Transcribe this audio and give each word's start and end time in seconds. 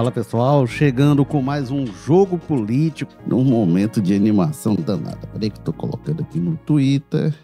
Fala 0.00 0.10
pessoal, 0.10 0.66
chegando 0.66 1.26
com 1.26 1.42
mais 1.42 1.70
um 1.70 1.84
jogo 1.84 2.38
político 2.38 3.12
num 3.26 3.44
momento 3.44 4.00
de 4.00 4.14
animação 4.14 4.74
danada. 4.74 5.26
Peraí 5.26 5.50
que 5.50 5.60
tô 5.60 5.74
colocando 5.74 6.22
aqui 6.22 6.40
no 6.40 6.56
Twitter. 6.56 7.34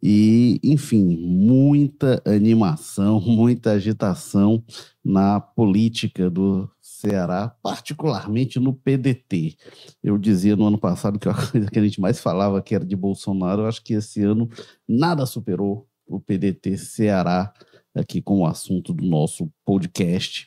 E, 0.00 0.60
enfim, 0.62 1.04
muita 1.04 2.22
animação, 2.24 3.18
muita 3.26 3.72
agitação 3.72 4.62
na 5.04 5.40
política 5.40 6.30
do 6.30 6.70
Ceará, 6.80 7.52
particularmente 7.60 8.60
no 8.60 8.72
PDT. 8.72 9.56
Eu 10.00 10.16
dizia 10.16 10.54
no 10.54 10.68
ano 10.68 10.78
passado 10.78 11.18
que 11.18 11.28
a 11.28 11.34
coisa 11.50 11.68
que 11.68 11.78
a 11.80 11.82
gente 11.82 12.00
mais 12.00 12.20
falava 12.20 12.62
que 12.62 12.76
era 12.76 12.84
de 12.84 12.94
Bolsonaro, 12.94 13.62
eu 13.62 13.66
acho 13.66 13.82
que 13.82 13.94
esse 13.94 14.22
ano 14.22 14.48
nada 14.88 15.26
superou 15.26 15.88
o 16.06 16.20
PDT 16.20 16.78
Ceará 16.78 17.52
aqui 17.94 18.20
com 18.20 18.40
o 18.40 18.46
assunto 18.46 18.92
do 18.92 19.04
nosso 19.04 19.48
podcast. 19.64 20.46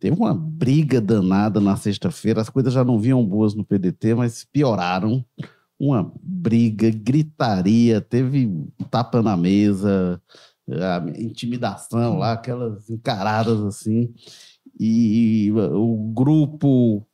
Teve 0.00 0.16
uma 0.16 0.34
briga 0.34 1.00
danada 1.00 1.60
na 1.60 1.76
sexta-feira, 1.76 2.40
as 2.40 2.50
coisas 2.50 2.72
já 2.72 2.84
não 2.84 2.98
vinham 2.98 3.24
boas 3.24 3.54
no 3.54 3.64
PDT, 3.64 4.14
mas 4.14 4.44
pioraram. 4.44 5.24
Uma 5.80 6.12
briga, 6.20 6.90
gritaria, 6.90 8.00
teve 8.00 8.50
tapa 8.90 9.22
na 9.22 9.36
mesa, 9.36 10.20
intimidação 11.16 12.18
lá, 12.18 12.32
aquelas 12.32 12.90
encaradas 12.90 13.60
assim. 13.62 14.12
E 14.78 15.52
o 15.52 16.12
grupo 16.12 17.06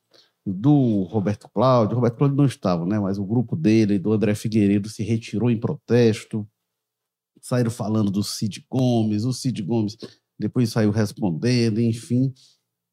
do 0.46 1.02
Roberto 1.05 1.48
Cláudio, 1.48 1.95
Roberto 1.95 2.16
Cláudio 2.16 2.37
não 2.37 2.46
estava, 2.46 2.87
né? 2.87 2.98
Mas 2.98 3.19
o 3.19 3.24
grupo 3.24 3.55
dele, 3.55 3.98
do 3.98 4.12
André 4.12 4.35
Figueiredo, 4.35 4.88
se 4.88 5.02
retirou 5.02 5.51
em 5.51 5.59
protesto 5.59 6.46
saíram 7.44 7.70
falando 7.70 8.10
do 8.10 8.23
Cid 8.23 8.66
Gomes, 8.70 9.24
o 9.24 9.32
Cid 9.32 9.62
Gomes 9.62 9.98
depois 10.38 10.70
saiu 10.70 10.90
respondendo, 10.90 11.78
enfim. 11.78 12.32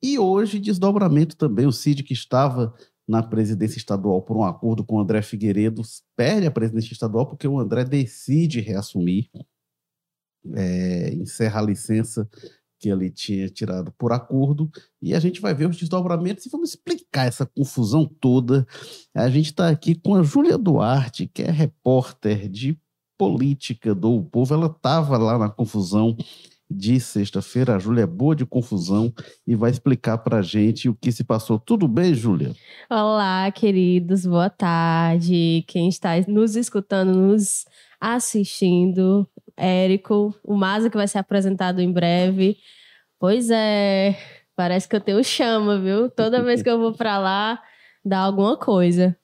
E 0.03 0.19
hoje, 0.19 0.59
desdobramento 0.59 1.37
também, 1.37 1.65
o 1.65 1.71
Cid 1.71 2.03
que 2.03 2.13
estava 2.13 2.75
na 3.07 3.23
presidência 3.23 3.77
estadual 3.77 4.21
por 4.21 4.35
um 4.35 4.43
acordo 4.43 4.83
com 4.83 4.97
o 4.97 4.99
André 4.99 5.21
Figueiredo, 5.21 5.81
perde 6.17 6.47
a 6.47 6.51
presidência 6.51 6.91
estadual 6.91 7.25
porque 7.25 7.47
o 7.47 7.59
André 7.59 7.85
decide 7.85 8.59
reassumir, 8.59 9.29
é, 10.53 11.13
encerra 11.13 11.61
a 11.61 11.65
licença 11.65 12.29
que 12.77 12.89
ele 12.89 13.09
tinha 13.09 13.47
tirado 13.47 13.93
por 13.97 14.11
acordo, 14.11 14.69
e 15.01 15.13
a 15.13 15.19
gente 15.19 15.39
vai 15.39 15.53
ver 15.53 15.69
os 15.69 15.77
desdobramentos 15.77 16.45
e 16.45 16.49
vamos 16.49 16.71
explicar 16.71 17.27
essa 17.27 17.45
confusão 17.45 18.05
toda. 18.05 18.67
A 19.13 19.29
gente 19.29 19.45
está 19.45 19.69
aqui 19.69 19.95
com 19.95 20.15
a 20.15 20.23
Júlia 20.23 20.57
Duarte, 20.57 21.27
que 21.27 21.43
é 21.43 21.51
repórter 21.51 22.49
de 22.49 22.77
política 23.21 23.93
do 23.93 24.19
povo, 24.23 24.51
ela 24.51 24.65
estava 24.65 25.15
lá 25.15 25.37
na 25.37 25.47
confusão 25.47 26.17
de 26.67 26.99
sexta-feira. 26.99 27.75
A 27.75 27.77
Júlia 27.77 28.01
é 28.01 28.07
boa 28.07 28.35
de 28.35 28.47
confusão 28.47 29.13
e 29.45 29.53
vai 29.53 29.69
explicar 29.69 30.17
para 30.17 30.39
a 30.39 30.41
gente 30.41 30.89
o 30.89 30.95
que 30.95 31.11
se 31.11 31.23
passou. 31.23 31.59
Tudo 31.59 31.87
bem, 31.87 32.15
Júlia? 32.15 32.51
Olá, 32.89 33.51
queridos, 33.51 34.25
boa 34.25 34.49
tarde. 34.49 35.63
Quem 35.67 35.87
está 35.87 36.13
nos 36.27 36.55
escutando, 36.55 37.15
nos 37.15 37.63
assistindo, 37.99 39.29
Érico, 39.55 40.33
o 40.43 40.55
Maza 40.55 40.89
que 40.89 40.97
vai 40.97 41.07
ser 41.07 41.19
apresentado 41.19 41.79
em 41.79 41.93
breve. 41.93 42.57
Pois 43.19 43.51
é, 43.51 44.17
parece 44.55 44.89
que 44.89 44.95
eu 44.95 45.01
tenho 45.01 45.23
chama, 45.23 45.79
viu? 45.79 46.09
Toda 46.09 46.41
vez 46.41 46.63
que 46.63 46.69
eu 46.71 46.79
vou 46.79 46.93
para 46.93 47.19
lá, 47.19 47.61
dá 48.03 48.17
alguma 48.17 48.57
coisa. 48.57 49.15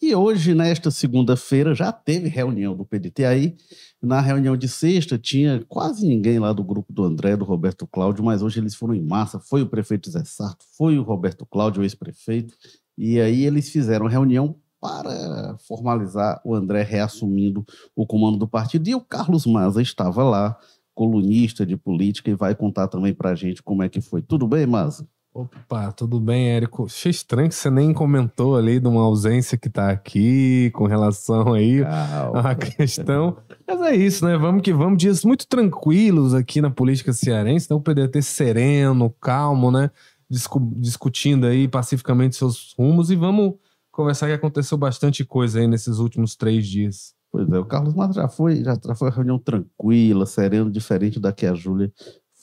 E 0.00 0.14
hoje, 0.14 0.54
nesta 0.54 0.92
segunda-feira, 0.92 1.74
já 1.74 1.90
teve 1.90 2.28
reunião 2.28 2.76
do 2.76 2.84
PDT. 2.84 3.24
Aí, 3.24 3.56
na 4.00 4.20
reunião 4.20 4.56
de 4.56 4.68
sexta, 4.68 5.18
tinha 5.18 5.64
quase 5.68 6.06
ninguém 6.06 6.38
lá 6.38 6.52
do 6.52 6.62
grupo 6.62 6.92
do 6.92 7.02
André, 7.02 7.36
do 7.36 7.44
Roberto 7.44 7.84
Cláudio, 7.84 8.24
mas 8.24 8.40
hoje 8.40 8.60
eles 8.60 8.76
foram 8.76 8.94
em 8.94 9.02
massa. 9.02 9.40
Foi 9.40 9.60
o 9.60 9.66
prefeito 9.66 10.08
Zé 10.08 10.22
Sarto, 10.24 10.64
foi 10.76 10.96
o 10.98 11.02
Roberto 11.02 11.44
Cláudio, 11.44 11.82
o 11.82 11.84
ex-prefeito. 11.84 12.54
E 12.96 13.20
aí 13.20 13.44
eles 13.44 13.70
fizeram 13.70 14.06
reunião 14.06 14.54
para 14.80 15.56
formalizar 15.66 16.40
o 16.44 16.54
André 16.54 16.82
reassumindo 16.82 17.66
o 17.96 18.06
comando 18.06 18.38
do 18.38 18.46
partido. 18.46 18.88
E 18.88 18.94
o 18.94 19.00
Carlos 19.00 19.46
Maza 19.46 19.82
estava 19.82 20.22
lá, 20.22 20.56
colunista 20.94 21.66
de 21.66 21.76
política, 21.76 22.30
e 22.30 22.34
vai 22.34 22.54
contar 22.54 22.86
também 22.86 23.12
para 23.12 23.30
a 23.30 23.34
gente 23.34 23.64
como 23.64 23.82
é 23.82 23.88
que 23.88 24.00
foi. 24.00 24.22
Tudo 24.22 24.46
bem, 24.46 24.64
Maza? 24.64 25.08
Opa, 25.32 25.92
tudo 25.92 26.18
bem, 26.18 26.48
Érico? 26.48 26.86
Achei 26.86 27.10
estranho 27.10 27.48
que 27.48 27.54
você 27.54 27.70
nem 27.70 27.92
comentou 27.92 28.56
ali 28.56 28.80
de 28.80 28.88
uma 28.88 29.02
ausência 29.02 29.56
que 29.56 29.70
tá 29.70 29.90
aqui 29.90 30.70
com 30.74 30.86
relação 30.86 31.52
aí 31.52 31.82
à 32.34 32.54
questão. 32.54 33.36
Mas 33.66 33.80
é 33.82 33.94
isso, 33.94 34.24
né? 34.24 34.36
Vamos 34.36 34.62
que 34.62 34.72
vamos. 34.72 34.98
Dias 34.98 35.24
muito 35.24 35.46
tranquilos 35.46 36.34
aqui 36.34 36.60
na 36.60 36.70
política 36.70 37.12
cearense, 37.12 37.68
né? 37.70 37.76
O 37.76 37.80
PDT 37.80 38.22
sereno, 38.22 39.10
calmo, 39.20 39.70
né? 39.70 39.90
Discu 40.28 40.60
discutindo 40.76 41.46
aí 41.46 41.68
pacificamente 41.68 42.34
seus 42.36 42.74
rumos 42.76 43.10
e 43.10 43.16
vamos 43.16 43.54
conversar 43.92 44.26
que 44.26 44.32
aconteceu 44.32 44.76
bastante 44.76 45.24
coisa 45.24 45.60
aí 45.60 45.68
nesses 45.68 45.98
últimos 45.98 46.34
três 46.34 46.66
dias. 46.66 47.14
Pois 47.30 47.48
é, 47.50 47.58
o 47.58 47.64
Carlos 47.64 47.94
Mato 47.94 48.14
já 48.14 48.28
foi, 48.28 48.64
já 48.64 48.76
foi 48.94 49.08
uma 49.08 49.14
reunião 49.14 49.38
tranquila, 49.38 50.24
sereno, 50.24 50.70
diferente 50.70 51.20
da 51.20 51.32
que 51.32 51.46
a 51.46 51.54
Júlia 51.54 51.92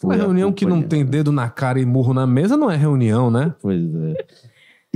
uma 0.06 0.16
reunião 0.16 0.52
que 0.52 0.66
não 0.66 0.82
tem 0.82 1.06
dedo 1.06 1.32
na 1.32 1.50
cara 1.50 1.80
e 1.80 1.86
murro 1.86 2.14
na 2.14 2.26
mesa 2.26 2.56
não 2.56 2.70
é 2.70 2.76
reunião, 2.76 3.30
né? 3.30 3.54
Pois 3.62 3.84
é. 3.96 4.16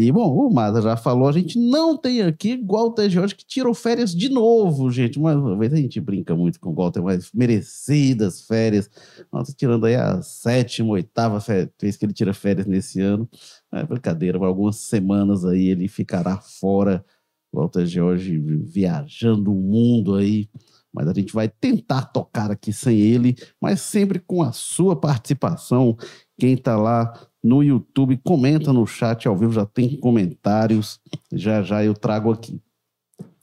E, 0.02 0.14
bom, 0.14 0.34
o 0.34 0.50
Maza 0.50 0.82
já 0.82 0.96
falou, 0.96 1.28
a 1.28 1.32
gente 1.34 1.60
não 1.60 1.98
tem 1.98 2.22
aqui 2.22 2.66
o 2.66 2.90
TJ 2.90 3.36
que 3.36 3.46
tirou 3.46 3.74
férias 3.74 4.16
de 4.16 4.30
novo, 4.30 4.90
gente. 4.90 5.20
Uma 5.20 5.58
vez 5.58 5.74
a 5.74 5.76
gente 5.76 6.00
brinca 6.00 6.34
muito 6.34 6.58
com 6.58 6.70
o 6.70 6.74
Walter, 6.74 7.02
mas 7.02 7.30
merecidas 7.34 8.44
férias. 8.44 8.90
Nossa, 9.30 9.52
tirando 9.52 9.86
aí 9.86 9.96
a 9.96 10.22
sétima, 10.22 10.92
oitava 10.92 11.44
vez 11.82 11.98
que 11.98 12.06
ele 12.06 12.14
tira 12.14 12.34
férias 12.34 12.66
nesse 12.66 13.02
ano. 13.02 13.28
É 13.74 13.84
brincadeira, 13.84 14.40
por 14.40 14.46
algumas 14.46 14.78
semanas 14.78 15.44
aí 15.44 15.68
ele 15.68 15.90
ficará 15.90 16.38
fora. 16.38 17.04
Walter 17.52 17.86
George 17.86 18.38
viajando 18.38 19.52
o 19.52 19.56
mundo 19.56 20.16
aí 20.16 20.48
mas 20.94 21.08
a 21.08 21.14
gente 21.14 21.34
vai 21.34 21.48
tentar 21.48 22.04
tocar 22.06 22.52
aqui 22.52 22.74
sem 22.74 22.98
ele, 23.00 23.36
mas 23.62 23.82
sempre 23.82 24.20
com 24.20 24.42
a 24.42 24.52
sua 24.52 24.96
participação. 24.96 25.98
Quem 26.38 26.54
está 26.54 26.76
lá 26.76 27.14
no 27.44 27.64
YouTube, 27.64 28.20
comenta 28.24 28.74
no 28.74 28.86
chat 28.86 29.28
ao 29.28 29.38
vivo, 29.38 29.54
já 29.54 29.66
tem 29.66 29.98
comentários, 29.98 31.00
já 31.32 31.62
já 31.62 31.84
eu 31.84 31.94
trago 31.94 32.32
aqui. 32.32 32.62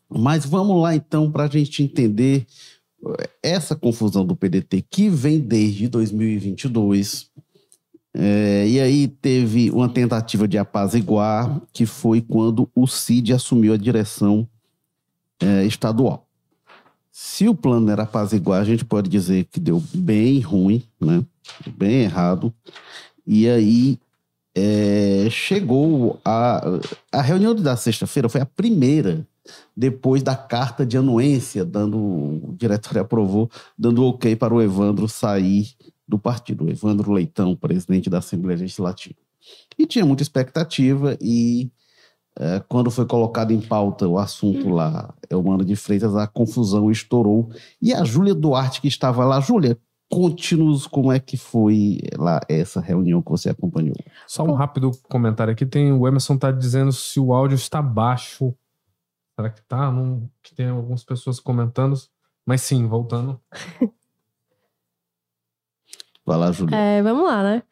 Mas 0.09 0.45
vamos 0.45 0.81
lá 0.83 0.95
então 0.95 1.31
para 1.31 1.45
a 1.45 1.49
gente 1.49 1.83
entender 1.83 2.47
eh, 3.19 3.31
essa 3.43 3.75
confusão 3.75 4.25
do 4.25 4.37
PDT 4.37 4.83
que 4.89 5.09
vem 5.09 5.39
desde 5.41 5.89
2022. 5.89 7.31
É, 8.19 8.67
e 8.67 8.81
aí 8.81 9.09
teve 9.09 9.71
uma 9.71 9.91
tentativa 9.91 10.49
de 10.49 10.57
apaziguar, 10.57 11.61
que 11.71 11.84
foi 11.84 12.23
quando 12.23 12.71
o 12.75 12.87
CID 12.87 13.34
assumiu 13.34 13.75
a 13.75 13.77
direção 13.77 14.49
é, 15.39 15.67
estadual. 15.67 16.26
Se 17.19 17.49
o 17.49 17.54
plano 17.54 17.91
era 17.91 18.03
apaziguar, 18.03 18.60
a 18.60 18.65
gente 18.65 18.84
pode 18.84 19.09
dizer 19.09 19.44
que 19.44 19.59
deu 19.59 19.82
bem 19.94 20.38
ruim, 20.41 20.82
né? 21.00 21.25
bem 21.66 22.03
errado. 22.03 22.53
E 23.27 23.49
aí 23.49 23.99
é, 24.54 25.27
chegou 25.31 26.21
a, 26.22 26.62
a 27.10 27.22
reunião 27.22 27.54
da 27.54 27.75
sexta-feira 27.75 28.28
foi 28.28 28.43
a 28.43 28.47
primeira 28.47 29.27
depois 29.75 30.22
da 30.22 30.37
carta 30.37 30.84
de 30.84 30.99
anuência, 30.99 31.65
dando 31.65 31.97
o 31.97 32.54
diretório 32.59 33.00
aprovou, 33.00 33.50
dando 33.78 34.04
ok 34.04 34.37
para 34.37 34.53
o 34.53 34.60
Evandro 34.60 35.09
sair 35.09 35.71
do 36.06 36.19
partido, 36.19 36.66
o 36.66 36.71
Evandro 36.71 37.10
Leitão, 37.12 37.56
presidente 37.56 38.10
da 38.10 38.19
Assembleia 38.19 38.60
Legislativa. 38.60 39.16
E 39.78 39.87
tinha 39.87 40.04
muita 40.04 40.22
expectativa 40.22 41.16
e 41.19 41.71
é, 42.39 42.61
quando 42.69 42.91
foi 42.91 43.07
colocado 43.07 43.53
em 43.53 43.61
pauta 43.61 44.07
o 44.07 44.19
assunto 44.19 44.69
lá, 44.69 45.15
é 45.29 45.35
o 45.35 45.43
Mano 45.43 45.65
de 45.65 45.75
Freitas, 45.75 46.15
a 46.15 46.27
confusão 46.27 46.91
estourou. 46.91 47.51
E 47.81 47.95
a 47.95 48.05
Júlia 48.05 48.34
Duarte, 48.34 48.81
que 48.81 48.89
estava 48.89 49.25
lá, 49.25 49.41
Júlia, 49.41 49.78
conte-nos 50.10 50.87
como 50.87 51.10
é 51.10 51.19
que 51.19 51.37
foi 51.37 51.99
lá 52.16 52.41
essa 52.49 52.81
reunião 52.81 53.22
que 53.22 53.31
você 53.31 53.49
acompanhou. 53.49 53.97
Só 54.27 54.45
um 54.45 54.53
rápido 54.53 54.91
comentário 55.09 55.53
aqui, 55.53 55.65
tem 55.65 55.93
o 55.93 56.07
Emerson 56.07 56.37
tá 56.37 56.51
dizendo 56.53 56.93
se 56.93 57.19
o 57.19 57.33
áudio 57.33 57.57
está 57.57 57.81
baixo. 57.81 58.55
Será 59.34 59.51
que 59.51 59.63
tá? 59.63 59.91
Não, 59.91 60.28
que 60.43 60.55
tem 60.55 60.69
algumas 60.69 61.05
pessoas 61.05 61.41
comentando. 61.41 61.97
Mas 62.45 62.60
sim, 62.60 62.87
voltando. 62.87 63.41
Vai 66.27 66.39
lá, 66.39 66.51
Júlia. 66.51 66.77
É, 66.77 67.01
vamos 67.03 67.25
lá, 67.25 67.41
né? 67.41 67.63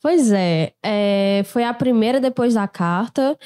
Pois 0.00 0.30
é, 0.30 0.72
é, 0.80 1.42
foi 1.46 1.64
a 1.64 1.74
primeira 1.74 2.20
depois 2.20 2.54
da 2.54 2.68
carta 2.68 3.36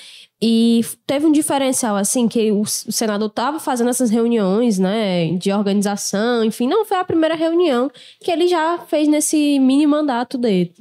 e 0.43 0.83
teve 1.07 1.25
um 1.25 1.33
diferencial, 1.33 1.97
assim, 1.97 2.29
que 2.29 2.53
o, 2.53 2.61
o 2.61 2.67
senador 2.67 3.29
estava 3.29 3.59
fazendo 3.59 3.89
essas 3.89 4.11
reuniões, 4.11 4.79
né, 4.79 5.33
de 5.39 5.51
organização, 5.51 6.45
enfim, 6.45 6.69
não 6.69 6.85
foi 6.85 6.99
a 6.99 7.05
primeira 7.05 7.35
reunião 7.35 7.91
que 8.21 8.31
ele 8.31 8.47
já 8.47 8.79
fez 8.87 9.09
nesse 9.09 9.59
mini 9.59 9.87
mandato 9.87 10.37
dele. 10.37 10.75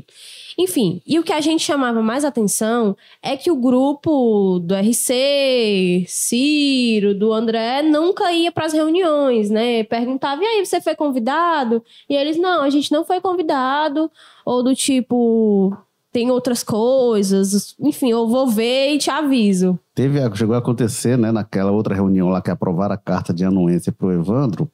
Enfim, 0.60 1.02
e 1.06 1.20
o 1.20 1.24
que 1.24 1.32
a 1.32 1.40
gente 1.40 1.64
chamava 1.64 2.02
mais 2.02 2.26
atenção 2.26 2.98
é 3.22 3.38
que 3.38 3.52
o 3.52 3.56
grupo 3.56 4.60
do 4.60 4.74
RC, 4.74 6.06
Ciro, 6.08 7.14
do 7.14 7.32
André, 7.32 7.84
nunca 7.84 8.32
ia 8.32 8.52
para 8.52 8.66
as 8.66 8.74
reuniões, 8.74 9.52
né? 9.52 9.84
Perguntava, 9.84 10.42
e 10.42 10.46
aí, 10.46 10.66
você 10.66 10.82
foi 10.82 10.96
convidado? 10.96 11.84
E 12.10 12.16
eles, 12.16 12.38
não, 12.38 12.64
a 12.64 12.70
gente 12.72 12.92
não 12.92 13.06
foi 13.06 13.22
convidado. 13.22 14.12
Ou 14.44 14.64
do 14.64 14.74
tipo, 14.74 15.78
tem 16.12 16.32
outras 16.32 16.64
coisas. 16.64 17.76
Enfim, 17.80 18.10
eu 18.12 18.28
vou 18.28 18.48
ver 18.48 18.94
e 18.94 18.98
te 18.98 19.10
aviso. 19.10 19.78
Teve, 19.94 20.20
chegou 20.36 20.56
a 20.56 20.60
acontecer, 20.60 21.18
né, 21.18 21.32
naquela 21.32 21.72
outra 21.72 21.96
reunião 21.96 22.30
lá 22.30 22.42
que 22.42 22.52
aprovaram 22.52 22.94
a 22.94 22.98
carta 22.98 23.34
de 23.34 23.44
anuência 23.44 23.92
para 23.92 24.08
o 24.08 24.12
Evandro, 24.12 24.70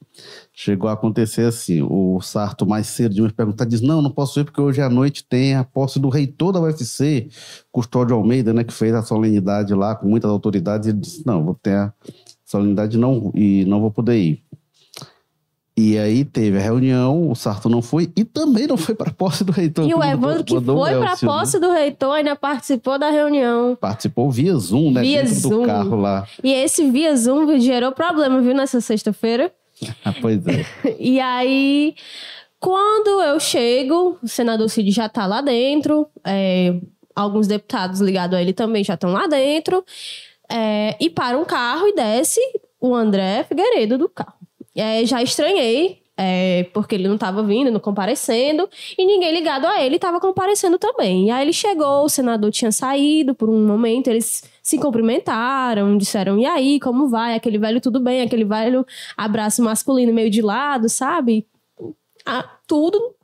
chegou 0.52 0.88
a 0.88 0.92
acontecer 0.92 1.46
assim, 1.46 1.80
o 1.82 2.20
Sarto 2.20 2.66
mais 2.66 2.88
cedo 2.88 3.14
de 3.14 3.22
me 3.22 3.32
perguntar, 3.32 3.64
diz, 3.64 3.80
não, 3.80 4.02
não 4.02 4.10
posso 4.10 4.38
ir 4.38 4.44
porque 4.44 4.60
hoje 4.60 4.82
à 4.82 4.90
noite 4.90 5.24
tem 5.26 5.54
a 5.54 5.64
posse 5.64 5.98
do 5.98 6.10
reitor 6.10 6.52
da 6.52 6.60
UFC, 6.60 7.28
Custódio 7.72 8.14
Almeida, 8.14 8.52
né, 8.52 8.64
que 8.64 8.72
fez 8.74 8.94
a 8.94 9.02
solenidade 9.02 9.74
lá 9.74 9.94
com 9.94 10.06
muitas 10.06 10.30
autoridades, 10.30 10.88
ele 10.88 10.98
disse, 10.98 11.26
não, 11.26 11.42
vou 11.42 11.54
ter 11.54 11.74
a 11.74 11.94
solenidade 12.44 12.98
não, 12.98 13.32
e 13.34 13.64
não 13.64 13.80
vou 13.80 13.90
poder 13.90 14.18
ir. 14.18 14.43
E 15.76 15.98
aí 15.98 16.24
teve 16.24 16.56
a 16.56 16.60
reunião, 16.60 17.28
o 17.28 17.34
Sarto 17.34 17.68
não 17.68 17.82
foi 17.82 18.08
e 18.16 18.24
também 18.24 18.64
não 18.64 18.76
foi 18.76 18.94
para 18.94 19.10
a 19.10 19.12
posse 19.12 19.42
do 19.42 19.50
reitor. 19.50 19.88
E 19.88 19.92
o 19.92 20.04
Evandro 20.04 20.44
que 20.44 20.60
foi 20.60 20.94
para 20.98 21.12
a 21.14 21.16
posse 21.16 21.58
né? 21.58 21.66
do 21.66 21.72
reitor 21.72 22.14
ainda 22.14 22.36
participou 22.36 22.96
da 22.96 23.10
reunião. 23.10 23.76
Participou 23.80 24.30
via 24.30 24.54
Zoom, 24.54 24.92
né? 24.92 25.00
Via 25.00 25.24
dentro 25.24 25.40
Zoom. 25.40 25.62
do 25.62 25.66
carro 25.66 25.96
lá. 25.96 26.28
E 26.44 26.52
esse 26.52 26.88
via 26.88 27.16
Zoom 27.16 27.58
gerou 27.58 27.90
problema, 27.90 28.40
viu, 28.40 28.54
nessa 28.54 28.80
sexta-feira. 28.80 29.52
Pois 30.20 30.46
é. 30.46 30.64
e 31.00 31.18
aí, 31.18 31.96
quando 32.60 33.20
eu 33.20 33.40
chego, 33.40 34.16
o 34.22 34.28
senador 34.28 34.70
Cid 34.70 34.92
já 34.92 35.08
tá 35.08 35.26
lá 35.26 35.40
dentro, 35.40 36.06
é, 36.24 36.76
alguns 37.16 37.48
deputados 37.48 38.00
ligados 38.00 38.38
a 38.38 38.40
ele 38.40 38.52
também 38.52 38.84
já 38.84 38.94
estão 38.94 39.10
lá 39.10 39.26
dentro, 39.26 39.84
é, 40.48 40.96
e 41.00 41.10
para 41.10 41.36
um 41.36 41.44
carro 41.44 41.88
e 41.88 41.94
desce 41.96 42.40
o 42.80 42.94
André 42.94 43.42
Figueiredo 43.42 43.98
do 43.98 44.08
carro. 44.08 44.43
É, 44.76 45.04
já 45.04 45.22
estranhei, 45.22 46.02
é, 46.16 46.64
porque 46.72 46.94
ele 46.94 47.08
não 47.08 47.14
estava 47.14 47.42
vindo, 47.42 47.70
não 47.70 47.80
comparecendo, 47.80 48.68
e 48.96 49.04
ninguém 49.04 49.32
ligado 49.32 49.66
a 49.66 49.82
ele 49.82 49.96
estava 49.96 50.20
comparecendo 50.20 50.78
também. 50.78 51.26
E 51.26 51.30
aí 51.30 51.44
ele 51.44 51.52
chegou, 51.52 52.04
o 52.04 52.08
senador 52.08 52.50
tinha 52.50 52.72
saído 52.72 53.34
por 53.34 53.48
um 53.48 53.66
momento, 53.66 54.08
eles 54.08 54.42
se 54.62 54.78
cumprimentaram, 54.78 55.96
disseram, 55.98 56.38
e 56.38 56.46
aí, 56.46 56.80
como 56.80 57.08
vai? 57.08 57.34
Aquele 57.34 57.58
velho 57.58 57.80
tudo 57.80 58.00
bem, 58.00 58.22
aquele 58.22 58.44
velho 58.44 58.86
abraço 59.16 59.62
masculino 59.62 60.12
meio 60.12 60.30
de 60.30 60.40
lado, 60.40 60.88
sabe? 60.88 61.46
Tudo 62.66 63.14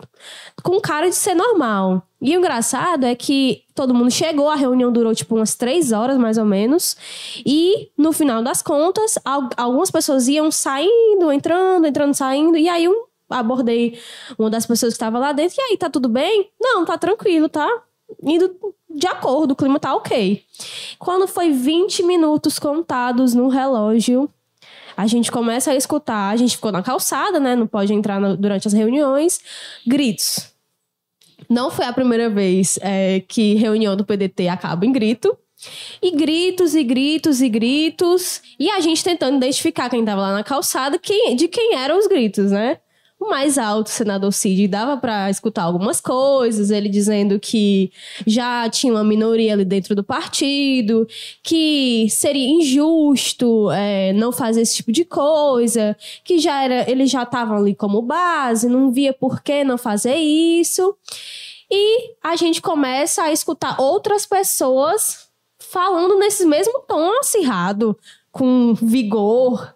com 0.62 0.80
cara 0.80 1.08
de 1.08 1.14
ser 1.14 1.34
normal. 1.34 2.02
E 2.20 2.36
o 2.36 2.38
engraçado 2.38 3.04
é 3.04 3.14
que 3.14 3.64
todo 3.74 3.94
mundo 3.94 4.10
chegou, 4.10 4.48
a 4.48 4.54
reunião 4.54 4.92
durou 4.92 5.14
tipo 5.14 5.34
umas 5.34 5.54
três 5.54 5.92
horas 5.92 6.18
mais 6.18 6.36
ou 6.36 6.44
menos. 6.44 6.96
E 7.46 7.90
no 7.96 8.12
final 8.12 8.42
das 8.42 8.62
contas, 8.62 9.18
algumas 9.56 9.90
pessoas 9.90 10.28
iam 10.28 10.50
saindo, 10.50 11.32
entrando, 11.32 11.86
entrando, 11.86 12.14
saindo. 12.14 12.56
E 12.56 12.68
aí 12.68 12.84
eu 12.84 13.08
abordei 13.28 13.98
uma 14.38 14.50
das 14.50 14.66
pessoas 14.66 14.92
que 14.92 14.96
estava 14.96 15.18
lá 15.18 15.32
dentro. 15.32 15.56
E 15.58 15.62
aí, 15.62 15.76
tá 15.76 15.88
tudo 15.88 16.08
bem? 16.08 16.50
Não, 16.60 16.84
tá 16.84 16.98
tranquilo, 16.98 17.48
tá? 17.48 17.68
Indo 18.22 18.54
de 18.90 19.06
acordo, 19.06 19.52
o 19.52 19.56
clima 19.56 19.78
tá 19.78 19.94
ok. 19.94 20.42
Quando 20.98 21.28
foi 21.28 21.52
20 21.52 22.02
minutos 22.02 22.58
contados 22.58 23.34
no 23.34 23.48
relógio, 23.48 24.28
a 25.00 25.06
gente 25.06 25.32
começa 25.32 25.70
a 25.70 25.76
escutar, 25.76 26.30
a 26.30 26.36
gente 26.36 26.56
ficou 26.56 26.70
na 26.70 26.82
calçada, 26.82 27.40
né? 27.40 27.56
Não 27.56 27.66
pode 27.66 27.92
entrar 27.92 28.20
no, 28.20 28.36
durante 28.36 28.68
as 28.68 28.74
reuniões. 28.74 29.40
Gritos. 29.86 30.50
Não 31.48 31.70
foi 31.70 31.86
a 31.86 31.92
primeira 31.92 32.28
vez 32.28 32.78
é, 32.82 33.20
que 33.26 33.54
reunião 33.54 33.96
do 33.96 34.04
PDT 34.04 34.48
acaba 34.48 34.84
em 34.84 34.92
grito. 34.92 35.36
E 36.02 36.10
gritos, 36.10 36.74
e 36.74 36.84
gritos, 36.84 37.40
e 37.40 37.48
gritos. 37.48 38.42
E 38.58 38.70
a 38.70 38.80
gente 38.80 39.02
tentando 39.02 39.36
identificar 39.36 39.90
quem 39.90 40.00
estava 40.00 40.20
lá 40.20 40.32
na 40.32 40.44
calçada, 40.44 40.98
quem, 40.98 41.34
de 41.34 41.48
quem 41.48 41.74
eram 41.76 41.98
os 41.98 42.06
gritos, 42.06 42.50
né? 42.50 42.78
Mais 43.28 43.58
alto, 43.58 43.90
senador 43.90 44.32
Cid, 44.32 44.66
dava 44.68 44.96
para 44.96 45.28
escutar 45.28 45.62
algumas 45.62 46.00
coisas, 46.00 46.70
ele 46.70 46.88
dizendo 46.88 47.38
que 47.38 47.92
já 48.26 48.68
tinha 48.70 48.92
uma 48.92 49.04
minoria 49.04 49.52
ali 49.52 49.64
dentro 49.64 49.94
do 49.94 50.02
partido, 50.02 51.06
que 51.42 52.08
seria 52.10 52.48
injusto 52.48 53.70
é, 53.70 54.12
não 54.14 54.32
fazer 54.32 54.62
esse 54.62 54.76
tipo 54.76 54.90
de 54.90 55.04
coisa, 55.04 55.96
que 56.24 56.38
já 56.38 56.64
era, 56.64 56.90
eles 56.90 57.10
já 57.10 57.22
estavam 57.24 57.58
ali 57.58 57.74
como 57.74 58.00
base, 58.00 58.68
não 58.68 58.90
via 58.90 59.12
por 59.12 59.42
que 59.42 59.64
não 59.64 59.76
fazer 59.76 60.16
isso. 60.16 60.96
E 61.70 62.14
a 62.22 62.34
gente 62.36 62.60
começa 62.60 63.22
a 63.22 63.32
escutar 63.32 63.80
outras 63.80 64.26
pessoas 64.26 65.28
falando 65.58 66.18
nesse 66.18 66.44
mesmo 66.44 66.80
tom 66.80 67.20
acirrado, 67.20 67.96
com 68.32 68.74
vigor, 68.74 69.74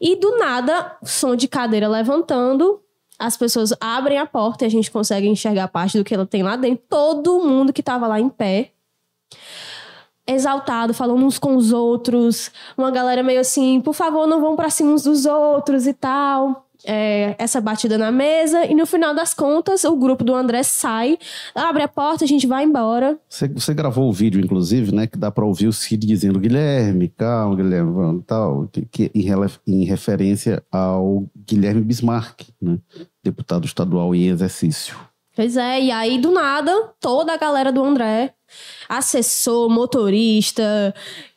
e 0.00 0.16
do 0.16 0.38
nada, 0.38 0.96
som 1.02 1.34
de 1.34 1.48
cadeira 1.48 1.88
levantando, 1.88 2.80
as 3.18 3.36
pessoas 3.36 3.72
abrem 3.80 4.18
a 4.18 4.26
porta 4.26 4.64
e 4.64 4.66
a 4.66 4.70
gente 4.70 4.90
consegue 4.90 5.28
enxergar 5.28 5.68
parte 5.68 5.98
do 5.98 6.04
que 6.04 6.14
ela 6.14 6.26
tem 6.26 6.42
lá 6.42 6.56
dentro. 6.56 6.84
Todo 6.88 7.40
mundo 7.40 7.72
que 7.72 7.80
estava 7.80 8.06
lá 8.06 8.18
em 8.18 8.28
pé, 8.28 8.72
exaltado, 10.26 10.94
falando 10.94 11.24
uns 11.24 11.38
com 11.38 11.56
os 11.56 11.72
outros. 11.72 12.50
Uma 12.78 12.90
galera 12.90 13.22
meio 13.22 13.40
assim, 13.40 13.80
por 13.80 13.92
favor, 13.92 14.26
não 14.26 14.40
vão 14.40 14.56
para 14.56 14.70
cima 14.70 14.92
uns 14.92 15.02
dos 15.02 15.26
outros 15.26 15.86
e 15.86 15.92
tal 15.92 16.69
é, 16.84 17.34
essa 17.38 17.60
batida 17.60 17.98
na 17.98 18.10
mesa 18.10 18.64
e 18.64 18.74
no 18.74 18.86
final 18.86 19.14
das 19.14 19.34
contas 19.34 19.84
o 19.84 19.96
grupo 19.96 20.24
do 20.24 20.34
André 20.34 20.62
sai, 20.62 21.18
abre 21.54 21.82
a 21.82 21.88
porta, 21.88 22.24
a 22.24 22.28
gente 22.28 22.46
vai 22.46 22.64
embora. 22.64 23.18
Você, 23.28 23.48
você 23.48 23.74
gravou 23.74 24.08
o 24.08 24.12
vídeo, 24.12 24.40
inclusive, 24.40 24.94
né? 24.94 25.06
Que 25.06 25.18
dá 25.18 25.30
para 25.30 25.44
ouvir 25.44 25.66
o 25.66 25.72
Cid 25.72 26.06
dizendo 26.06 26.38
Guilherme, 26.38 27.08
calma, 27.08 27.56
Guilherme, 27.56 27.92
vamos, 27.92 28.24
tal, 28.26 28.68
que, 28.72 28.82
que 28.86 29.10
em, 29.14 29.26
em, 29.66 29.84
referência 29.84 30.62
ao 30.70 31.24
Guilherme 31.46 31.82
Bismarck, 31.82 32.48
né? 32.60 32.78
Deputado 33.22 33.66
estadual 33.66 34.14
em 34.14 34.28
exercício. 34.28 34.96
Pois 35.34 35.56
é, 35.56 35.80
e 35.80 35.90
aí 35.90 36.18
do 36.18 36.30
nada, 36.30 36.92
toda 37.00 37.32
a 37.32 37.36
galera 37.36 37.72
do 37.72 37.82
André, 37.84 38.34
assessor, 38.88 39.70
motorista, 39.70 40.94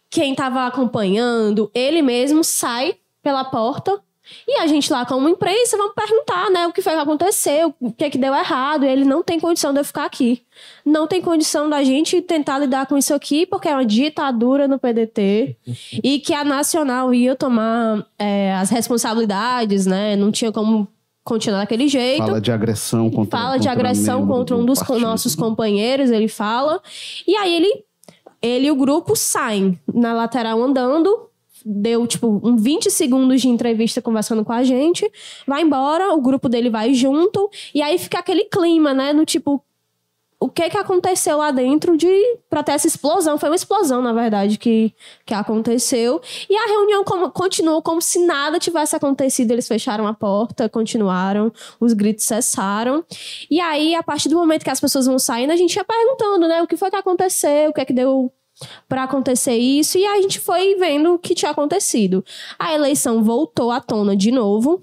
quem 0.10 0.36
tava 0.36 0.66
acompanhando, 0.66 1.72
ele 1.74 2.02
mesmo 2.02 2.44
sai 2.44 2.96
pela 3.22 3.46
porta 3.46 4.02
e 4.48 4.60
a 4.60 4.68
gente 4.68 4.92
lá 4.92 5.06
como 5.06 5.28
imprensa 5.28 5.78
vamos 5.78 5.94
perguntar, 5.94 6.50
né, 6.50 6.68
o 6.68 6.72
que 6.72 6.82
foi 6.82 6.94
que 6.94 7.00
aconteceu, 7.00 7.74
o 7.80 7.92
que 7.92 8.06
é 8.06 8.10
que 8.10 8.18
deu 8.18 8.34
errado, 8.34 8.86
e 8.86 8.90
ele 8.90 9.06
não 9.06 9.24
tem 9.24 9.40
condição 9.40 9.74
de 9.74 9.80
eu 9.80 9.86
ficar 9.86 10.06
aqui. 10.06 10.42
Não 10.86 11.08
tem 11.08 11.22
condição 11.22 11.70
da 11.70 11.84
gente 11.84 12.22
tentar 12.22 12.60
lidar 12.60 12.86
com 12.86 12.98
isso 12.98 13.14
aqui, 13.14 13.46
porque 13.46 13.68
é 13.68 13.74
uma 13.74 13.86
ditadura 13.86 14.68
no 14.68 14.80
PDT 14.80 15.58
e 16.04 16.20
que 16.20 16.34
a 16.34 16.44
Nacional 16.44 17.14
ia 17.14 17.36
tomar 17.36 18.06
é, 18.18 18.54
as 18.54 18.70
responsabilidades, 18.70 19.86
né, 19.86 20.16
não 20.16 20.32
tinha 20.32 20.52
como 20.52 20.88
continuar 21.24 21.60
daquele 21.60 21.88
jeito. 21.88 22.26
Fala 22.26 22.42
de 22.42 22.52
agressão 22.52 23.10
contra 23.10 23.40
Fala 23.40 23.58
de 23.58 23.70
agressão 23.70 24.28
contra 24.28 24.56
um 24.56 24.66
dos 24.66 24.80
partido, 24.80 25.00
nossos 25.00 25.36
companheiros, 25.36 26.12
ele 26.12 26.28
fala. 26.28 26.82
E 27.26 27.36
aí 27.36 27.56
ele 27.56 27.84
ele 28.42 28.68
e 28.68 28.72
o 28.72 28.76
grupo 28.76 29.16
saem 29.16 29.80
na 29.92 30.14
lateral 30.14 30.62
andando 30.62 31.30
deu, 31.66 32.06
tipo, 32.08 32.42
um 32.44 32.56
20 32.56 32.90
segundos 32.92 33.42
de 33.42 33.50
entrevista 33.50 34.02
conversando 34.02 34.44
com 34.44 34.52
a 34.52 34.64
gente, 34.64 35.10
vai 35.48 35.62
embora, 35.62 36.14
o 36.14 36.22
grupo 36.22 36.50
dele 36.50 36.70
vai 36.70 36.94
junto, 36.94 37.50
e 37.74 37.82
aí 37.82 37.98
fica 37.98 38.20
aquele 38.20 38.46
clima, 38.46 38.94
né? 38.94 39.14
No 39.14 39.26
tipo, 39.26 39.64
o 40.44 40.50
que 40.50 40.70
que 40.70 40.78
aconteceu 40.78 41.38
lá 41.38 41.52
dentro 41.52 41.96
de 41.96 42.10
para 42.50 42.62
ter 42.62 42.74
essa 42.74 42.86
explosão. 42.86 43.38
Foi 43.38 43.48
uma 43.48 43.56
explosão, 43.56 44.02
na 44.02 44.12
verdade, 44.12 44.58
que, 44.58 44.94
que 45.26 45.34
aconteceu. 45.34 46.22
E 46.50 46.56
a 46.58 46.66
reunião 46.66 47.02
como, 47.06 47.32
continuou 47.32 47.82
como 47.82 48.02
se 48.02 48.20
nada 48.26 48.60
tivesse 48.60 48.94
acontecido. 48.94 49.52
Eles 49.52 49.70
fecharam 49.70 50.06
a 50.06 50.14
porta, 50.14 50.68
continuaram, 50.68 51.50
os 51.80 51.94
gritos 51.94 52.26
cessaram. 52.26 53.06
E 53.50 53.62
aí, 53.62 53.96
a 53.96 54.04
partir 54.04 54.28
do 54.28 54.36
momento 54.36 54.66
que 54.66 54.70
as 54.70 54.82
pessoas 54.82 55.06
vão 55.06 55.18
saindo, 55.18 55.54
a 55.54 55.56
gente 55.56 55.78
ia 55.78 55.86
perguntando, 55.86 56.46
né? 56.46 56.62
O 56.62 56.68
que 56.68 56.76
foi 56.76 56.90
que 56.90 56.98
aconteceu, 56.98 57.70
o 57.70 57.74
que 57.74 57.80
é 57.80 57.86
que 57.86 57.94
deu 57.94 58.30
para 58.88 59.04
acontecer 59.04 59.56
isso 59.56 59.98
e 59.98 60.06
a 60.06 60.22
gente 60.22 60.40
foi 60.40 60.76
vendo 60.76 61.14
o 61.14 61.20
que 61.20 61.36
tinha 61.36 61.52
acontecido. 61.52 62.24
A 62.58 62.74
eleição 62.74 63.24
voltou 63.24 63.72
à 63.72 63.80
tona 63.80 64.16
de 64.16 64.32
novo, 64.32 64.82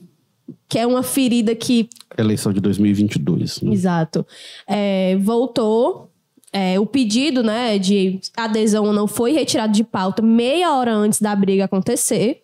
que 0.69 0.79
é 0.79 0.87
uma 0.87 1.03
ferida 1.03 1.55
que. 1.55 1.89
Eleição 2.17 2.53
de 2.53 2.61
2022. 2.61 3.63
Né? 3.63 3.73
Exato. 3.73 4.27
É, 4.67 5.17
voltou. 5.19 6.09
É, 6.53 6.81
o 6.81 6.87
pedido 6.87 7.45
né, 7.45 7.79
de 7.79 8.21
adesão 8.37 8.93
não 8.93 9.07
foi 9.07 9.31
retirado 9.31 9.73
de 9.73 9.85
pauta 9.85 10.21
meia 10.21 10.75
hora 10.75 10.93
antes 10.93 11.21
da 11.21 11.35
briga 11.37 11.65
acontecer. 11.65 12.43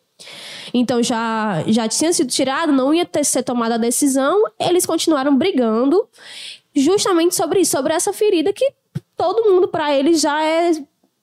Então 0.72 1.02
já, 1.02 1.64
já 1.66 1.88
tinha 1.88 2.12
sido 2.12 2.28
tirado, 2.28 2.72
não 2.72 2.94
ia 2.94 3.04
ter 3.04 3.24
ser 3.24 3.42
tomada 3.42 3.74
a 3.74 3.78
decisão. 3.78 4.44
Eles 4.60 4.86
continuaram 4.86 5.36
brigando 5.36 6.08
justamente 6.74 7.34
sobre 7.34 7.60
isso, 7.60 7.72
sobre 7.72 7.92
essa 7.94 8.12
ferida 8.12 8.52
que 8.52 8.72
todo 9.16 9.50
mundo 9.50 9.68
para 9.68 9.94
eles 9.94 10.20
já 10.20 10.42
é 10.42 10.72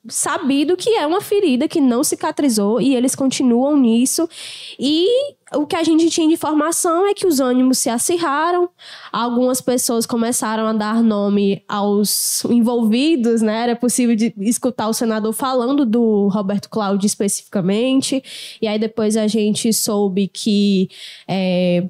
sabido 0.07 0.75
que 0.75 0.89
é 0.91 1.07
uma 1.07 1.21
ferida 1.21 1.67
que 1.67 1.79
não 1.79 2.03
cicatrizou 2.03 2.81
e 2.81 2.95
eles 2.95 3.15
continuam 3.15 3.77
nisso. 3.77 4.27
E 4.77 5.07
o 5.55 5.65
que 5.65 5.75
a 5.75 5.83
gente 5.83 6.09
tinha 6.09 6.27
de 6.27 6.33
informação 6.33 7.07
é 7.07 7.13
que 7.13 7.25
os 7.25 7.39
ânimos 7.39 7.77
se 7.77 7.89
acirraram, 7.89 8.69
algumas 9.11 9.61
pessoas 9.61 10.05
começaram 10.05 10.65
a 10.65 10.73
dar 10.73 11.01
nome 11.01 11.63
aos 11.67 12.43
envolvidos, 12.45 13.41
né? 13.41 13.63
Era 13.63 13.75
possível 13.75 14.15
escutar 14.39 14.87
o 14.87 14.93
senador 14.93 15.31
falando 15.33 15.85
do 15.85 16.27
Roberto 16.27 16.69
Cláudio 16.69 17.05
especificamente, 17.05 18.21
e 18.61 18.67
aí 18.67 18.79
depois 18.79 19.15
a 19.15 19.27
gente 19.27 19.71
soube 19.71 20.27
que. 20.27 20.89
É, 21.27 21.87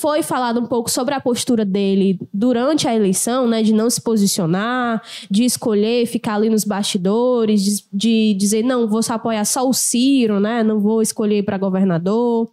foi 0.00 0.22
falado 0.22 0.58
um 0.58 0.66
pouco 0.66 0.90
sobre 0.90 1.14
a 1.14 1.20
postura 1.20 1.64
dele 1.64 2.18
durante 2.32 2.88
a 2.88 2.94
eleição, 2.94 3.46
né, 3.46 3.62
de 3.62 3.72
não 3.72 3.88
se 3.88 4.00
posicionar, 4.00 5.00
de 5.30 5.44
escolher 5.44 6.04
ficar 6.06 6.34
ali 6.34 6.50
nos 6.50 6.64
bastidores, 6.64 7.62
de, 7.62 7.84
de 7.92 8.34
dizer 8.34 8.64
não, 8.64 8.88
vou 8.88 9.00
apoiar 9.08 9.44
só 9.44 9.68
o 9.68 9.72
Ciro, 9.72 10.40
né, 10.40 10.64
não 10.64 10.80
vou 10.80 11.00
escolher 11.00 11.44
para 11.44 11.56
governador. 11.56 12.50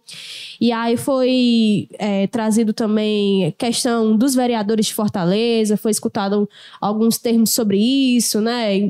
E 0.60 0.70
aí 0.70 0.96
foi 0.96 1.88
é, 1.98 2.28
trazido 2.28 2.72
também 2.72 3.52
questão 3.58 4.16
dos 4.16 4.36
vereadores 4.36 4.86
de 4.86 4.94
Fortaleza, 4.94 5.76
foi 5.76 5.90
escutado 5.90 6.48
alguns 6.80 7.18
termos 7.18 7.50
sobre 7.50 7.76
isso, 7.78 8.40
né, 8.40 8.88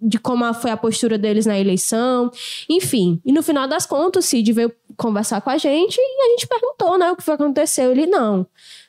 de 0.00 0.18
como 0.18 0.52
foi 0.54 0.70
a 0.70 0.76
postura 0.76 1.18
deles 1.18 1.44
na 1.44 1.58
eleição, 1.58 2.30
enfim. 2.68 3.20
E 3.24 3.32
no 3.32 3.42
final 3.42 3.68
das 3.68 3.84
contas, 3.84 4.24
Cid 4.24 4.52
veio 4.52 4.72
conversar 5.00 5.40
com 5.40 5.50
a 5.50 5.56
gente 5.56 5.96
e 5.98 6.22
a 6.22 6.28
gente 6.30 6.46
perguntou, 6.46 6.98
né, 6.98 7.10
o 7.10 7.16
que 7.16 7.22
foi 7.22 7.36
que 7.36 7.42
aconteceu. 7.42 7.90
Ele, 7.90 8.06
não, 8.06 8.46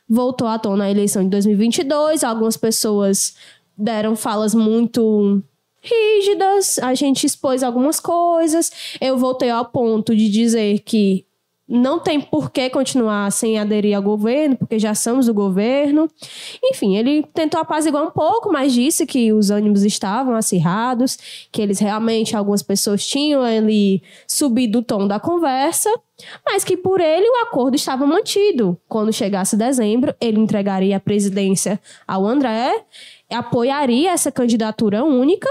voltou 0.08 0.48
à 0.48 0.60
tona 0.60 0.84
a 0.84 0.92
eleição 0.92 1.24
de 1.24 1.30
2022, 1.30 2.24
algumas 2.24 2.58
pessoas 2.58 3.36
deram 3.78 4.16
falas 4.16 4.54
muito 4.54 5.42
rígidas, 5.82 6.78
a 6.80 6.94
gente 6.94 7.26
expôs 7.26 7.64
algumas 7.64 8.00
coisas, 8.00 8.72
eu 9.00 9.18
voltei 9.18 9.50
ao 9.50 9.66
ponto 9.66 10.16
de 10.16 10.30
dizer 10.30 10.80
que 10.80 11.26
não 11.72 12.00
tem 12.00 12.20
por 12.20 12.52
que 12.52 12.70
continuar 12.70 13.32
sem 13.32 13.58
aderir 13.58 13.96
ao 13.96 14.04
governo, 14.04 14.58
porque 14.58 14.78
já 14.78 14.94
somos 14.94 15.30
o 15.30 15.34
governo. 15.34 16.10
Enfim, 16.62 16.98
ele 16.98 17.24
tentou 17.34 17.62
apaziguar 17.62 18.04
um 18.04 18.12
pouco, 18.12 18.52
mas 18.52 18.74
disse 18.74 19.06
que 19.06 19.32
os 19.32 19.50
ânimos 19.50 19.84
estavam 19.84 20.36
acirrados, 20.36 21.18
que 21.50 21.62
eles 21.62 21.80
realmente, 21.80 22.36
algumas 22.36 22.62
pessoas 22.62 23.08
tinham 23.08 23.42
ali 23.42 24.04
subido 24.28 24.80
o 24.80 24.84
tom 24.84 25.08
da 25.08 25.20
conversa, 25.20 25.90
mas 26.46 26.64
que 26.64 26.76
por 26.76 27.00
ele 27.00 27.28
o 27.28 27.48
acordo 27.48 27.76
estava 27.76 28.06
mantido. 28.06 28.78
Quando 28.90 29.14
chegasse 29.14 29.56
dezembro, 29.56 30.14
ele 30.20 30.40
entregaria 30.40 30.98
a 30.98 31.00
presidência 31.00 31.80
ao 32.06 32.26
André, 32.26 32.84
apoiaria 33.30 34.12
essa 34.12 34.30
candidatura 34.30 35.06
única 35.06 35.50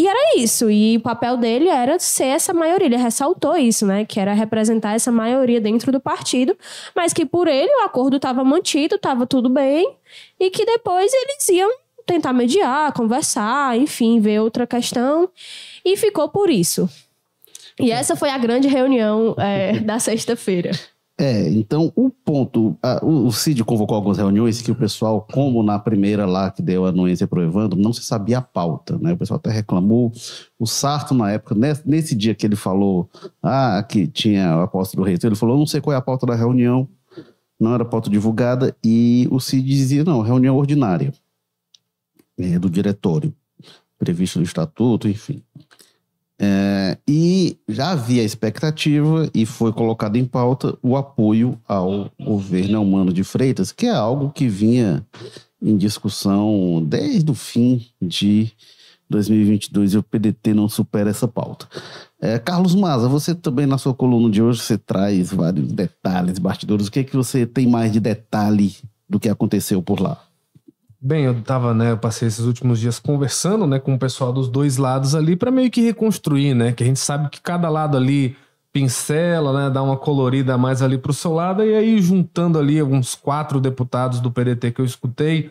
e 0.00 0.08
era 0.08 0.38
isso. 0.38 0.70
E 0.70 0.96
o 0.96 1.00
papel 1.00 1.36
dele 1.36 1.68
era 1.68 1.98
ser 1.98 2.24
essa 2.24 2.54
maioria. 2.54 2.86
Ele 2.86 2.96
ressaltou 2.96 3.54
isso, 3.54 3.84
né? 3.84 4.06
Que 4.06 4.18
era 4.18 4.32
representar 4.32 4.94
essa 4.94 5.12
maioria 5.12 5.60
dentro 5.60 5.92
do 5.92 6.00
partido, 6.00 6.56
mas 6.96 7.12
que 7.12 7.26
por 7.26 7.46
ele 7.46 7.70
o 7.70 7.84
acordo 7.84 8.16
estava 8.16 8.42
mantido, 8.42 8.94
estava 8.94 9.26
tudo 9.26 9.50
bem, 9.50 9.94
e 10.38 10.48
que 10.48 10.64
depois 10.64 11.12
eles 11.12 11.46
iam 11.50 11.70
tentar 12.06 12.32
mediar, 12.32 12.94
conversar, 12.94 13.76
enfim, 13.76 14.20
ver 14.20 14.40
outra 14.40 14.66
questão. 14.66 15.28
E 15.84 15.98
ficou 15.98 16.30
por 16.30 16.48
isso. 16.48 16.88
E 17.78 17.90
essa 17.90 18.16
foi 18.16 18.30
a 18.30 18.38
grande 18.38 18.68
reunião 18.68 19.34
é, 19.38 19.80
da 19.80 19.98
sexta-feira. 19.98 20.70
É, 21.20 21.50
então 21.50 21.92
o 21.94 22.08
ponto. 22.08 22.78
A, 22.82 23.04
o, 23.04 23.26
o 23.26 23.32
Cid 23.32 23.62
convocou 23.62 23.94
algumas 23.94 24.16
reuniões 24.16 24.62
que 24.62 24.70
o 24.70 24.74
pessoal, 24.74 25.26
como 25.30 25.62
na 25.62 25.78
primeira 25.78 26.24
lá 26.24 26.50
que 26.50 26.62
deu 26.62 26.86
a 26.86 26.88
anuência 26.88 27.28
para 27.28 27.40
o 27.40 27.42
Evandro, 27.42 27.78
não 27.78 27.92
se 27.92 28.02
sabia 28.02 28.38
a 28.38 28.40
pauta, 28.40 28.96
né? 28.96 29.12
O 29.12 29.18
pessoal 29.18 29.36
até 29.36 29.50
reclamou. 29.50 30.10
O 30.58 30.66
Sarto, 30.66 31.12
na 31.12 31.30
época, 31.30 31.54
nesse, 31.54 31.86
nesse 31.86 32.14
dia 32.14 32.34
que 32.34 32.46
ele 32.46 32.56
falou 32.56 33.06
ah, 33.42 33.84
que 33.86 34.06
tinha 34.06 34.56
o 34.56 34.62
apóstolo 34.62 35.04
reitor, 35.04 35.28
ele 35.28 35.36
falou: 35.36 35.58
não 35.58 35.66
sei 35.66 35.82
qual 35.82 35.92
é 35.92 35.98
a 35.98 36.00
pauta 36.00 36.24
da 36.24 36.34
reunião, 36.34 36.88
não 37.60 37.74
era 37.74 37.84
pauta 37.84 38.08
divulgada, 38.08 38.74
e 38.82 39.28
o 39.30 39.38
Cid 39.38 39.68
dizia: 39.68 40.02
não, 40.02 40.22
reunião 40.22 40.56
ordinária 40.56 41.12
é, 42.38 42.58
do 42.58 42.70
diretório, 42.70 43.34
previsto 43.98 44.38
no 44.38 44.44
estatuto, 44.46 45.06
enfim. 45.06 45.42
É, 46.42 46.96
e 47.06 47.58
já 47.68 47.90
havia 47.90 48.24
expectativa 48.24 49.28
e 49.34 49.44
foi 49.44 49.74
colocado 49.74 50.16
em 50.16 50.24
pauta 50.24 50.74
o 50.82 50.96
apoio 50.96 51.60
ao 51.68 52.10
governo 52.18 52.80
humano 52.80 53.12
de 53.12 53.22
Freitas, 53.22 53.70
que 53.72 53.84
é 53.84 53.90
algo 53.90 54.30
que 54.30 54.48
vinha 54.48 55.06
em 55.60 55.76
discussão 55.76 56.82
desde 56.82 57.30
o 57.30 57.34
fim 57.34 57.84
de 58.00 58.50
2022 59.10 59.92
e 59.92 59.98
o 59.98 60.02
PDT 60.02 60.54
não 60.54 60.66
supera 60.66 61.10
essa 61.10 61.28
pauta. 61.28 61.68
É, 62.18 62.38
Carlos 62.38 62.74
Maza, 62.74 63.06
você 63.06 63.34
também 63.34 63.66
na 63.66 63.76
sua 63.76 63.92
coluna 63.92 64.30
de 64.30 64.40
hoje 64.40 64.62
você 64.62 64.78
traz 64.78 65.30
vários 65.30 65.70
detalhes, 65.70 66.38
bastidores. 66.38 66.86
O 66.86 66.90
que 66.90 67.00
é 67.00 67.04
que 67.04 67.16
você 67.16 67.44
tem 67.44 67.66
mais 67.66 67.92
de 67.92 68.00
detalhe 68.00 68.76
do 69.06 69.20
que 69.20 69.28
aconteceu 69.28 69.82
por 69.82 70.00
lá? 70.00 70.29
Bem, 71.02 71.24
eu 71.24 71.42
tava, 71.42 71.72
né, 71.72 71.92
eu 71.92 71.98
passei 71.98 72.28
esses 72.28 72.44
últimos 72.44 72.78
dias 72.78 72.98
conversando, 72.98 73.66
né, 73.66 73.78
com 73.78 73.94
o 73.94 73.98
pessoal 73.98 74.34
dos 74.34 74.48
dois 74.48 74.76
lados 74.76 75.14
ali 75.14 75.34
para 75.34 75.50
meio 75.50 75.70
que 75.70 75.80
reconstruir, 75.80 76.52
né, 76.54 76.72
que 76.72 76.82
a 76.82 76.86
gente 76.86 76.98
sabe 76.98 77.30
que 77.30 77.40
cada 77.40 77.70
lado 77.70 77.96
ali 77.96 78.36
pincela, 78.70 79.50
né, 79.58 79.70
dá 79.70 79.82
uma 79.82 79.96
colorida 79.96 80.58
mais 80.58 80.82
ali 80.82 80.98
pro 80.98 81.14
seu 81.14 81.32
lado 81.32 81.64
e 81.64 81.74
aí 81.74 82.02
juntando 82.02 82.58
ali 82.58 82.78
alguns 82.78 83.14
quatro 83.14 83.58
deputados 83.60 84.20
do 84.20 84.30
PDT 84.30 84.72
que 84.72 84.80
eu 84.82 84.84
escutei, 84.84 85.50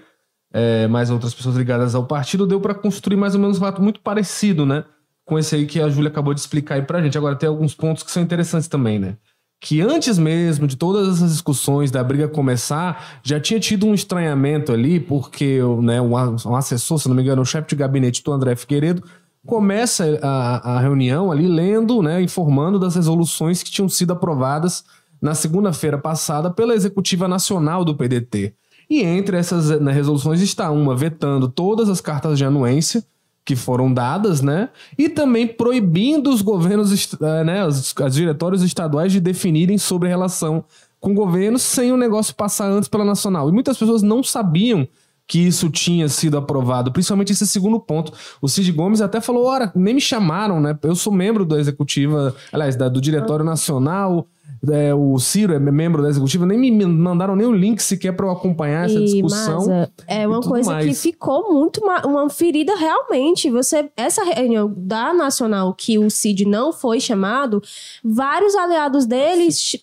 é, 0.54 0.88
mais 0.88 1.10
outras 1.10 1.34
pessoas 1.34 1.56
ligadas 1.56 1.96
ao 1.96 2.06
partido, 2.06 2.46
deu 2.46 2.62
para 2.62 2.76
construir 2.76 3.18
mais 3.18 3.34
ou 3.34 3.42
menos 3.42 3.58
um 3.58 3.62
relato 3.62 3.82
muito 3.82 4.02
parecido, 4.02 4.68
né, 4.68 4.86
com 5.26 5.40
esse 5.40 5.56
aí 5.56 5.66
que 5.66 5.82
a 5.82 5.90
Júlia 5.90 6.10
acabou 6.10 6.36
de 6.36 6.42
explicar 6.42 6.76
aí 6.76 6.84
pra 6.84 7.02
gente. 7.02 7.18
Agora 7.18 7.36
tem 7.36 7.50
alguns 7.50 7.74
pontos 7.74 8.04
que 8.04 8.12
são 8.12 8.22
interessantes 8.22 8.68
também, 8.68 9.00
né 9.00 9.18
que 9.60 9.82
antes 9.82 10.18
mesmo 10.18 10.66
de 10.66 10.78
todas 10.78 11.18
essas 11.18 11.32
discussões 11.32 11.92
da 11.92 12.04
briga 12.04 12.28
começar, 12.30 13.20
já 13.22 13.40
tinha 13.40 13.60
tido 13.60 13.86
um 13.86 13.94
estranhamento 13.94 14.72
ali, 14.72 15.00
porque 15.00 15.60
né, 15.82 16.02
um, 16.02 16.16
assessor, 16.56 16.98
se 16.98 17.10
não 17.10 17.16
me 17.16 17.22
engano, 17.22 17.42
o 17.42 17.46
chefe 17.46 17.70
de 17.70 17.76
gabinete 17.76 18.24
do 18.24 18.32
André 18.32 18.56
Figueiredo, 18.56 19.04
começa 19.46 20.20
a, 20.22 20.76
a 20.76 20.80
reunião 20.80 21.32
ali 21.32 21.48
lendo, 21.48 22.02
né, 22.02 22.22
informando 22.22 22.80
das 22.80 22.96
resoluções 22.96 23.62
que 23.62 23.72
tinham 23.72 23.90
sido 23.90 24.14
aprovadas 24.14 24.86
na 25.22 25.36
segunda-feira 25.36 25.98
passada 25.98 26.50
pela 26.50 26.74
Executiva 26.74 27.28
Nacional 27.28 27.84
do 27.84 27.96
PDT. 27.96 28.54
E 28.90 29.02
entre 29.04 29.38
essas 29.38 29.70
né, 29.80 29.92
resoluções 29.92 30.42
está 30.42 30.72
uma 30.72 30.96
vetando 30.96 31.50
todas 31.50 31.90
as 31.90 32.00
cartas 32.00 32.38
de 32.38 32.46
anuência, 32.46 33.04
que 33.50 33.56
foram 33.56 33.92
dadas, 33.92 34.42
né? 34.42 34.70
E 34.96 35.10
também 35.10 35.48
proibindo 35.48 36.30
os 36.30 36.40
governos, 36.40 37.18
eh, 37.20 37.44
né, 37.44 37.66
os, 37.66 37.96
os 38.00 38.14
diretórios 38.14 38.62
estaduais 38.62 39.12
de 39.12 39.20
definirem 39.20 39.76
sobre 39.76 40.08
relação 40.08 40.64
com 41.00 41.14
o 41.14 41.16
governo 41.16 41.58
sem 41.58 41.92
o 41.92 41.98
negócio 41.98 42.36
passar 42.36 42.70
antes 42.70 42.88
pela 42.88 43.04
nacional. 43.04 43.50
E 43.50 43.52
muitas 43.52 43.76
pessoas 43.76 44.04
não 44.04 44.22
sabiam 44.22 44.88
que 45.26 45.40
isso 45.40 45.68
tinha 45.68 46.08
sido 46.08 46.38
aprovado, 46.38 46.92
principalmente 46.92 47.32
esse 47.32 47.48
segundo 47.48 47.80
ponto. 47.80 48.14
O 48.40 48.48
Cid 48.48 48.72
Gomes 48.72 49.02
até 49.02 49.20
falou: 49.20 49.48
ora, 49.48 49.72
nem 49.76 49.96
me 49.96 50.02
chamaram, 50.02 50.62
né? 50.62 50.78
Eu 50.84 50.94
sou 50.94 51.12
membro 51.12 51.44
da 51.44 51.58
executiva, 51.60 52.36
aliás, 52.52 52.76
da, 52.76 52.88
do 52.88 53.02
Diretório 53.02 53.44
Nacional 53.44 54.28
é, 54.68 54.94
o 54.94 55.18
Ciro 55.20 55.54
é 55.54 55.60
membro 55.60 56.02
da 56.02 56.10
executiva, 56.10 56.46
nem 56.46 56.58
me 56.58 56.86
mandaram 56.86 57.36
nem 57.36 57.48
o 57.48 57.54
link 57.54 57.80
sequer 57.80 58.12
para 58.12 58.26
eu 58.26 58.32
acompanhar 58.32 58.86
essa 58.86 59.00
discussão. 59.00 59.60
Masa, 59.60 59.92
é 60.08 60.28
uma 60.28 60.42
coisa 60.42 60.72
mais. 60.74 60.86
que 60.86 60.94
ficou 60.94 61.54
muito 61.54 61.82
uma, 61.82 62.06
uma, 62.06 62.30
ferida 62.30 62.76
realmente. 62.76 63.50
Você 63.50 63.90
essa 63.96 64.24
reunião 64.24 64.74
da 64.76 65.14
Nacional 65.14 65.74
que 65.74 65.98
o 65.98 66.10
Cid 66.10 66.46
não 66.46 66.74
foi 66.74 67.00
chamado, 67.00 67.62
vários 68.04 68.56
aliados 68.56 69.06
deles 69.06 69.78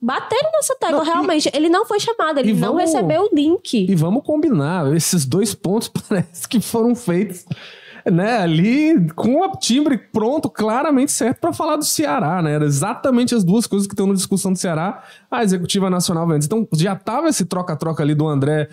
bateram 0.00 0.50
nessa 0.52 0.74
tecla, 0.76 0.98
não, 0.98 1.04
realmente. 1.04 1.48
E, 1.48 1.56
ele 1.56 1.68
não 1.68 1.86
foi 1.86 2.00
chamado, 2.00 2.38
ele 2.38 2.52
não 2.52 2.74
vamos, 2.74 2.82
recebeu 2.82 3.22
o 3.22 3.34
link. 3.34 3.86
E 3.90 3.94
vamos 3.94 4.22
combinar, 4.22 4.94
esses 4.94 5.24
dois 5.24 5.54
pontos 5.54 5.88
parece 6.08 6.48
que 6.48 6.60
foram 6.60 6.94
feitos 6.94 7.44
né, 8.10 8.38
ali 8.38 9.10
com 9.14 9.40
o 9.40 9.52
timbre 9.56 9.98
pronto, 9.98 10.48
claramente 10.48 11.12
certo 11.12 11.40
para 11.40 11.52
falar 11.52 11.76
do 11.76 11.84
Ceará, 11.84 12.42
né? 12.42 12.52
Era 12.52 12.64
exatamente 12.64 13.34
as 13.34 13.44
duas 13.44 13.66
coisas 13.66 13.86
que 13.86 13.94
estão 13.94 14.06
na 14.06 14.14
discussão 14.14 14.52
do 14.52 14.58
Ceará, 14.58 15.02
a 15.30 15.42
executiva 15.42 15.90
nacional 15.90 16.30
antes. 16.30 16.46
Então 16.46 16.66
já 16.72 16.94
tava 16.94 17.28
esse 17.28 17.44
troca-troca 17.44 18.02
ali 18.02 18.14
do 18.14 18.28
André 18.28 18.68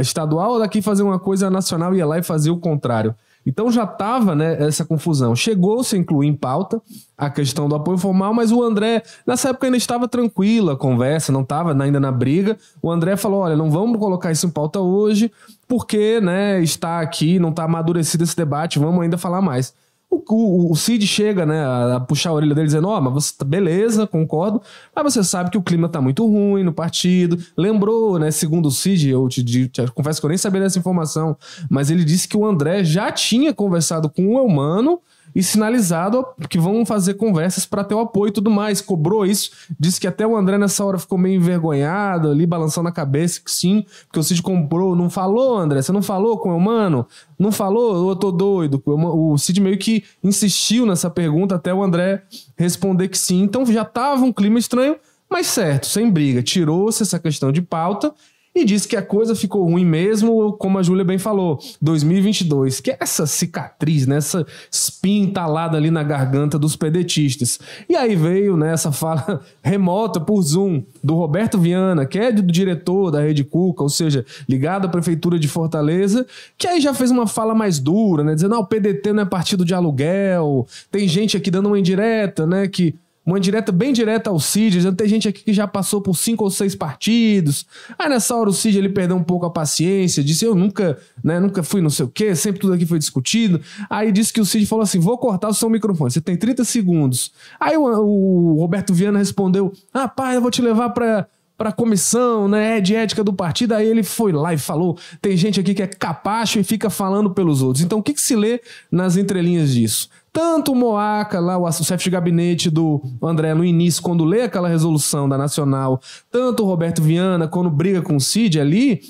estadual, 0.00 0.58
daqui 0.58 0.82
fazer 0.82 1.02
uma 1.02 1.18
coisa 1.18 1.50
nacional 1.50 1.94
ia 1.94 2.06
lá 2.06 2.18
e 2.18 2.22
fazer 2.22 2.50
o 2.50 2.58
contrário. 2.58 3.14
Então 3.44 3.70
já 3.70 3.84
estava 3.84 4.34
né, 4.34 4.62
essa 4.62 4.84
confusão. 4.84 5.34
Chegou-se 5.34 5.94
a 5.94 5.98
incluir 5.98 6.28
em 6.28 6.34
pauta 6.34 6.80
a 7.16 7.28
questão 7.28 7.68
do 7.68 7.74
apoio 7.74 7.98
formal, 7.98 8.32
mas 8.32 8.52
o 8.52 8.62
André, 8.62 9.02
nessa 9.26 9.50
época 9.50 9.66
ainda 9.66 9.76
estava 9.76 10.08
tranquila 10.08 10.72
a 10.72 10.76
conversa, 10.76 11.32
não 11.32 11.42
estava 11.42 11.72
ainda 11.82 12.00
na 12.00 12.12
briga. 12.12 12.56
O 12.80 12.90
André 12.90 13.16
falou: 13.16 13.40
olha, 13.40 13.56
não 13.56 13.70
vamos 13.70 13.98
colocar 13.98 14.30
isso 14.32 14.46
em 14.46 14.50
pauta 14.50 14.80
hoje, 14.80 15.30
porque 15.66 16.20
né, 16.20 16.60
está 16.62 17.00
aqui, 17.00 17.38
não 17.38 17.50
está 17.50 17.64
amadurecido 17.64 18.24
esse 18.24 18.36
debate, 18.36 18.78
vamos 18.78 19.02
ainda 19.02 19.18
falar 19.18 19.40
mais. 19.40 19.74
O, 20.12 20.22
o, 20.28 20.72
o, 20.72 20.76
Cid 20.76 21.06
chega, 21.06 21.46
né, 21.46 21.64
a, 21.64 21.98
puxar 21.98 22.30
a 22.30 22.32
orelha 22.34 22.54
dele 22.54 22.66
dizendo, 22.66 22.86
ó, 22.86 22.98
oh, 22.98 23.00
mas 23.00 23.14
você, 23.14 23.34
tá, 23.38 23.46
beleza, 23.46 24.06
concordo, 24.06 24.60
mas 24.94 25.14
você 25.14 25.24
sabe 25.24 25.50
que 25.50 25.56
o 25.56 25.62
clima 25.62 25.88
tá 25.88 26.02
muito 26.02 26.26
ruim 26.26 26.62
no 26.62 26.72
partido. 26.72 27.38
Lembrou, 27.56 28.18
né, 28.18 28.30
segundo 28.30 28.66
o 28.66 28.70
Cid, 28.70 29.08
eu 29.08 29.26
te, 29.26 29.42
te, 29.42 29.68
te 29.68 29.90
confesso 29.92 30.20
que 30.20 30.26
eu 30.26 30.28
nem 30.28 30.36
sabia 30.36 30.60
dessa 30.60 30.78
informação, 30.78 31.34
mas 31.70 31.90
ele 31.90 32.04
disse 32.04 32.28
que 32.28 32.36
o 32.36 32.44
André 32.44 32.84
já 32.84 33.10
tinha 33.10 33.54
conversado 33.54 34.10
com 34.10 34.34
o 34.34 34.38
Elmano 34.38 35.00
e 35.34 35.42
sinalizado 35.42 36.26
que 36.48 36.58
vão 36.58 36.84
fazer 36.84 37.14
conversas 37.14 37.64
para 37.64 37.84
ter 37.84 37.94
o 37.94 38.00
apoio 38.00 38.30
e 38.30 38.32
tudo 38.32 38.50
mais. 38.50 38.80
Cobrou 38.80 39.24
isso, 39.24 39.50
disse 39.78 40.00
que 40.00 40.06
até 40.06 40.26
o 40.26 40.36
André 40.36 40.58
nessa 40.58 40.84
hora 40.84 40.98
ficou 40.98 41.16
meio 41.18 41.36
envergonhado 41.36 42.30
ali, 42.30 42.46
balançando 42.46 42.88
a 42.88 42.92
cabeça, 42.92 43.40
que 43.40 43.50
sim, 43.50 43.84
porque 44.06 44.18
o 44.18 44.22
Cid 44.22 44.42
comprou. 44.42 44.94
Não 44.94 45.08
falou, 45.08 45.56
André? 45.56 45.80
Você 45.80 45.92
não 45.92 46.02
falou 46.02 46.38
com 46.38 46.56
o 46.56 46.60
mano? 46.60 47.06
Não 47.38 47.50
falou? 47.50 48.08
Eu 48.08 48.16
tô 48.16 48.30
doido. 48.30 48.82
O 48.84 49.38
Cid 49.38 49.60
meio 49.60 49.78
que 49.78 50.04
insistiu 50.22 50.86
nessa 50.86 51.08
pergunta 51.10 51.54
até 51.54 51.72
o 51.72 51.82
André 51.82 52.22
responder 52.56 53.08
que 53.08 53.18
sim. 53.18 53.42
Então 53.42 53.64
já 53.66 53.84
tava 53.84 54.24
um 54.24 54.32
clima 54.32 54.58
estranho, 54.58 54.96
Mas 55.32 55.46
certo, 55.46 55.86
sem 55.86 56.10
briga, 56.10 56.42
tirou-se 56.42 57.02
essa 57.02 57.18
questão 57.18 57.50
de 57.50 57.62
pauta 57.62 58.12
e 58.54 58.64
disse 58.64 58.86
que 58.86 58.96
a 58.96 59.02
coisa 59.02 59.34
ficou 59.34 59.64
ruim 59.64 59.84
mesmo, 59.84 60.52
como 60.54 60.78
a 60.78 60.82
Júlia 60.82 61.04
bem 61.04 61.16
falou, 61.16 61.58
2022, 61.80 62.80
que 62.80 62.90
é 62.90 62.98
essa 63.00 63.26
cicatriz, 63.26 64.06
né, 64.06 64.16
essa 64.16 64.46
espinha 64.70 65.24
entalada 65.24 65.76
ali 65.76 65.90
na 65.90 66.02
garganta 66.02 66.58
dos 66.58 66.76
pedetistas. 66.76 67.58
E 67.88 67.96
aí 67.96 68.14
veio 68.14 68.56
né, 68.56 68.72
essa 68.72 68.92
fala 68.92 69.40
remota 69.64 70.20
por 70.20 70.42
Zoom 70.42 70.82
do 71.02 71.14
Roberto 71.14 71.58
Viana, 71.58 72.04
que 72.04 72.18
é 72.18 72.30
do 72.30 72.42
diretor 72.42 73.10
da 73.10 73.22
Rede 73.22 73.42
Cuca, 73.42 73.82
ou 73.82 73.88
seja, 73.88 74.24
ligado 74.46 74.86
à 74.86 74.88
Prefeitura 74.88 75.38
de 75.38 75.48
Fortaleza, 75.48 76.26
que 76.58 76.66
aí 76.66 76.80
já 76.80 76.92
fez 76.92 77.10
uma 77.10 77.26
fala 77.26 77.54
mais 77.54 77.78
dura, 77.78 78.22
né, 78.22 78.34
dizendo, 78.34 78.54
ah, 78.54 78.60
o 78.60 78.66
PDT 78.66 79.14
não 79.14 79.22
é 79.22 79.26
partido 79.26 79.64
de 79.64 79.74
aluguel, 79.74 80.66
tem 80.90 81.08
gente 81.08 81.38
aqui 81.38 81.50
dando 81.50 81.66
uma 81.66 81.78
indireta, 81.78 82.46
né, 82.46 82.68
que 82.68 82.94
uma 83.24 83.38
direta 83.38 83.70
bem 83.70 83.92
direta 83.92 84.30
ao 84.30 84.40
Cid, 84.40 84.92
tem 84.92 85.08
gente 85.08 85.28
aqui 85.28 85.44
que 85.44 85.52
já 85.52 85.66
passou 85.66 86.00
por 86.00 86.16
cinco 86.16 86.44
ou 86.44 86.50
seis 86.50 86.74
partidos. 86.74 87.64
Aí 87.98 88.08
nessa 88.08 88.34
hora 88.34 88.50
o 88.50 88.52
Cid 88.52 88.76
ele 88.76 88.88
perdeu 88.88 89.16
um 89.16 89.22
pouco 89.22 89.46
a 89.46 89.50
paciência, 89.50 90.24
disse 90.24 90.44
eu 90.44 90.54
nunca, 90.54 90.98
né, 91.22 91.38
nunca 91.38 91.62
fui 91.62 91.80
não 91.80 91.90
sei 91.90 92.04
o 92.04 92.08
quê, 92.08 92.34
sempre 92.34 92.60
tudo 92.60 92.72
aqui 92.72 92.84
foi 92.84 92.98
discutido. 92.98 93.60
Aí 93.88 94.10
disse 94.10 94.32
que 94.32 94.40
o 94.40 94.44
Cid 94.44 94.66
falou 94.66 94.82
assim: 94.82 94.98
"Vou 94.98 95.16
cortar 95.18 95.48
o 95.48 95.54
seu 95.54 95.70
microfone, 95.70 96.10
você 96.10 96.20
tem 96.20 96.36
30 96.36 96.64
segundos". 96.64 97.32
Aí 97.60 97.76
o, 97.76 97.84
o 97.84 98.56
Roberto 98.58 98.92
Viana 98.92 99.18
respondeu: 99.18 99.72
"Rapaz, 99.94 100.34
eu 100.34 100.40
vou 100.40 100.50
te 100.50 100.60
levar 100.60 100.90
para 100.90 101.26
para 101.62 101.68
a 101.68 101.72
comissão, 101.72 102.48
né, 102.48 102.80
de 102.80 102.96
ética 102.96 103.22
do 103.22 103.32
partido. 103.32 103.72
Aí 103.72 103.86
ele 103.86 104.02
foi 104.02 104.32
lá 104.32 104.52
e 104.52 104.58
falou: 104.58 104.98
tem 105.20 105.36
gente 105.36 105.60
aqui 105.60 105.74
que 105.74 105.82
é 105.82 105.86
capacho 105.86 106.58
e 106.58 106.64
fica 106.64 106.90
falando 106.90 107.30
pelos 107.30 107.62
outros. 107.62 107.84
Então 107.84 108.00
o 108.00 108.02
que, 108.02 108.14
que 108.14 108.20
se 108.20 108.34
lê 108.34 108.60
nas 108.90 109.16
entrelinhas 109.16 109.72
disso? 109.72 110.08
Tanto 110.32 110.72
o 110.72 110.74
Moaca, 110.74 111.38
lá, 111.38 111.58
o 111.58 111.70
chefe 111.72 112.04
de 112.04 112.10
gabinete 112.10 112.70
do 112.70 113.02
André 113.22 113.52
no 113.52 113.64
início, 113.64 114.02
quando 114.02 114.24
lê 114.24 114.42
aquela 114.42 114.66
resolução 114.66 115.28
da 115.28 115.36
Nacional, 115.36 116.00
tanto 116.30 116.62
o 116.62 116.66
Roberto 116.66 117.02
Viana, 117.02 117.46
quando 117.46 117.68
briga 117.68 118.00
com 118.00 118.16
o 118.16 118.20
Cid 118.20 118.58
ali, 118.58 119.02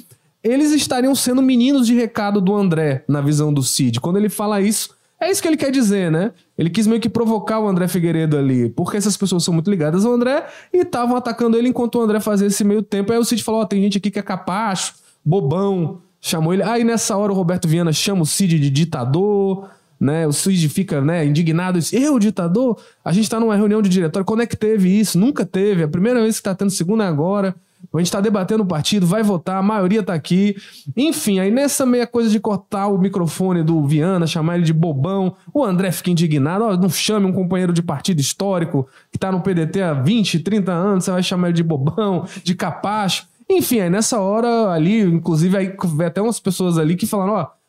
eles 0.43 0.73
estariam 0.73 1.15
sendo 1.15 1.41
meninos 1.41 1.87
de 1.87 1.95
recado 1.95 2.41
do 2.41 2.53
André, 2.55 3.05
na 3.07 3.21
visão 3.21 3.55
do 3.55 3.63
Cid. 3.63 4.01
Quando 4.01 4.17
ele 4.17 4.29
fala 4.29 4.61
isso, 4.61 4.91
é 5.21 5.31
isso 5.31 5.41
que 5.41 5.47
ele 5.47 5.57
quer 5.57 5.71
dizer, 5.71 6.11
né? 6.11 6.33
Ele 6.59 6.69
quis 6.69 6.89
meio 6.89 7.01
que 7.01 7.09
provocar 7.09 7.61
o 7.61 7.69
André 7.69 7.87
Figueiredo 7.87 8.37
ali, 8.37 8.69
porque 8.71 8.97
essas 8.97 9.17
pessoas 9.17 9.45
são 9.45 9.55
muito 9.55 9.71
ligadas 9.71 10.05
ao 10.05 10.13
André 10.13 10.45
e 10.73 10.79
estavam 10.79 11.17
atacando 11.17 11.57
ele 11.57 11.69
enquanto 11.69 11.95
o 11.95 12.01
André 12.01 12.19
fazia 12.19 12.49
esse 12.49 12.65
meio 12.65 12.83
tempo. 12.83 13.13
Aí 13.13 13.19
o 13.19 13.25
Cid 13.25 13.45
falou: 13.45 13.61
Ó, 13.61 13.63
oh, 13.63 13.67
tem 13.67 13.81
gente 13.81 13.99
aqui 13.99 14.11
que 14.11 14.19
é 14.19 14.23
capacho, 14.23 14.95
bobão. 15.25 16.01
Chamou 16.21 16.53
ele. 16.53 16.65
Aí 16.65 16.83
nessa 16.83 17.17
hora 17.17 17.33
o 17.33 17.35
Roberto 17.35 17.69
Viana 17.69 17.93
chama 17.93 18.23
o 18.23 18.27
Cid 18.27 18.59
de 18.59 18.71
ditador 18.71 19.69
né? 20.03 20.27
O 20.27 20.33
Cid 20.33 20.69
fica, 20.69 21.01
né, 21.01 21.25
indignado, 21.25 21.79
diz, 21.79 21.93
eu, 21.93 22.19
ditador? 22.19 22.77
A 23.05 23.13
gente 23.13 23.23
está 23.23 23.39
numa 23.39 23.55
reunião 23.55 23.81
de 23.81 23.89
diretório, 23.89 24.27
quando 24.27 24.43
é 24.43 24.47
que 24.47 24.57
teve 24.57 24.89
isso? 24.89 25.17
Nunca 25.17 25.47
teve, 25.47 25.85
a 25.85 25.89
primeira 25.89 26.21
vez 26.21 26.35
que 26.35 26.41
está 26.41 26.55
tendo 26.57 26.71
segunda 26.73 27.05
é 27.05 27.07
agora. 27.07 27.55
A 27.93 27.99
gente 27.99 28.07
está 28.07 28.21
debatendo 28.21 28.63
o 28.63 28.67
partido, 28.67 29.07
vai 29.07 29.23
votar, 29.23 29.59
a 29.59 29.63
maioria 29.63 30.01
está 30.01 30.15
aqui. 30.15 30.57
Enfim, 30.97 31.39
aí 31.41 31.51
nessa 31.51 31.85
meia 31.85 32.07
coisa 32.07 32.31
de 32.31 32.39
cortar 32.41 32.87
o 32.87 32.99
microfone 32.99 33.63
do 33.63 33.85
Viana, 33.87 34.27
chamar 34.27 34.57
ele 34.57 34.65
de 34.65 34.73
bobão, 34.73 35.35
o 35.53 35.65
André 35.65 35.91
fica 35.91 36.11
indignado. 36.11 36.65
Oh, 36.65 36.77
não 36.77 36.89
chame 36.89 37.27
um 37.27 37.33
companheiro 37.33 37.73
de 37.73 37.83
partido 37.83 38.21
histórico 38.21 38.89
que 39.11 39.17
está 39.17 39.33
no 39.33 39.41
PDT 39.41 39.83
há 39.83 39.95
20, 39.95 40.41
30 40.41 40.73
anos, 40.73 41.05
você 41.05 41.11
vai 41.11 41.23
chamar 41.23 41.49
ele 41.49 41.57
de 41.57 41.63
bobão, 41.63 42.25
de 42.43 42.55
capacho. 42.55 43.27
Enfim, 43.51 43.81
aí 43.81 43.91
nessa 43.91 44.21
hora 44.21 44.71
ali, 44.71 45.01
inclusive, 45.01 45.57
aí 45.57 45.75
até 46.07 46.23
umas 46.23 46.41
pessoas 46.41 46.79
ali 46.79 46.97
que 46.97 47.07
falaram: 47.07 47.33
ó. 47.35 47.43
Oh, 47.43 47.62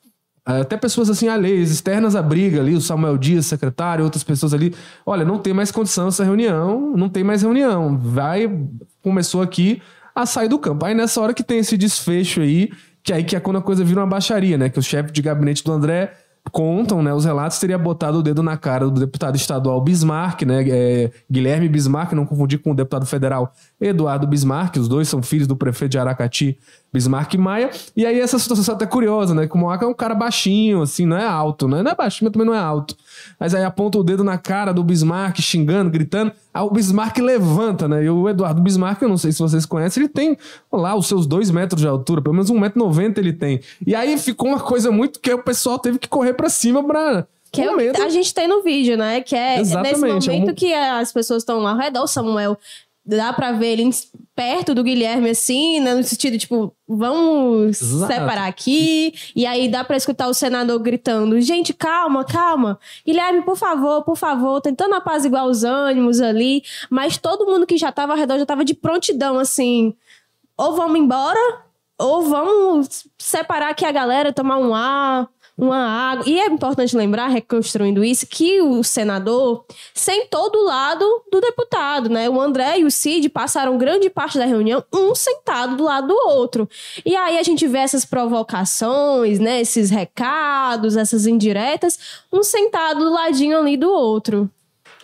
até 0.45 0.75
pessoas 0.75 1.09
assim 1.09 1.27
alheias, 1.27 1.71
externas 1.71 2.15
à 2.15 2.21
briga 2.21 2.59
ali, 2.59 2.75
o 2.75 2.81
Samuel 2.81 3.17
Dias, 3.17 3.45
secretário, 3.45 4.03
outras 4.03 4.23
pessoas 4.23 4.53
ali. 4.53 4.75
Olha, 5.05 5.23
não 5.23 5.37
tem 5.37 5.53
mais 5.53 5.71
condição 5.71 6.09
essa 6.09 6.23
reunião, 6.23 6.93
não 6.95 7.07
tem 7.07 7.23
mais 7.23 7.41
reunião. 7.41 7.97
Vai, 7.97 8.51
começou 9.01 9.41
aqui 9.41 9.81
a 10.13 10.25
sair 10.25 10.49
do 10.49 10.59
campo. 10.59 10.85
Aí 10.85 10.93
nessa 10.93 11.21
hora 11.21 11.33
que 11.33 11.43
tem 11.43 11.59
esse 11.59 11.77
desfecho 11.77 12.41
aí, 12.41 12.69
que 13.01 13.13
aí 13.13 13.23
que 13.23 13.35
é 13.35 13.39
quando 13.39 13.57
a 13.57 13.61
coisa 13.61 13.83
vira 13.83 14.01
uma 14.01 14.07
baixaria, 14.07 14.57
né? 14.57 14.69
Que 14.69 14.79
o 14.79 14.83
chefe 14.83 15.11
de 15.11 15.21
gabinete 15.21 15.63
do 15.63 15.71
André 15.71 16.13
contam, 16.51 17.01
né, 17.01 17.13
os 17.13 17.23
relatos, 17.25 17.57
teria 17.57 17.77
botado 17.77 18.19
o 18.19 18.23
dedo 18.23 18.43
na 18.43 18.57
cara 18.57 18.85
do 18.89 18.99
deputado 18.99 19.35
estadual 19.35 19.79
Bismarck, 19.81 20.41
né, 20.41 20.65
é, 20.67 21.11
Guilherme 21.31 21.69
Bismarck, 21.69 22.11
não 22.13 22.25
confundir 22.25 22.59
com 22.59 22.71
o 22.71 22.75
deputado 22.75 23.05
federal 23.05 23.53
Eduardo 23.87 24.25
Bismarck, 24.25 24.77
os 24.77 24.87
dois 24.87 25.09
são 25.09 25.21
filhos 25.21 25.47
do 25.47 25.55
prefeito 25.55 25.91
de 25.91 25.99
Aracati, 25.99 26.57
Bismarck 26.93 27.35
Maia. 27.35 27.69
E 27.95 28.05
aí 28.05 28.19
essa 28.19 28.39
situação 28.39 28.73
é 28.73 28.75
até 28.75 28.85
curiosa, 28.85 29.33
né? 29.35 29.47
Que 29.47 29.55
o 29.55 29.57
Moaca 29.57 29.83
é 29.85 29.87
um 29.87 29.93
cara 29.93 30.15
baixinho, 30.15 30.81
assim, 30.81 31.05
não 31.05 31.17
é 31.17 31.25
alto, 31.25 31.67
né? 31.67 31.83
Não 31.83 31.91
é 31.91 31.95
baixinho, 31.95 32.29
mas 32.29 32.33
também 32.33 32.47
não 32.47 32.53
é 32.53 32.59
alto. 32.59 32.95
Mas 33.39 33.53
aí 33.53 33.63
aponta 33.63 33.97
o 33.97 34.03
dedo 34.03 34.23
na 34.23 34.37
cara 34.37 34.71
do 34.71 34.83
Bismarck, 34.83 35.41
xingando, 35.41 35.89
gritando. 35.89 36.31
Aí 36.53 36.63
o 36.63 36.69
Bismarck 36.69 37.17
levanta, 37.17 37.87
né? 37.87 38.03
E 38.03 38.09
o 38.09 38.29
Eduardo 38.29 38.61
Bismarck, 38.61 39.01
eu 39.01 39.09
não 39.09 39.17
sei 39.17 39.31
se 39.31 39.39
vocês 39.39 39.65
conhecem, 39.65 40.03
ele 40.03 40.09
tem 40.09 40.37
lá 40.71 40.95
os 40.95 41.07
seus 41.07 41.27
dois 41.27 41.51
metros 41.51 41.81
de 41.81 41.87
altura, 41.87 42.21
pelo 42.21 42.35
menos 42.35 42.49
um 42.49 42.59
metro 42.59 42.79
e 42.79 42.83
noventa 42.83 43.19
ele 43.19 43.33
tem. 43.33 43.59
E 43.85 43.93
aí 43.93 44.17
ficou 44.17 44.49
uma 44.49 44.59
coisa 44.59 44.91
muito 44.91 45.19
que 45.19 45.33
o 45.33 45.43
pessoal 45.43 45.77
teve 45.77 45.99
que 45.99 46.07
correr 46.07 46.33
para 46.33 46.49
cima 46.49 46.83
pra 46.83 47.27
que 47.53 47.61
é 47.61 47.71
o 47.71 47.93
que 47.93 48.01
a 48.01 48.09
gente 48.09 48.33
tem 48.33 48.47
no 48.47 48.63
vídeo, 48.63 48.97
né? 48.97 49.21
Que 49.21 49.35
é 49.35 49.59
Exatamente, 49.59 50.01
nesse 50.01 50.27
momento 50.27 50.49
é 50.49 50.51
um... 50.51 50.55
que 50.55 50.73
as 50.73 51.13
pessoas 51.13 51.43
estão 51.43 51.59
lá 51.59 51.73
ao 51.73 51.77
redor, 51.77 52.01
o 52.01 52.07
Samuel 52.07 52.57
dá 53.05 53.33
pra 53.33 53.51
ver 53.51 53.73
ele 53.73 53.89
perto 54.35 54.73
do 54.73 54.83
Guilherme, 54.83 55.29
assim, 55.29 55.79
né, 55.79 55.93
no 55.93 56.03
sentido, 56.03 56.37
tipo, 56.37 56.75
vamos 56.87 57.81
Exato. 57.81 58.11
separar 58.11 58.47
aqui. 58.47 59.13
E 59.35 59.45
aí 59.45 59.67
dá 59.67 59.83
pra 59.83 59.97
escutar 59.97 60.27
o 60.27 60.33
senador 60.33 60.79
gritando: 60.79 61.39
gente, 61.41 61.73
calma, 61.73 62.23
calma. 62.23 62.79
Guilherme, 63.05 63.41
por 63.43 63.57
favor, 63.57 64.03
por 64.03 64.15
favor, 64.17 64.61
tentando 64.61 64.95
apaziguar 64.95 65.45
os 65.45 65.63
ânimos 65.63 66.21
ali. 66.21 66.63
Mas 66.89 67.17
todo 67.17 67.45
mundo 67.45 67.67
que 67.67 67.77
já 67.77 67.91
tava 67.91 68.13
ao 68.13 68.17
redor 68.17 68.39
já 68.39 68.45
tava 68.45 68.65
de 68.65 68.73
prontidão, 68.73 69.37
assim. 69.37 69.93
Ou 70.57 70.75
vamos 70.75 70.99
embora, 70.99 71.63
ou 71.97 72.21
vamos 72.23 73.07
separar 73.17 73.69
aqui 73.69 73.85
a 73.85 73.91
galera, 73.91 74.31
tomar 74.31 74.57
um 74.57 74.73
ar 74.73 75.27
uma 75.57 75.77
água. 75.77 76.25
E 76.27 76.39
é 76.39 76.47
importante 76.47 76.95
lembrar, 76.97 77.27
reconstruindo 77.27 78.03
isso, 78.03 78.25
que 78.27 78.59
o 78.61 78.83
senador 78.83 79.65
sentou 79.93 80.51
do 80.51 80.63
lado 80.63 81.05
do 81.31 81.39
deputado, 81.39 82.09
né? 82.09 82.29
O 82.29 82.41
André 82.41 82.79
e 82.79 82.83
o 82.83 82.91
Cid 82.91 83.29
passaram 83.29 83.77
grande 83.77 84.09
parte 84.09 84.37
da 84.37 84.45
reunião 84.45 84.83
um 84.91 85.13
sentado 85.13 85.75
do 85.75 85.83
lado 85.83 86.07
do 86.07 86.15
outro. 86.29 86.67
E 87.05 87.15
aí 87.15 87.37
a 87.37 87.43
gente 87.43 87.67
vê 87.67 87.79
essas 87.79 88.03
provocações, 88.03 89.39
né? 89.39 89.61
Esses 89.61 89.89
recados, 89.89 90.97
essas 90.97 91.27
indiretas, 91.27 91.99
um 92.31 92.43
sentado 92.43 92.99
do 92.99 93.13
ladinho 93.13 93.57
ali 93.57 93.77
do 93.77 93.89
outro. 93.89 94.49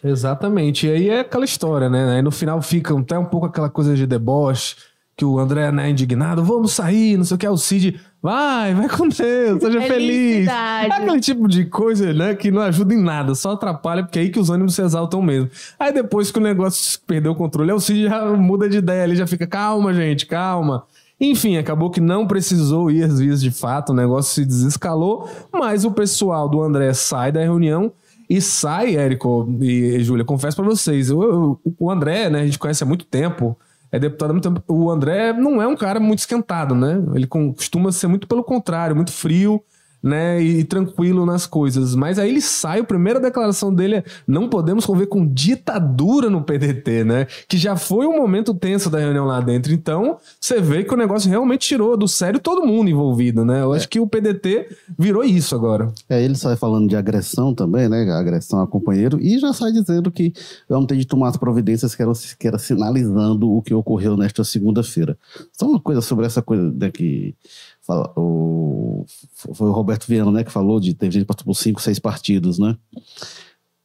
Exatamente. 0.03 0.87
E 0.87 0.91
aí 0.91 1.09
é 1.09 1.19
aquela 1.19 1.45
história, 1.45 1.89
né? 1.89 2.15
Aí 2.15 2.21
no 2.21 2.31
final 2.31 2.61
fica 2.61 2.97
até 2.97 3.17
um 3.19 3.25
pouco 3.25 3.45
aquela 3.45 3.69
coisa 3.69 3.95
de 3.95 4.07
deboche, 4.07 4.75
que 5.15 5.25
o 5.25 5.37
André, 5.37 5.69
né, 5.69 5.89
indignado, 5.89 6.41
vamos 6.41 6.71
sair, 6.71 7.17
não 7.17 7.25
sei 7.25 7.35
o 7.35 7.37
que, 7.37 7.45
é 7.45 7.49
o 7.49 7.57
Cid 7.57 7.99
Vai, 8.21 8.73
vai 8.73 8.89
com 8.89 9.07
Deus, 9.07 9.61
seja 9.61 9.81
feliz. 9.81 10.47
É 10.47 10.87
aquele 10.91 11.21
tipo 11.21 11.47
de 11.47 11.65
coisa, 11.65 12.13
né, 12.13 12.35
que 12.35 12.51
não 12.51 12.61
ajuda 12.61 12.93
em 12.93 13.01
nada, 13.01 13.33
só 13.33 13.51
atrapalha, 13.51 14.03
porque 14.03 14.19
é 14.19 14.23
aí 14.23 14.29
que 14.29 14.39
os 14.39 14.49
ânimos 14.49 14.75
se 14.75 14.81
exaltam 14.81 15.21
mesmo. 15.21 15.49
Aí 15.79 15.93
depois 15.93 16.29
que 16.29 16.37
o 16.37 16.41
negócio 16.41 16.99
perdeu 17.07 17.31
o 17.31 17.35
controle, 17.35 17.71
o 17.71 17.79
Cid 17.79 18.03
já 18.03 18.25
muda 18.33 18.67
de 18.67 18.77
ideia 18.77 19.03
ali, 19.03 19.15
já 19.15 19.25
fica, 19.25 19.47
calma, 19.47 19.93
gente, 19.93 20.25
calma. 20.25 20.83
Enfim, 21.19 21.57
acabou 21.57 21.89
que 21.89 22.01
não 22.01 22.27
precisou 22.27 22.91
ir 22.91 23.03
às 23.03 23.19
vias 23.19 23.41
de 23.41 23.51
fato, 23.51 23.91
o 23.91 23.95
negócio 23.95 24.33
se 24.33 24.45
desescalou, 24.45 25.29
mas 25.51 25.85
o 25.85 25.91
pessoal 25.91 26.49
do 26.49 26.61
André 26.61 26.93
sai 26.93 27.31
da 27.31 27.41
reunião 27.41 27.91
e 28.29 28.41
sai, 28.41 28.95
Érico 28.95 29.49
e 29.61 30.03
Júlia, 30.03 30.25
confesso 30.25 30.57
para 30.57 30.65
vocês, 30.65 31.09
eu, 31.09 31.21
eu, 31.23 31.59
o 31.79 31.89
André, 31.89 32.29
né, 32.29 32.41
a 32.41 32.45
gente 32.45 32.59
conhece 32.59 32.83
há 32.83 32.85
muito 32.85 33.05
tempo, 33.05 33.57
é 33.91 33.99
deputado 33.99 34.31
há 34.31 34.33
muito 34.33 34.49
tempo. 34.51 34.63
O 34.67 34.89
André 34.89 35.33
não 35.33 35.61
é 35.61 35.67
um 35.67 35.75
cara 35.75 35.99
muito 35.99 36.19
esquentado, 36.19 36.75
né? 36.75 37.01
Ele 37.13 37.27
costuma 37.27 37.91
ser 37.91 38.07
muito 38.07 38.27
pelo 38.27 38.43
contrário, 38.43 38.95
muito 38.95 39.11
frio 39.11 39.63
né, 40.01 40.41
e, 40.41 40.63
tranquilo 40.63 41.25
nas 41.25 41.45
coisas. 41.45 41.95
Mas 41.95 42.17
aí 42.17 42.29
ele 42.29 42.41
sai, 42.41 42.79
a 42.79 42.83
primeira 42.83 43.19
declaração 43.19 43.73
dele 43.73 43.97
é: 43.97 44.03
não 44.27 44.49
podemos 44.49 44.85
conviver 44.85 45.07
com 45.07 45.25
ditadura 45.25 46.29
no 46.29 46.43
PDT, 46.43 47.03
né? 47.03 47.27
Que 47.47 47.57
já 47.57 47.75
foi 47.75 48.05
um 48.05 48.17
momento 48.17 48.53
tenso 48.53 48.89
da 48.89 48.99
reunião 48.99 49.25
lá 49.25 49.39
dentro. 49.41 49.73
Então, 49.73 50.17
você 50.39 50.61
vê 50.61 50.83
que 50.83 50.93
o 50.93 50.97
negócio 50.97 51.29
realmente 51.29 51.67
tirou 51.67 51.97
do 51.97 52.07
sério 52.07 52.39
todo 52.39 52.65
mundo 52.65 52.89
envolvido, 52.89 53.43
né? 53.43 53.61
Eu 53.61 53.73
é. 53.73 53.77
acho 53.77 53.89
que 53.89 53.99
o 53.99 54.07
PDT 54.07 54.75
virou 54.97 55.23
isso 55.23 55.55
agora. 55.55 55.91
É, 56.09 56.21
ele 56.23 56.35
sai 56.35 56.55
falando 56.55 56.87
de 56.87 56.95
agressão 56.95 57.53
também, 57.53 57.89
né? 57.89 58.09
Agressão 58.11 58.61
a 58.61 58.67
companheiro, 58.67 59.19
e 59.21 59.37
já 59.39 59.53
sai 59.53 59.71
dizendo 59.71 60.11
que 60.11 60.33
vamos 60.67 60.87
ter 60.87 60.97
de 60.97 61.05
tomar 61.05 61.29
as 61.29 61.37
providências 61.37 61.95
que 61.95 62.01
era, 62.01 62.11
que 62.37 62.47
era 62.47 62.57
sinalizando 62.57 63.51
o 63.51 63.61
que 63.61 63.73
ocorreu 63.73 64.15
nesta 64.15 64.43
segunda-feira. 64.43 65.17
Só 65.53 65.67
uma 65.67 65.79
coisa 65.79 66.01
sobre 66.01 66.25
essa 66.25 66.41
coisa 66.41 66.71
daqui. 66.71 66.99
Né, 66.99 67.33
o, 68.15 69.05
foi 69.53 69.67
o 69.67 69.71
Roberto 69.71 70.07
Viana, 70.07 70.31
né, 70.31 70.43
que 70.43 70.51
falou 70.51 70.79
de 70.79 70.93
ter 70.93 71.11
gente 71.11 71.25
passou 71.25 71.45
por 71.45 71.55
cinco, 71.55 71.81
seis 71.81 71.99
partidos, 71.99 72.59
né? 72.59 72.77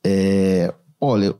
É, 0.05 0.73
olha, 1.01 1.35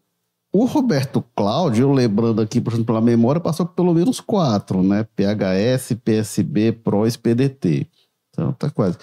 o 0.53 0.65
Roberto 0.67 1.25
Cláudio, 1.35 1.93
lembrando 1.93 2.41
aqui, 2.41 2.61
por 2.61 2.73
exemplo, 2.73 2.87
pela 2.87 3.01
memória, 3.01 3.41
passou 3.41 3.67
pelo 3.67 3.93
menos 3.93 4.21
quatro, 4.21 4.83
né? 4.83 5.05
PHS, 5.17 5.97
PSB, 6.05 6.73
PROS, 6.73 7.17
PDT. 7.17 7.89
Então 8.31 8.53
tá 8.53 8.71
quase. 8.71 8.97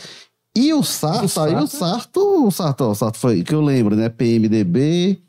E 0.56 0.74
o 0.74 0.82
Sarto, 0.82 1.26
o 1.26 1.30
Sarto, 1.30 1.56
aí 1.56 1.64
o 1.64 1.68
Sarto, 1.68 2.48
o 2.48 2.52
Sarto, 2.52 2.84
o 2.86 2.96
Sarto 2.96 3.18
foi, 3.18 3.44
que 3.44 3.54
eu 3.54 3.62
lembro, 3.62 3.96
né? 3.96 4.10
PMDB, 4.10 5.22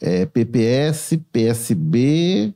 é, 0.00 0.26
PPS, 0.26 1.18
PSB, 1.32 2.54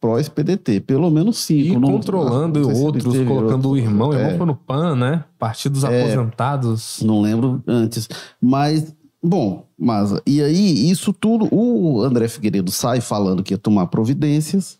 pró-PDT, 0.00 0.80
pelo 0.80 1.10
menos 1.10 1.38
cinco. 1.38 1.74
E 1.74 1.76
não, 1.76 1.92
controlando 1.92 2.60
não 2.60 2.82
outros, 2.82 3.04
colocando 3.04 3.70
o 3.70 3.76
irmão, 3.76 4.10
o 4.10 4.14
irmão 4.14 4.30
é, 4.30 4.36
foi 4.36 4.46
no 4.46 4.54
PAN, 4.54 4.96
né? 4.96 5.24
Partidos 5.38 5.84
É. 5.84 6.02
aposentados. 6.02 7.00
Não 7.02 7.20
lembro 7.20 7.62
antes. 7.66 8.08
Mas, 8.40 8.94
bom, 9.22 9.66
mas 9.78 10.14
e 10.26 10.42
aí, 10.42 10.90
isso 10.90 11.12
tudo, 11.12 11.48
o 11.52 12.02
André 12.02 12.28
Figueiredo 12.28 12.70
sai 12.70 13.00
falando 13.00 13.42
que 13.42 13.54
ia 13.54 13.58
tomar 13.58 13.86
providências. 13.86 14.78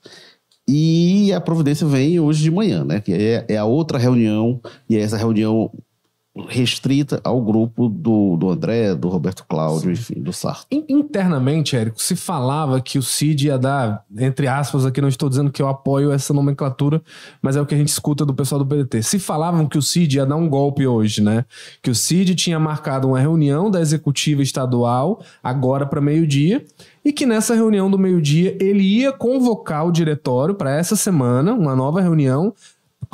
E 0.69 1.33
a 1.33 1.41
providência 1.41 1.87
vem 1.87 2.19
hoje 2.19 2.43
de 2.43 2.51
manhã, 2.51 2.85
né? 2.85 3.01
Que 3.01 3.13
é, 3.13 3.47
é 3.49 3.57
a 3.57 3.65
outra 3.65 3.99
reunião, 3.99 4.61
e 4.91 4.97
é 4.97 5.01
essa 5.01 5.17
reunião 5.17 5.71
restrita 6.49 7.21
ao 7.25 7.41
grupo 7.41 7.89
do, 7.89 8.37
do 8.37 8.51
André, 8.51 8.95
do 8.95 9.09
Roberto 9.09 9.45
Cláudio, 9.49 9.91
enfim, 9.91 10.21
do 10.21 10.33
Sarto. 10.33 10.67
In- 10.71 10.85
Internamente, 10.89 11.75
Érico, 11.77 12.01
se 12.01 12.15
falava 12.15 12.81
que 12.81 12.99
o 12.99 13.03
Cid 13.03 13.47
ia 13.47 13.59
dar, 13.59 14.05
entre 14.19 14.47
aspas, 14.47 14.85
aqui 14.85 15.01
não 15.01 15.09
estou 15.09 15.29
dizendo 15.29 15.51
que 15.51 15.63
eu 15.63 15.69
apoio 15.69 16.13
essa 16.13 16.35
nomenclatura, 16.35 17.01
mas 17.41 17.57
é 17.57 17.61
o 17.61 17.65
que 17.67 17.75
a 17.75 17.79
gente 17.79 17.89
escuta 17.89 18.25
do 18.25 18.35
pessoal 18.35 18.63
do 18.63 18.67
PDT. 18.67 19.03
Se 19.03 19.19
falavam 19.19 19.67
que 19.67 19.79
o 19.79 19.83
Cid 19.83 20.17
ia 20.17 20.27
dar 20.27 20.37
um 20.37 20.49
golpe 20.49 20.87
hoje, 20.87 21.23
né? 21.23 21.45
Que 21.83 21.91
o 21.91 21.95
Cid 21.95 22.35
tinha 22.35 22.61
marcado 22.61 23.09
uma 23.09 23.19
reunião 23.19 23.71
da 23.71 23.81
executiva 23.81 24.43
estadual, 24.43 25.23
agora 25.43 25.87
para 25.87 26.01
meio-dia, 26.01 26.65
e 27.05 27.13
que 27.13 27.25
nessa 27.25 27.55
reunião 27.55 27.91
do 27.91 27.99
meio-dia 27.99 28.57
ele 28.61 28.83
ia 28.83 29.13
convocar 29.13 29.87
o 29.87 29.93
diretório 29.93 30.55
para 30.55 30.75
essa 30.77 30.97
semana, 30.97 31.55
uma 31.55 31.75
nova 31.75 32.01
reunião, 32.01 32.53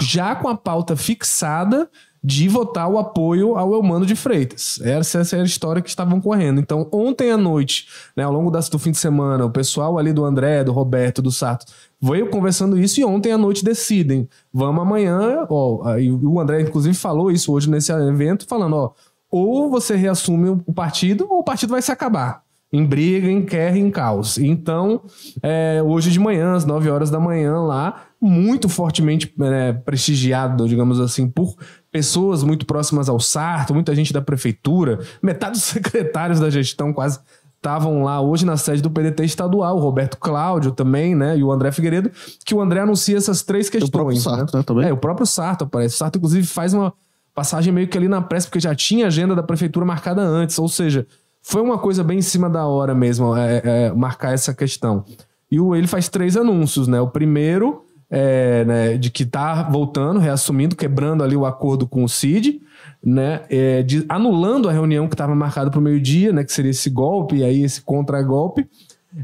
já 0.01 0.35
com 0.35 0.49
a 0.49 0.57
pauta 0.57 0.97
fixada 0.97 1.89
de 2.23 2.49
votar 2.49 2.89
o 2.89 2.99
apoio 2.99 3.57
ao 3.57 3.73
Eumano 3.73 4.07
de 4.07 4.15
Freitas. 4.15 4.79
Essa, 4.83 5.21
essa 5.21 5.37
era 5.37 5.43
a 5.43 5.47
história 5.47 5.83
que 5.83 5.89
estavam 5.89 6.21
correndo. 6.21 6.61
Então, 6.61 6.89
ontem 6.93 7.33
à 7.33 7.37
noite, 7.37 7.89
né, 8.17 8.23
ao 8.23 8.33
longo 8.33 8.51
do 8.51 8.79
fim 8.79 8.93
de 8.93 8.99
semana, 8.99 9.45
o 9.45 9.51
pessoal 9.51 9.99
ali 9.99 10.13
do 10.13 10.25
André, 10.25 10.63
do 10.63 10.73
Roberto, 10.73 11.21
do 11.21 11.33
Sarto, 11.33 11.67
veio 12.01 12.31
conversando 12.31 12.79
isso 12.79 13.01
e 13.01 13.05
ontem 13.05 13.33
à 13.33 13.39
noite 13.39 13.65
decidem. 13.65 14.29
Vamos 14.53 14.83
amanhã, 14.83 15.47
ó, 15.49 15.87
aí 15.89 16.11
o 16.13 16.39
André 16.39 16.61
inclusive 16.61 16.95
falou 16.95 17.31
isso 17.31 17.53
hoje 17.53 17.69
nesse 17.69 17.91
evento, 17.93 18.47
falando, 18.47 18.77
ó, 18.77 18.93
ou 19.31 19.71
você 19.71 19.97
reassume 19.97 20.63
o 20.67 20.73
partido 20.73 21.27
ou 21.29 21.41
o 21.41 21.45
partido 21.45 21.71
vai 21.71 21.83
se 21.83 21.91
acabar. 21.91 22.42
Em 22.73 22.85
briga, 22.85 23.31
em 23.31 23.43
guerra, 23.43 23.79
em 23.79 23.91
caos. 23.91 24.39
Então, 24.39 25.03
é, 25.43 25.83
hoje 25.85 26.11
de 26.11 26.19
manhã, 26.19 26.55
às 26.55 26.65
9 26.65 26.89
horas 26.89 27.11
da 27.11 27.21
manhã, 27.21 27.61
lá, 27.61 28.05
muito 28.21 28.69
fortemente 28.69 29.33
é, 29.41 29.73
prestigiado, 29.73 30.67
digamos 30.67 30.99
assim, 30.99 31.29
por 31.29 31.55
pessoas 31.91 32.43
muito 32.43 32.65
próximas 32.65 33.09
ao 33.09 33.21
Sarto, 33.21 33.75
muita 33.75 33.95
gente 33.95 34.13
da 34.13 34.23
prefeitura, 34.23 35.01
metade 35.23 35.53
dos 35.53 35.65
secretários 35.69 36.41
da 36.41 36.49
gestão 36.49 36.93
quase 36.93 37.21
estavam 37.63 38.03
lá 38.03 38.21
hoje 38.21 38.45
na 38.45 38.57
sede 38.57 38.83
do 38.83 38.91
PDT 38.91 39.25
estadual, 39.25 39.77
o 39.77 39.81
Roberto 39.81 40.17
Cláudio 40.19 40.73
também, 40.73 41.15
né, 41.15 41.39
e 41.39 41.45
o 41.45 41.53
André 41.53 41.71
Figueiredo, 41.71 42.11
que 42.45 42.53
o 42.55 42.61
André 42.61 42.81
anuncia 42.81 43.17
essas 43.17 43.43
três 43.43 43.71
questões. 43.71 43.89
O 43.89 43.93
próprio 43.93 44.17
Sarto, 44.17 44.57
né, 44.57 44.63
também. 44.65 44.89
É, 44.89 44.93
o 44.93 44.97
próprio 44.97 45.25
Sarto 45.25 45.63
aparece. 45.63 45.95
O 45.95 45.99
Sarto, 45.99 46.19
inclusive, 46.19 46.45
faz 46.45 46.75
uma 46.75 46.93
passagem 47.33 47.73
meio 47.73 47.87
que 47.87 47.97
ali 47.97 48.09
na 48.09 48.21
pressa, 48.21 48.49
porque 48.49 48.59
já 48.59 48.75
tinha 48.75 49.07
agenda 49.07 49.35
da 49.37 49.45
prefeitura 49.45 49.87
marcada 49.87 50.21
antes, 50.21 50.59
ou 50.59 50.69
seja, 50.69 51.07
foi 51.43 51.61
uma 51.61 51.77
coisa 51.77 52.05
bem 52.05 52.19
em 52.19 52.23
cima 52.23 52.49
da 52.49 52.67
hora 52.67 52.95
mesmo, 52.95 53.37
é, 53.37 53.61
é, 53.65 53.93
marcar 53.93 54.33
essa 54.33 54.55
questão. 54.55 55.05
E 55.51 55.61
o, 55.61 55.75
ele 55.75 55.87
faz 55.87 56.09
três 56.09 56.37
anúncios, 56.37 56.89
né? 56.89 57.01
O 57.01 57.09
primeiro 57.09 57.85
é, 58.09 58.65
né, 58.65 58.97
de 58.97 59.11
que 59.11 59.25
tá 59.25 59.65
voltando, 59.65 60.21
reassumindo, 60.21 60.77
quebrando 60.77 61.25
ali 61.25 61.35
o 61.35 61.47
acordo 61.47 61.87
com 61.87 62.05
o 62.05 62.09
Cid, 62.09 62.61
né? 63.03 63.43
é, 63.49 63.83
de- 63.83 64.05
anulando 64.09 64.69
a 64.69 64.73
reunião 64.73 65.09
que 65.09 65.15
estava 65.15 65.35
marcada 65.35 65.71
para 65.71 65.81
o 65.81 65.83
meio-dia, 65.83 66.33
né? 66.33 66.45
Que 66.45 66.53
seria 66.53 66.71
esse 66.71 66.89
golpe, 66.91 67.37
e 67.37 67.45
aí 67.45 67.63
esse 67.63 67.81
contra-golpe. 67.83 68.69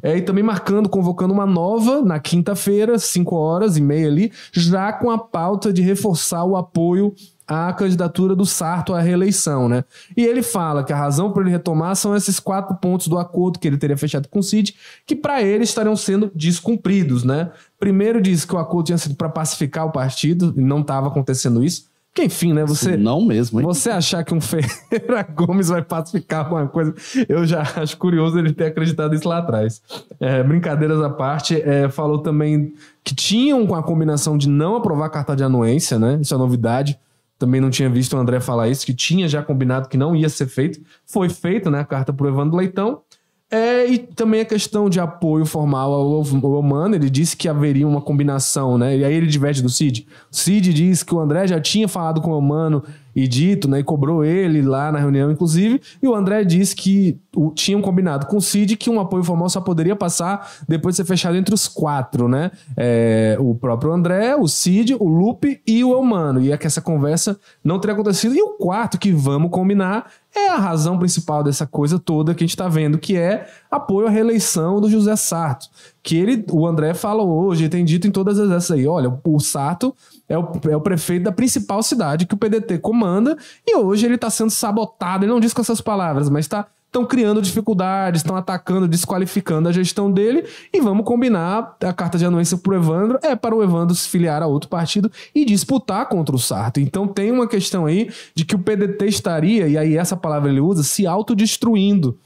É, 0.02 0.16
e 0.16 0.22
também 0.22 0.44
marcando, 0.44 0.88
convocando 0.88 1.32
uma 1.32 1.46
nova 1.46 2.02
na 2.02 2.18
quinta-feira, 2.18 2.98
5 2.98 3.34
horas 3.34 3.76
e 3.76 3.80
meia 3.80 4.06
ali, 4.06 4.32
já 4.52 4.92
com 4.92 5.10
a 5.10 5.16
pauta 5.16 5.72
de 5.72 5.80
reforçar 5.80 6.44
o 6.44 6.56
apoio 6.56 7.14
à 7.48 7.72
candidatura 7.72 8.36
do 8.36 8.44
Sarto 8.44 8.94
à 8.94 9.00
reeleição, 9.00 9.68
né? 9.68 9.84
E 10.16 10.24
ele 10.24 10.42
fala 10.42 10.84
que 10.84 10.92
a 10.92 10.96
razão 10.96 11.32
para 11.32 11.42
ele 11.42 11.50
retomar 11.50 11.96
são 11.96 12.14
esses 12.14 12.38
quatro 12.38 12.76
pontos 12.76 13.08
do 13.08 13.18
acordo 13.18 13.58
que 13.58 13.66
ele 13.66 13.78
teria 13.78 13.96
fechado 13.96 14.28
com 14.28 14.40
o 14.40 14.42
Cid, 14.42 14.74
que 15.06 15.16
para 15.16 15.42
ele 15.42 15.64
estariam 15.64 15.96
sendo 15.96 16.30
descumpridos, 16.34 17.24
né? 17.24 17.50
Primeiro 17.80 18.20
diz 18.20 18.44
que 18.44 18.54
o 18.54 18.58
acordo 18.58 18.86
tinha 18.86 18.98
sido 18.98 19.14
para 19.14 19.28
pacificar 19.28 19.86
o 19.86 19.92
partido 19.92 20.52
e 20.56 20.60
não 20.60 20.80
estava 20.80 21.08
acontecendo 21.08 21.64
isso. 21.64 21.88
Que 22.14 22.24
enfim, 22.24 22.52
né? 22.52 22.64
Você 22.64 22.96
Não 22.96 23.24
mesmo, 23.24 23.60
hein? 23.60 23.66
você 23.66 23.90
achar 23.90 24.24
que 24.24 24.34
um 24.34 24.40
Ferreira 24.42 25.22
Gomes 25.34 25.68
vai 25.68 25.82
pacificar 25.82 26.40
alguma 26.40 26.66
coisa, 26.66 26.92
eu 27.28 27.46
já 27.46 27.62
acho 27.76 27.96
curioso 27.96 28.38
ele 28.38 28.52
ter 28.52 28.66
acreditado 28.66 29.14
isso 29.14 29.28
lá 29.28 29.38
atrás. 29.38 29.80
É, 30.18 30.42
brincadeiras 30.42 31.00
à 31.00 31.08
parte, 31.08 31.60
é, 31.60 31.88
falou 31.88 32.18
também 32.18 32.74
que 33.04 33.14
tinham 33.14 33.64
com 33.66 33.74
a 33.74 33.82
combinação 33.82 34.36
de 34.36 34.48
não 34.48 34.74
aprovar 34.74 35.06
a 35.06 35.10
carta 35.10 35.36
de 35.36 35.44
anuência, 35.44 35.98
né? 35.98 36.18
Isso 36.20 36.34
é 36.34 36.38
novidade. 36.38 36.98
Também 37.38 37.60
não 37.60 37.70
tinha 37.70 37.88
visto 37.88 38.14
o 38.14 38.18
André 38.18 38.40
falar 38.40 38.68
isso, 38.68 38.84
que 38.84 38.92
tinha 38.92 39.28
já 39.28 39.42
combinado 39.42 39.88
que 39.88 39.96
não 39.96 40.16
ia 40.16 40.28
ser 40.28 40.46
feito. 40.46 40.80
Foi 41.06 41.28
feito, 41.28 41.70
né? 41.70 41.80
A 41.80 41.84
carta 41.84 42.12
pro 42.12 42.28
Evandro 42.28 42.56
Leitão. 42.56 43.02
É, 43.50 43.86
e 43.86 43.98
também 43.98 44.42
a 44.42 44.44
questão 44.44 44.90
de 44.90 45.00
apoio 45.00 45.46
formal 45.46 45.90
ao, 45.90 46.12
ao 46.16 46.58
Humano, 46.58 46.94
ele 46.94 47.08
disse 47.08 47.34
que 47.34 47.48
haveria 47.48 47.88
uma 47.88 48.02
combinação, 48.02 48.76
né? 48.76 48.98
E 48.98 49.04
aí 49.04 49.14
ele 49.14 49.26
diverge 49.26 49.62
do 49.62 49.70
Cid. 49.70 50.06
O 50.30 50.36
Cid 50.36 50.74
diz 50.74 51.02
que 51.02 51.14
o 51.14 51.20
André 51.20 51.46
já 51.46 51.58
tinha 51.58 51.88
falado 51.88 52.20
com 52.20 52.32
o 52.32 52.38
Humano 52.38 52.84
e 53.14 53.26
dito, 53.26 53.68
né? 53.68 53.80
E 53.80 53.84
cobrou 53.84 54.24
ele 54.24 54.62
lá 54.62 54.92
na 54.92 54.98
reunião, 54.98 55.30
inclusive. 55.30 55.80
E 56.02 56.06
o 56.06 56.14
André 56.14 56.44
disse 56.44 56.74
que 56.74 57.18
o, 57.34 57.50
tinham 57.50 57.80
combinado 57.80 58.26
com 58.26 58.36
o 58.36 58.40
Cid 58.40 58.76
que 58.76 58.90
um 58.90 59.00
apoio 59.00 59.24
formal 59.24 59.48
só 59.48 59.60
poderia 59.60 59.96
passar 59.96 60.50
depois 60.68 60.94
de 60.94 60.98
ser 60.98 61.04
fechado 61.04 61.36
entre 61.36 61.54
os 61.54 61.66
quatro, 61.66 62.28
né? 62.28 62.50
É, 62.76 63.36
o 63.40 63.54
próprio 63.54 63.92
André, 63.92 64.36
o 64.36 64.46
Cid, 64.46 64.94
o 64.94 65.08
Lupe 65.08 65.60
e 65.66 65.82
o 65.82 65.98
Humano. 65.98 66.40
E 66.40 66.52
é 66.52 66.56
que 66.56 66.66
essa 66.66 66.80
conversa 66.80 67.38
não 67.62 67.78
teria 67.78 67.94
acontecido. 67.94 68.34
E 68.34 68.42
o 68.42 68.50
quarto, 68.50 68.98
que 68.98 69.12
vamos 69.12 69.50
combinar, 69.50 70.10
é 70.34 70.48
a 70.48 70.56
razão 70.56 70.98
principal 70.98 71.42
dessa 71.42 71.66
coisa 71.66 71.98
toda 71.98 72.34
que 72.34 72.44
a 72.44 72.46
gente 72.46 72.54
está 72.54 72.68
vendo, 72.68 72.98
que 72.98 73.16
é 73.16 73.48
apoio 73.70 74.06
à 74.06 74.10
reeleição 74.10 74.80
do 74.80 74.90
José 74.90 75.16
Sarto. 75.16 75.68
Que 76.02 76.16
ele, 76.16 76.44
o 76.50 76.66
André 76.66 76.94
fala 76.94 77.22
hoje, 77.22 77.68
tem 77.68 77.84
dito 77.84 78.06
em 78.06 78.10
todas 78.10 78.38
as 78.38 78.50
essas 78.50 78.70
aí: 78.70 78.86
olha, 78.86 79.12
o 79.24 79.40
Sarto 79.40 79.94
é 80.28 80.38
o, 80.38 80.52
é 80.68 80.76
o 80.76 80.80
prefeito 80.80 81.24
da 81.24 81.32
principal 81.32 81.82
cidade 81.82 82.26
que 82.26 82.34
o 82.34 82.38
PDT 82.38 82.78
comanda, 82.78 83.36
e 83.66 83.76
hoje 83.76 84.06
ele 84.06 84.16
está 84.16 84.28
sendo 84.28 84.50
sabotado. 84.50 85.24
Ele 85.24 85.32
não 85.32 85.40
diz 85.40 85.52
com 85.52 85.60
essas 85.60 85.80
palavras, 85.80 86.28
mas 86.28 86.44
está 86.44 86.66
estão 86.88 87.04
criando 87.04 87.42
dificuldades, 87.42 88.22
estão 88.22 88.34
atacando, 88.34 88.88
desqualificando 88.88 89.68
a 89.68 89.72
gestão 89.72 90.10
dele 90.10 90.44
e 90.72 90.80
vamos 90.80 91.04
combinar 91.04 91.76
a 91.84 91.92
carta 91.92 92.16
de 92.16 92.24
anuência 92.24 92.56
para 92.56 92.72
o 92.72 92.74
Evandro 92.74 93.18
é 93.22 93.36
para 93.36 93.54
o 93.54 93.62
Evandro 93.62 93.94
se 93.94 94.08
filiar 94.08 94.42
a 94.42 94.46
outro 94.46 94.70
partido 94.70 95.12
e 95.34 95.44
disputar 95.44 96.08
contra 96.08 96.34
o 96.34 96.38
Sarto. 96.38 96.80
Então 96.80 97.06
tem 97.06 97.30
uma 97.30 97.46
questão 97.46 97.84
aí 97.84 98.10
de 98.34 98.44
que 98.44 98.54
o 98.54 98.58
PDT 98.58 99.06
estaria, 99.06 99.68
e 99.68 99.76
aí 99.76 99.96
essa 99.96 100.16
palavra 100.16 100.50
ele 100.50 100.60
usa, 100.60 100.82
se 100.82 101.06
autodestruindo 101.06 102.18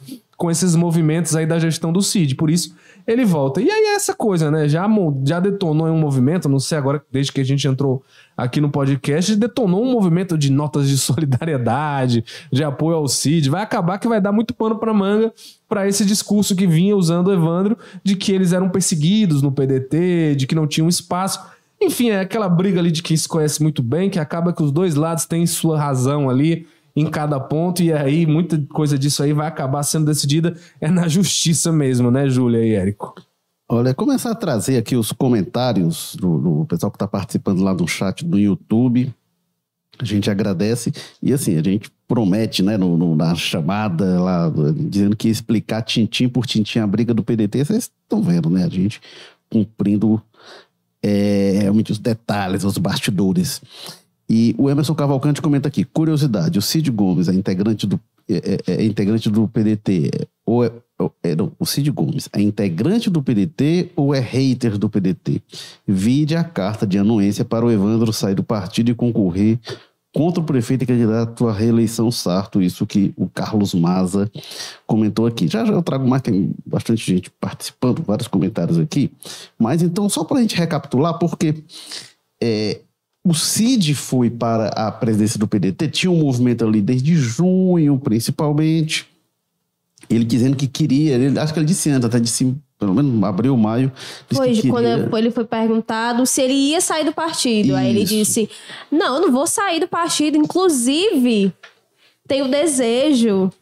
com 0.42 0.50
esses 0.50 0.74
movimentos 0.74 1.36
aí 1.36 1.46
da 1.46 1.56
gestão 1.56 1.92
do 1.92 2.02
Cid. 2.02 2.34
Por 2.34 2.50
isso, 2.50 2.74
ele 3.06 3.24
volta. 3.24 3.62
E 3.62 3.70
aí 3.70 3.94
essa 3.94 4.12
coisa, 4.12 4.50
né? 4.50 4.68
Já, 4.68 4.88
já 5.24 5.38
detonou 5.38 5.86
um 5.86 5.96
movimento, 5.96 6.48
não 6.48 6.58
sei 6.58 6.76
agora, 6.76 7.00
desde 7.12 7.30
que 7.30 7.40
a 7.40 7.44
gente 7.44 7.68
entrou 7.68 8.02
aqui 8.36 8.60
no 8.60 8.68
podcast, 8.68 9.36
detonou 9.36 9.84
um 9.84 9.92
movimento 9.92 10.36
de 10.36 10.50
notas 10.50 10.88
de 10.88 10.98
solidariedade, 10.98 12.24
de 12.50 12.64
apoio 12.64 12.96
ao 12.96 13.06
Cid. 13.06 13.48
Vai 13.50 13.62
acabar 13.62 14.00
que 14.00 14.08
vai 14.08 14.20
dar 14.20 14.32
muito 14.32 14.52
pano 14.52 14.76
pra 14.80 14.92
manga 14.92 15.32
para 15.68 15.86
esse 15.86 16.04
discurso 16.04 16.56
que 16.56 16.66
vinha 16.66 16.96
usando 16.96 17.28
o 17.28 17.32
Evandro 17.32 17.78
de 18.02 18.16
que 18.16 18.32
eles 18.32 18.52
eram 18.52 18.68
perseguidos 18.68 19.42
no 19.42 19.52
PDT, 19.52 20.34
de 20.34 20.48
que 20.48 20.56
não 20.56 20.66
tinham 20.66 20.88
espaço. 20.88 21.40
Enfim, 21.80 22.10
é 22.10 22.18
aquela 22.18 22.48
briga 22.48 22.80
ali 22.80 22.90
de 22.90 23.00
quem 23.00 23.16
se 23.16 23.28
conhece 23.28 23.62
muito 23.62 23.80
bem, 23.80 24.10
que 24.10 24.18
acaba 24.18 24.52
que 24.52 24.64
os 24.64 24.72
dois 24.72 24.96
lados 24.96 25.24
têm 25.24 25.46
sua 25.46 25.78
razão 25.78 26.28
ali 26.28 26.66
em 26.94 27.08
cada 27.10 27.40
ponto, 27.40 27.82
e 27.82 27.92
aí 27.92 28.26
muita 28.26 28.58
coisa 28.72 28.98
disso 28.98 29.22
aí 29.22 29.32
vai 29.32 29.46
acabar 29.46 29.82
sendo 29.82 30.06
decidida 30.06 30.54
é 30.80 30.90
na 30.90 31.08
justiça 31.08 31.72
mesmo, 31.72 32.10
né, 32.10 32.28
Júlia 32.28 32.64
e 32.64 32.74
Érico? 32.74 33.14
Olha, 33.68 33.94
começar 33.94 34.32
a 34.32 34.34
trazer 34.34 34.76
aqui 34.76 34.94
os 34.96 35.12
comentários 35.12 36.14
do, 36.16 36.38
do 36.38 36.66
pessoal 36.66 36.90
que 36.92 36.96
está 36.96 37.08
participando 37.08 37.62
lá 37.62 37.72
do 37.72 37.86
chat 37.88 38.22
do 38.22 38.38
YouTube. 38.38 39.12
A 39.98 40.04
gente 40.04 40.30
agradece. 40.30 40.92
E 41.22 41.32
assim, 41.32 41.56
a 41.56 41.62
gente 41.62 41.90
promete, 42.06 42.62
né, 42.62 42.76
no, 42.76 42.98
no- 42.98 43.16
na 43.16 43.34
chamada 43.34 44.20
lá, 44.20 44.48
do- 44.50 44.72
dizendo 44.74 45.16
que 45.16 45.28
ia 45.28 45.32
explicar 45.32 45.80
tintim 45.82 46.28
por 46.28 46.44
tintim 46.44 46.80
a 46.80 46.86
briga 46.86 47.14
do 47.14 47.22
PDT. 47.22 47.64
Vocês 47.64 47.84
estão 48.02 48.22
vendo, 48.22 48.50
né? 48.50 48.64
A 48.64 48.68
gente 48.68 49.00
cumprindo 49.50 50.20
é, 51.02 51.58
realmente 51.62 51.92
os 51.92 51.98
detalhes, 51.98 52.64
os 52.64 52.76
bastidores. 52.78 53.62
E 54.28 54.54
o 54.58 54.70
Emerson 54.70 54.94
Cavalcante 54.94 55.42
comenta 55.42 55.68
aqui: 55.68 55.84
curiosidade, 55.84 56.58
o 56.58 56.62
Cid 56.62 56.90
Gomes 56.90 57.28
é 57.28 57.34
integrante 57.34 57.86
do, 57.86 58.00
é, 58.28 58.60
é- 58.66 58.74
é 58.74 58.84
integrante 58.84 59.30
do 59.30 59.46
PDT. 59.48 60.10
Ou 60.44 60.64
é, 60.64 60.72
é, 61.22 61.36
não, 61.36 61.52
o 61.58 61.66
Cid 61.66 61.90
Gomes 61.90 62.28
é 62.32 62.40
integrante 62.40 63.10
do 63.10 63.22
PDT 63.22 63.90
ou 63.96 64.14
é 64.14 64.20
hater 64.20 64.78
do 64.78 64.88
PDT? 64.88 65.42
Vide 65.86 66.36
a 66.36 66.44
carta 66.44 66.86
de 66.86 66.98
anuência 66.98 67.44
para 67.44 67.64
o 67.64 67.70
Evandro 67.70 68.12
sair 68.12 68.34
do 68.34 68.42
partido 68.44 68.90
e 68.90 68.94
concorrer 68.94 69.58
contra 70.14 70.42
o 70.42 70.44
prefeito 70.44 70.82
e 70.84 70.86
candidato 70.86 71.48
à 71.48 71.52
reeleição 71.52 72.10
Sarto, 72.10 72.60
isso 72.60 72.86
que 72.86 73.14
o 73.16 73.28
Carlos 73.28 73.72
Maza 73.72 74.30
comentou 74.86 75.26
aqui. 75.26 75.48
Já 75.48 75.64
já 75.64 75.72
eu 75.72 75.82
trago 75.82 76.06
mais, 76.06 76.22
tem 76.22 76.54
bastante 76.66 77.04
gente 77.04 77.30
participando, 77.40 78.02
vários 78.02 78.28
comentários 78.28 78.78
aqui. 78.78 79.10
Mas 79.58 79.82
então, 79.82 80.08
só 80.08 80.22
para 80.22 80.38
a 80.38 80.40
gente 80.42 80.54
recapitular, 80.54 81.18
porque 81.18 81.64
é, 82.42 82.80
o 83.24 83.34
Cid 83.34 83.94
foi 83.94 84.28
para 84.30 84.68
a 84.68 84.90
presidência 84.90 85.38
do 85.38 85.46
PDT, 85.46 85.88
tinha 85.88 86.10
um 86.10 86.18
movimento 86.18 86.64
ali 86.64 86.80
desde 86.80 87.14
junho, 87.14 87.98
principalmente. 87.98 89.06
Ele 90.10 90.24
dizendo 90.24 90.56
que 90.56 90.66
queria, 90.66 91.14
ele, 91.14 91.38
acho 91.38 91.52
que 91.52 91.58
ele 91.58 91.66
disse 91.66 91.88
antes, 91.88 92.04
até 92.04 92.18
disse 92.18 92.54
pelo 92.82 92.94
menos 92.94 93.22
abril, 93.22 93.56
maio. 93.56 93.92
Foi 94.32 94.60
quando 94.62 95.16
ele 95.16 95.30
foi 95.30 95.44
perguntado 95.44 96.26
se 96.26 96.42
ele 96.42 96.52
ia 96.52 96.80
sair 96.80 97.04
do 97.04 97.12
partido. 97.12 97.68
Isso. 97.68 97.76
Aí 97.76 97.90
ele 97.90 98.04
disse: 98.04 98.50
Não, 98.90 99.16
eu 99.16 99.20
não 99.22 99.30
vou 99.30 99.46
sair 99.46 99.78
do 99.78 99.86
partido. 99.86 100.36
Inclusive, 100.36 101.52
tenho 102.26 102.48
desejo 102.48 103.52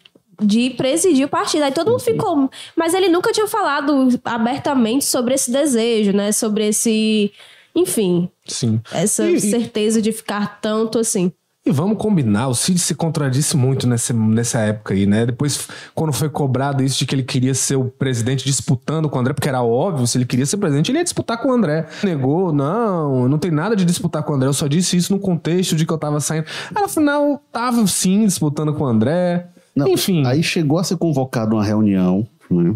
de 0.43 0.71
presidir 0.71 1.27
o 1.27 1.29
partido. 1.29 1.65
Aí 1.65 1.73
todo 1.73 1.91
mundo 1.91 2.01
ficou. 2.01 2.51
Mas 2.75 2.95
ele 2.95 3.11
nunca 3.11 3.31
tinha 3.31 3.47
falado 3.47 4.09
abertamente 4.25 5.05
sobre 5.05 5.35
esse 5.35 5.51
desejo, 5.51 6.13
né? 6.13 6.33
Sobre 6.33 6.69
esse. 6.69 7.31
Enfim. 7.75 8.29
Sim. 8.47 8.81
Essa 8.93 9.31
e, 9.31 9.41
certeza 9.41 10.03
de 10.03 10.13
ficar 10.13 10.61
tanto 10.61 10.99
assim. 10.99 11.33
E 11.65 11.71
vamos 11.71 11.99
combinar, 11.99 12.49
o 12.49 12.55
Cid 12.55 12.79
se 12.79 12.95
contradisse 12.95 13.55
muito 13.55 13.87
nessa, 13.87 14.15
nessa 14.15 14.61
época 14.61 14.95
aí, 14.95 15.05
né? 15.05 15.27
Depois, 15.27 15.69
quando 15.95 16.11
foi 16.11 16.31
cobrado 16.31 16.83
isso 16.83 16.99
de 16.99 17.05
que 17.05 17.15
ele 17.15 17.23
queria 17.23 17.53
ser 17.53 17.77
o 17.77 17.85
presidente 17.85 18.47
disputando 18.47 19.11
com 19.11 19.19
o 19.19 19.21
André, 19.21 19.35
porque 19.35 19.49
era 19.49 19.63
óbvio, 19.63 20.07
se 20.07 20.17
ele 20.17 20.25
queria 20.25 20.47
ser 20.47 20.57
presidente, 20.57 20.91
ele 20.91 20.99
ia 20.99 21.05
disputar 21.05 21.37
com 21.37 21.51
o 21.51 21.53
André. 21.53 21.87
Negou, 22.03 22.51
não, 22.51 23.29
não 23.29 23.39
tem 23.39 23.51
nada 23.51 23.77
de 23.77 23.85
disputar 23.85 24.23
com 24.23 24.33
o 24.33 24.37
André, 24.37 24.49
eu 24.49 24.55
só 24.55 24.67
disse 24.67 24.97
isso 24.97 25.13
no 25.13 25.21
contexto 25.21 25.77
de 25.77 25.85
que 25.85 25.93
eu 25.93 25.99
tava 25.99 26.19
saindo. 26.19 26.47
Aí, 26.75 26.83
no 26.83 26.89
final, 26.89 27.43
tava 27.53 27.87
sim 27.87 28.25
disputando 28.25 28.73
com 28.73 28.85
o 28.85 28.87
André. 28.87 29.47
Não, 29.77 29.87
Enfim. 29.87 30.25
Aí 30.25 30.43
chegou 30.43 30.79
a 30.79 30.85
ser 30.85 30.97
convocado 30.97 31.57
uma 31.57 31.65
reunião, 31.65 32.27
né? 32.51 32.75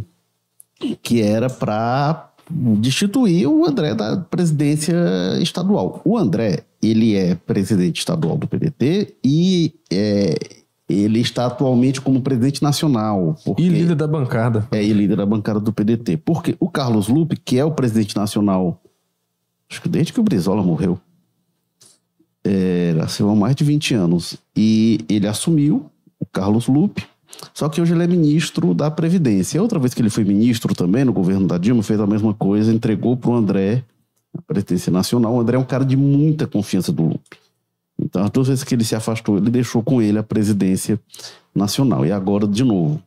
Que 1.02 1.22
era 1.22 1.48
para 1.48 2.33
destituir 2.50 3.46
o 3.46 3.64
André 3.66 3.94
da 3.94 4.16
presidência 4.16 4.94
estadual. 5.40 6.00
O 6.04 6.18
André, 6.18 6.64
ele 6.82 7.14
é 7.14 7.34
presidente 7.34 7.98
estadual 7.98 8.36
do 8.36 8.46
PDT 8.46 9.14
e 9.24 9.74
é, 9.90 10.38
ele 10.88 11.20
está 11.20 11.46
atualmente 11.46 12.00
como 12.00 12.20
presidente 12.20 12.62
nacional. 12.62 13.36
Porque, 13.44 13.62
e 13.62 13.68
líder 13.68 13.94
da 13.94 14.06
bancada. 14.06 14.68
É, 14.70 14.82
e 14.82 14.92
líder 14.92 15.16
da 15.16 15.26
bancada 15.26 15.58
do 15.58 15.72
PDT. 15.72 16.18
Porque 16.18 16.56
o 16.60 16.68
Carlos 16.68 17.08
Lupe, 17.08 17.36
que 17.36 17.58
é 17.58 17.64
o 17.64 17.70
presidente 17.70 18.14
nacional, 18.16 18.80
acho 19.70 19.80
que 19.80 19.88
desde 19.88 20.12
que 20.12 20.20
o 20.20 20.24
Brizola 20.24 20.62
morreu, 20.62 20.98
é, 22.44 22.92
nasceu 22.94 23.28
há 23.30 23.34
mais 23.34 23.56
de 23.56 23.64
20 23.64 23.94
anos. 23.94 24.36
E 24.54 25.00
ele 25.08 25.26
assumiu, 25.26 25.90
o 26.20 26.26
Carlos 26.26 26.68
Lupe, 26.68 27.06
só 27.52 27.68
que 27.68 27.80
hoje 27.80 27.92
ele 27.92 28.04
é 28.04 28.06
ministro 28.06 28.74
da 28.74 28.90
Previdência. 28.90 29.60
Outra 29.60 29.78
vez 29.78 29.94
que 29.94 30.02
ele 30.02 30.10
foi 30.10 30.24
ministro 30.24 30.74
também 30.74 31.04
no 31.04 31.12
governo 31.12 31.46
da 31.46 31.58
Dilma, 31.58 31.82
fez 31.82 32.00
a 32.00 32.06
mesma 32.06 32.34
coisa, 32.34 32.72
entregou 32.72 33.16
para 33.16 33.30
o 33.30 33.34
André 33.34 33.84
a 34.36 34.42
presidência 34.42 34.92
nacional. 34.92 35.34
O 35.34 35.40
André 35.40 35.56
é 35.56 35.60
um 35.60 35.64
cara 35.64 35.84
de 35.84 35.96
muita 35.96 36.46
confiança 36.46 36.92
do 36.92 37.04
Lupe. 37.04 37.38
Então, 37.98 38.24
as 38.24 38.30
duas 38.30 38.48
vezes 38.48 38.64
que 38.64 38.74
ele 38.74 38.84
se 38.84 38.94
afastou, 38.94 39.36
ele 39.36 39.50
deixou 39.50 39.82
com 39.82 40.02
ele 40.02 40.18
a 40.18 40.22
presidência 40.22 41.00
nacional. 41.54 42.04
E 42.04 42.10
agora, 42.10 42.46
de 42.46 42.64
novo. 42.64 43.00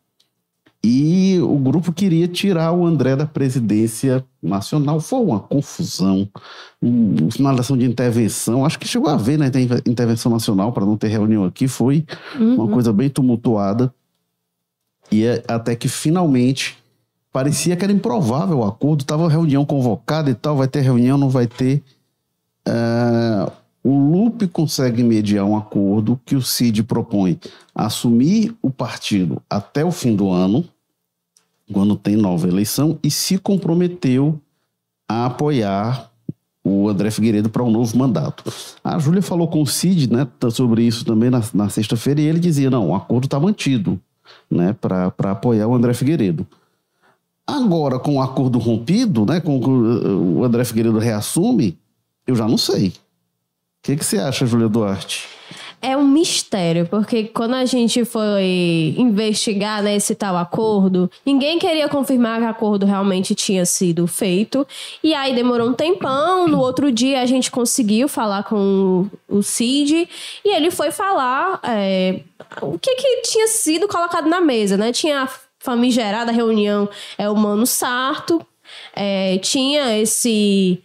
E 0.84 1.40
o 1.42 1.58
grupo 1.58 1.92
queria 1.92 2.28
tirar 2.28 2.72
o 2.72 2.86
André 2.86 3.16
da 3.16 3.26
presidência 3.26 4.24
nacional. 4.42 5.02
Foi 5.02 5.20
uma 5.20 5.40
confusão, 5.40 6.30
uma 6.82 7.30
sinalização 7.32 7.76
de 7.76 7.86
intervenção. 7.86 8.66
Acho 8.66 8.80
que 8.80 8.88
chegou 8.88 9.10
a 9.10 9.18
ver, 9.18 9.38
né? 9.38 9.52
Intervenção 9.86 10.32
nacional 10.32 10.72
para 10.72 10.86
não 10.86 10.96
ter 10.96 11.08
reunião 11.08 11.44
aqui. 11.44 11.68
Foi 11.68 12.06
uhum. 12.40 12.56
uma 12.56 12.68
coisa 12.70 12.94
bem 12.94 13.10
tumultuada. 13.10 13.94
E 15.12 15.26
é 15.26 15.44
até 15.48 15.76
que 15.76 15.88
finalmente 15.88 16.78
parecia 17.32 17.76
que 17.76 17.84
era 17.84 17.94
improvável 17.94 18.60
o 18.60 18.64
acordo, 18.64 19.02
estava 19.02 19.30
reunião 19.30 19.66
convocada 19.66 20.30
e 20.30 20.34
tal, 20.34 20.56
vai 20.56 20.68
ter 20.68 20.82
reunião, 20.82 21.18
não 21.18 21.30
vai 21.30 21.48
ter. 21.48 21.84
Uh, 22.68 23.52
o 23.84 23.96
Lupe 23.96 24.48
consegue 24.48 25.04
mediar 25.04 25.46
um 25.46 25.56
acordo 25.56 26.20
que 26.26 26.36
o 26.36 26.42
Cid 26.42 26.84
propõe 26.84 27.40
assumir 27.74 28.54
o 28.62 28.70
partido 28.70 29.42
até 29.50 29.86
o 29.86 29.92
fim 29.92 30.16
do 30.16 30.30
ano, 30.30 30.66
quando 31.72 31.96
tem 31.96 32.16
nova 32.16 32.48
eleição, 32.48 33.00
e 33.04 33.10
se 33.12 33.38
comprometeu 33.38 34.40
a 35.08 35.28
apoiar 35.28 36.12
o 36.64 36.90
André 36.90 37.12
Figueiredo 37.12 37.50
para 37.50 37.64
um 37.64 37.72
novo 37.72 37.98
mandato. 37.98 38.44
A 38.84 39.00
Júlia 39.00 39.22
falou 39.22 39.48
com 39.48 39.62
o 39.62 39.68
Cid 39.68 40.12
né, 40.12 40.28
sobre 40.52 40.84
isso 40.84 41.06
também 41.06 41.30
na, 41.30 41.42
na 41.54 41.70
sexta-feira 41.70 42.20
e 42.20 42.26
ele 42.26 42.40
dizia: 42.40 42.70
não, 42.70 42.90
o 42.90 42.96
acordo 42.96 43.26
está 43.26 43.40
mantido 43.40 44.02
né, 44.50 44.76
para 44.80 45.32
apoiar 45.32 45.68
o 45.68 45.76
André 45.76 45.94
Figueiredo. 45.94 46.46
Agora, 47.46 47.98
com 47.98 48.16
o 48.16 48.22
acordo 48.22 48.60
rompido, 48.60 49.26
né, 49.26 49.40
com 49.40 49.58
o 49.60 50.44
André 50.44 50.66
Figueiredo 50.66 51.00
reassume, 51.00 51.78
eu 52.26 52.36
já 52.36 52.48
não 52.48 52.58
sei. 52.58 52.90
O 52.90 52.94
que, 53.84 53.96
que 53.96 54.04
você 54.04 54.18
acha, 54.18 54.46
Júlia 54.46 54.68
Duarte? 54.68 55.28
É 55.82 55.96
um 55.96 56.08
mistério, 56.08 56.88
porque 56.88 57.26
quando 57.26 57.54
a 57.54 57.66
gente 57.66 58.04
foi 58.04 58.96
investigar 58.98 59.84
né, 59.84 59.96
esse 59.96 60.16
tal 60.16 60.36
acordo, 60.36 61.10
ninguém 61.26 61.60
queria 61.60 61.88
confirmar 61.88 62.40
que 62.40 62.46
o 62.46 62.50
acordo 62.50 62.86
realmente 62.86 63.36
tinha 63.36 63.66
sido 63.66 64.08
feito. 64.08 64.66
E 65.04 65.14
aí 65.14 65.36
demorou 65.36 65.70
um 65.70 65.74
tempão. 65.74 66.48
No 66.48 66.60
outro 66.60 66.92
dia 66.92 67.22
a 67.22 67.26
gente 67.26 67.52
conseguiu 67.52 68.08
falar 68.08 68.44
com 68.44 69.08
o 69.30 69.44
Cid 69.44 70.10
e 70.44 70.56
ele 70.56 70.72
foi 70.72 70.90
falar 70.92 71.60
é, 71.64 72.22
o 72.62 72.80
que, 72.80 72.96
que 72.96 73.22
tinha 73.24 73.48
sido 73.48 73.88
colocado 73.88 74.28
na 74.28 74.42
mesa, 74.42 74.78
né? 74.78 74.92
Tinha 74.92 75.24
a 75.24 75.30
famigerada 75.60 76.32
reunião, 76.32 76.90
é 77.18 77.30
o 77.30 77.36
Mano 77.36 77.66
Sarto, 77.68 78.46
é, 78.96 79.38
tinha 79.40 80.00
esse 80.00 80.82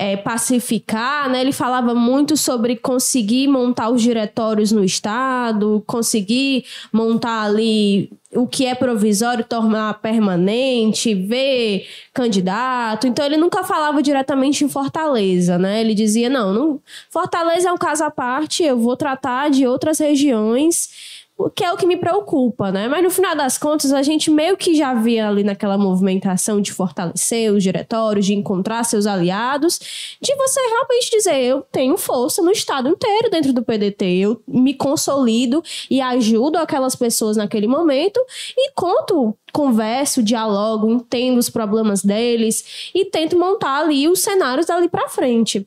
é, 0.00 0.16
pacificar, 0.16 1.28
né? 1.28 1.42
Ele 1.42 1.52
falava 1.52 1.94
muito 1.94 2.34
sobre 2.34 2.74
conseguir 2.74 3.46
montar 3.46 3.90
os 3.90 4.00
diretórios 4.00 4.72
no 4.72 4.82
estado, 4.82 5.84
conseguir 5.86 6.64
montar 6.90 7.42
ali 7.42 8.10
o 8.34 8.46
que 8.46 8.64
é 8.64 8.74
provisório 8.74 9.44
tornar 9.44 10.00
permanente, 10.00 11.14
ver 11.14 11.86
candidato. 12.14 13.06
Então 13.06 13.26
ele 13.26 13.36
nunca 13.36 13.62
falava 13.62 14.02
diretamente 14.02 14.64
em 14.64 14.70
Fortaleza, 14.70 15.58
né? 15.58 15.82
Ele 15.82 15.92
dizia 15.92 16.30
não, 16.30 16.54
não 16.54 16.80
Fortaleza 17.10 17.68
é 17.68 17.72
um 17.72 17.76
caso 17.76 18.02
à 18.02 18.10
parte, 18.10 18.62
eu 18.62 18.78
vou 18.78 18.96
tratar 18.96 19.50
de 19.50 19.66
outras 19.66 19.98
regiões 19.98 21.09
que 21.48 21.64
é 21.64 21.72
o 21.72 21.76
que 21.76 21.86
me 21.86 21.96
preocupa, 21.96 22.70
né? 22.70 22.88
Mas 22.88 23.02
no 23.02 23.10
final 23.10 23.34
das 23.34 23.56
contas, 23.56 23.92
a 23.92 24.02
gente 24.02 24.30
meio 24.30 24.56
que 24.56 24.74
já 24.74 24.92
via 24.92 25.28
ali 25.28 25.42
naquela 25.42 25.78
movimentação 25.78 26.60
de 26.60 26.72
fortalecer 26.72 27.52
os 27.52 27.62
diretórios, 27.62 28.26
de 28.26 28.34
encontrar 28.34 28.84
seus 28.84 29.06
aliados, 29.06 29.78
de 30.20 30.34
você 30.34 30.60
realmente 30.60 31.10
dizer: 31.10 31.36
eu 31.36 31.62
tenho 31.72 31.96
força 31.96 32.42
no 32.42 32.50
estado 32.50 32.88
inteiro 32.88 33.30
dentro 33.30 33.52
do 33.52 33.62
PDT, 33.62 34.04
eu 34.04 34.42
me 34.46 34.74
consolido 34.74 35.62
e 35.90 36.00
ajudo 36.00 36.58
aquelas 36.58 36.96
pessoas 36.96 37.36
naquele 37.36 37.66
momento 37.66 38.20
e 38.56 38.72
conto 38.72 39.34
converso, 39.52 40.22
dialogo, 40.22 40.90
entendo 40.90 41.38
os 41.38 41.50
problemas 41.50 42.02
deles 42.02 42.90
e 42.94 43.04
tento 43.04 43.38
montar 43.38 43.80
ali 43.80 44.08
os 44.08 44.20
cenários 44.20 44.66
dali 44.66 44.88
para 44.88 45.08
frente. 45.08 45.66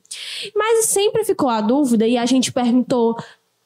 Mas 0.54 0.86
sempre 0.86 1.24
ficou 1.24 1.48
a 1.48 1.60
dúvida 1.60 2.06
e 2.06 2.16
a 2.16 2.26
gente 2.26 2.52
perguntou 2.52 3.16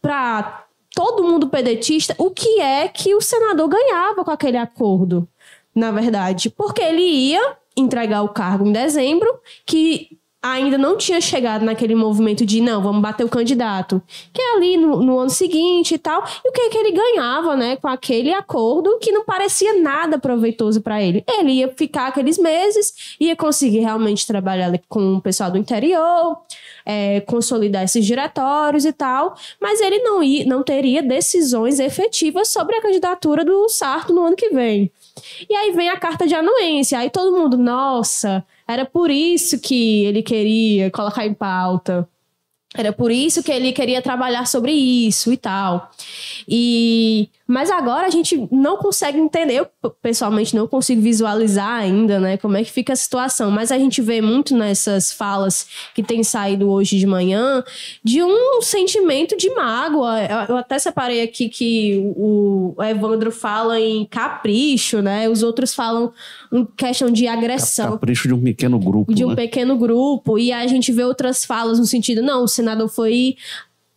para 0.01 0.68
todo 0.99 1.23
mundo 1.23 1.49
pedetista, 1.49 2.13
o 2.19 2.29
que 2.29 2.61
é 2.61 2.89
que 2.89 3.15
o 3.15 3.21
senador 3.21 3.69
ganhava 3.69 4.25
com 4.25 4.33
aquele 4.33 4.57
acordo, 4.57 5.29
na 5.73 5.93
verdade. 5.93 6.51
Porque 6.51 6.83
ele 6.83 7.05
ia 7.05 7.57
entregar 7.77 8.23
o 8.23 8.31
cargo 8.31 8.67
em 8.67 8.73
dezembro, 8.73 9.39
que 9.65 10.18
ainda 10.41 10.79
não 10.79 10.97
tinha 10.97 11.21
chegado 11.21 11.65
naquele 11.65 11.97
movimento 11.97 12.47
de 12.47 12.61
não, 12.61 12.81
vamos 12.81 13.03
bater 13.03 13.25
o 13.25 13.29
candidato, 13.29 14.01
que 14.33 14.41
é 14.41 14.57
ali 14.57 14.77
no, 14.77 15.03
no 15.03 15.19
ano 15.19 15.31
seguinte 15.31 15.95
e 15.95 15.99
tal. 15.99 16.25
E 16.45 16.49
o 16.49 16.53
que, 16.53 16.61
é 16.61 16.69
que 16.69 16.79
ele 16.79 16.93
ganhava, 16.93 17.57
né, 17.57 17.77
com 17.77 17.89
aquele 17.89 18.33
acordo 18.33 18.99
que 19.01 19.11
não 19.11 19.25
parecia 19.25 19.81
nada 19.81 20.19
proveitoso 20.19 20.81
para 20.81 21.03
ele? 21.03 21.25
Ele 21.27 21.53
ia 21.53 21.69
ficar 21.69 22.07
aqueles 22.07 22.39
meses, 22.39 23.17
ia 23.19 23.35
conseguir 23.35 23.81
realmente 23.81 24.27
trabalhar 24.27 24.71
com 24.89 25.17
o 25.17 25.21
pessoal 25.21 25.51
do 25.51 25.59
interior, 25.59 26.39
é, 26.87 27.21
consolidar 27.23 27.83
esses 27.83 28.07
diretórios 28.07 28.85
e 28.85 28.93
tal, 28.93 29.35
mas 29.61 29.81
ele 29.81 29.99
não, 29.99 30.23
ia, 30.23 30.45
não 30.45 30.63
teria 30.63 31.03
decisões 31.03 31.81
efetivas 31.81 32.49
sobre 32.49 32.77
a 32.77 32.83
candidatura 32.83 33.45
do 33.45 33.69
Sarto 33.69 34.13
no 34.13 34.25
ano 34.25 34.37
que 34.37 34.51
vem. 34.51 34.91
E 35.51 35.55
aí 35.55 35.73
vem 35.73 35.89
a 35.89 35.97
carta 35.97 36.29
de 36.29 36.35
anuência, 36.35 36.99
aí 36.99 37.11
todo 37.11 37.37
mundo, 37.37 37.59
nossa, 37.59 38.47
era 38.69 38.85
por 38.85 39.11
isso 39.11 39.59
que 39.59 40.05
ele 40.05 40.23
queria 40.23 40.91
colocar 40.91 41.27
em 41.27 41.33
pauta. 41.33 42.07
Era 42.77 42.93
por 42.93 43.11
isso 43.11 43.43
que 43.43 43.51
ele 43.51 43.73
queria 43.73 44.03
trabalhar 44.03 44.47
sobre 44.47 44.73
isso 44.73 45.33
e 45.33 45.39
tal. 45.39 45.91
E 46.47 47.31
Mas 47.47 47.71
agora 47.71 48.07
a 48.07 48.11
gente 48.11 48.47
não 48.53 48.77
consegue 48.77 49.19
entender, 49.19 49.55
eu 49.55 49.67
pessoalmente 50.03 50.55
não 50.55 50.69
consigo 50.69 51.01
visualizar 51.01 51.81
ainda, 51.81 52.21
né, 52.21 52.37
como 52.37 52.59
é 52.59 52.63
que 52.63 52.71
fica 52.71 52.93
a 52.93 52.97
situação. 52.97 53.51
Mas 53.51 53.73
a 53.73 53.79
gente 53.79 54.03
vê 54.03 54.21
muito 54.21 54.55
nessas 54.55 55.11
falas 55.11 55.67
que 55.95 56.03
tem 56.03 56.23
saído 56.23 56.69
hoje 56.71 56.99
de 56.99 57.07
manhã 57.07 57.65
de 58.05 58.23
um 58.23 58.61
sentimento 58.61 59.35
de 59.35 59.49
mágoa. 59.55 60.19
Eu 60.47 60.59
até 60.59 60.79
separei 60.79 61.23
aqui 61.23 61.49
que 61.49 62.13
o 62.15 62.75
Evandro 62.83 63.33
fala 63.33 63.81
em 63.81 64.05
capricho, 64.05 65.01
né? 65.01 65.27
Os 65.27 65.43
outros 65.43 65.75
falam 65.75 66.13
em 66.53 66.65
questão 66.65 67.11
de 67.11 67.27
agressão. 67.27 67.93
Capricho 67.93 68.29
de 68.29 68.35
um 68.35 68.43
pequeno 68.43 68.79
grupo. 68.79 69.15
De 69.15 69.25
um 69.25 69.31
né? 69.31 69.37
pequeno 69.37 69.77
grupo. 69.77 70.39
E 70.39 70.53
a 70.53 70.67
gente 70.67 70.93
vê 70.93 71.05
outras 71.05 71.45
falas 71.45 71.79
no 71.79 71.85
sentido, 71.85 72.23
não, 72.23 72.45
o 72.45 72.49
senador 72.49 72.89
foi 72.89 73.37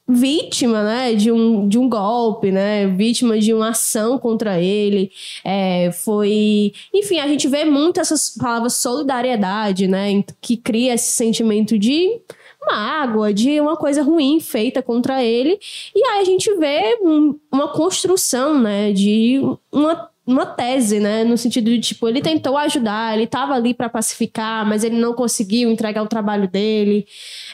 vítima, 0.07 0.83
né, 0.83 1.13
de 1.13 1.31
um, 1.31 1.67
de 1.67 1.77
um 1.77 1.87
golpe, 1.87 2.51
né, 2.51 2.87
vítima 2.87 3.39
de 3.39 3.53
uma 3.53 3.69
ação 3.69 4.17
contra 4.17 4.59
ele, 4.59 5.11
é, 5.43 5.91
foi, 5.91 6.73
enfim, 6.93 7.19
a 7.19 7.27
gente 7.27 7.47
vê 7.47 7.65
muito 7.65 7.99
essas 7.99 8.29
palavras 8.29 8.73
solidariedade, 8.73 9.87
né, 9.87 10.23
que 10.41 10.57
cria 10.57 10.93
esse 10.93 11.11
sentimento 11.11 11.77
de 11.77 12.19
mágoa, 12.67 13.33
de 13.33 13.59
uma 13.59 13.75
coisa 13.75 14.03
ruim 14.03 14.39
feita 14.39 14.81
contra 14.81 15.23
ele, 15.23 15.57
e 15.95 16.05
aí 16.05 16.21
a 16.21 16.25
gente 16.25 16.53
vê 16.55 16.97
um, 17.01 17.39
uma 17.51 17.69
construção, 17.69 18.59
né, 18.59 18.91
de 18.91 19.39
uma 19.71 20.10
uma 20.31 20.45
tese, 20.45 20.99
né? 20.99 21.23
No 21.23 21.37
sentido 21.37 21.69
de, 21.69 21.79
tipo, 21.79 22.07
ele 22.07 22.21
tentou 22.21 22.57
ajudar, 22.57 23.13
ele 23.13 23.25
estava 23.25 23.53
ali 23.53 23.73
para 23.73 23.89
pacificar, 23.89 24.67
mas 24.67 24.83
ele 24.83 24.97
não 24.97 25.13
conseguiu 25.13 25.69
entregar 25.69 26.01
o 26.03 26.07
trabalho 26.07 26.47
dele. 26.47 27.05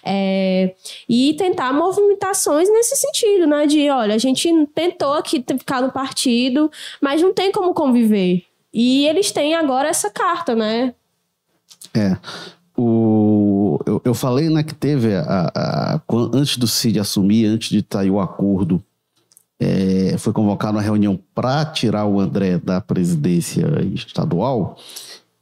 É, 0.06 0.74
e 1.08 1.34
tentar 1.34 1.74
movimentações 1.74 2.70
nesse 2.70 2.96
sentido, 2.96 3.48
né? 3.48 3.66
De, 3.66 3.90
olha, 3.90 4.16
a 4.16 4.18
gente 4.18 4.50
tentou 4.74 5.14
aqui 5.14 5.44
ficar 5.58 5.82
no 5.82 5.92
partido, 5.92 6.72
mas 7.02 7.22
não 7.22 7.34
tem 7.34 7.52
como 7.52 7.74
conviver. 7.74 8.44
E 8.74 9.08
eles 9.08 9.32
têm 9.32 9.56
agora 9.56 9.90
essa 9.90 10.10
carta, 10.10 10.56
né? 10.56 10.94
É. 11.94 12.18
O, 12.78 13.80
eu, 13.88 14.02
eu 14.06 14.14
falei, 14.14 14.50
né, 14.50 14.62
que 14.62 14.76
teve 14.76 15.16
a, 15.16 15.52
a, 15.54 15.96
a 15.96 16.02
antes 16.34 16.58
do 16.58 16.68
Cid 16.68 17.00
assumir, 17.00 17.48
antes 17.48 17.70
de 17.70 17.84
sair 17.92 18.12
o 18.12 18.20
acordo 18.20 18.84
é, 19.60 20.16
foi 20.18 20.34
convocado 20.34 20.78
uma 20.78 20.84
reunião 20.84 21.20
para 21.34 21.66
tirar 21.66 22.06
o 22.06 22.20
André 22.20 22.58
da 22.58 22.80
presidência 22.80 23.66
estadual 23.94 24.78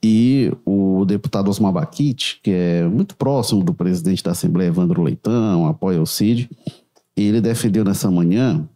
e 0.01 0.51
o 0.65 1.04
deputado 1.06 1.49
Osmar 1.49 1.73
Baquite, 1.73 2.39
que 2.43 2.51
é 2.51 2.84
muito 2.84 3.15
próximo 3.15 3.63
do 3.63 3.73
presidente 3.73 4.23
da 4.23 4.32
Assembleia, 4.32 4.67
Evandro 4.67 5.01
Leitão, 5.01 5.65
apoia 5.65 6.01
o 6.01 6.06
CID, 6.06 6.49
ele 7.17 7.41
defendeu 7.41 7.84
nessa 7.84 8.10
manhã 8.12 8.67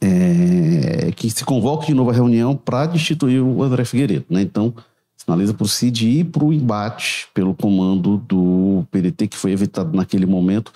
é, 0.00 1.12
que 1.12 1.30
se 1.30 1.44
convoque 1.44 1.88
de 1.88 1.94
novo 1.94 2.10
a 2.10 2.14
reunião 2.14 2.56
para 2.56 2.86
destituir 2.86 3.42
o 3.42 3.62
André 3.62 3.84
Figueiredo. 3.84 4.24
Né? 4.30 4.42
Então, 4.42 4.72
sinaliza 5.16 5.52
para 5.52 5.64
o 5.64 5.68
CID 5.68 6.08
ir 6.20 6.24
para 6.24 6.44
o 6.44 6.52
embate 6.52 7.28
pelo 7.34 7.54
comando 7.54 8.16
do 8.16 8.86
PDT, 8.90 9.28
que 9.28 9.36
foi 9.36 9.52
evitado 9.52 9.96
naquele 9.96 10.26
momento. 10.26 10.72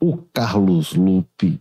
O 0.00 0.16
Carlos 0.32 0.94
Lupe 0.94 1.60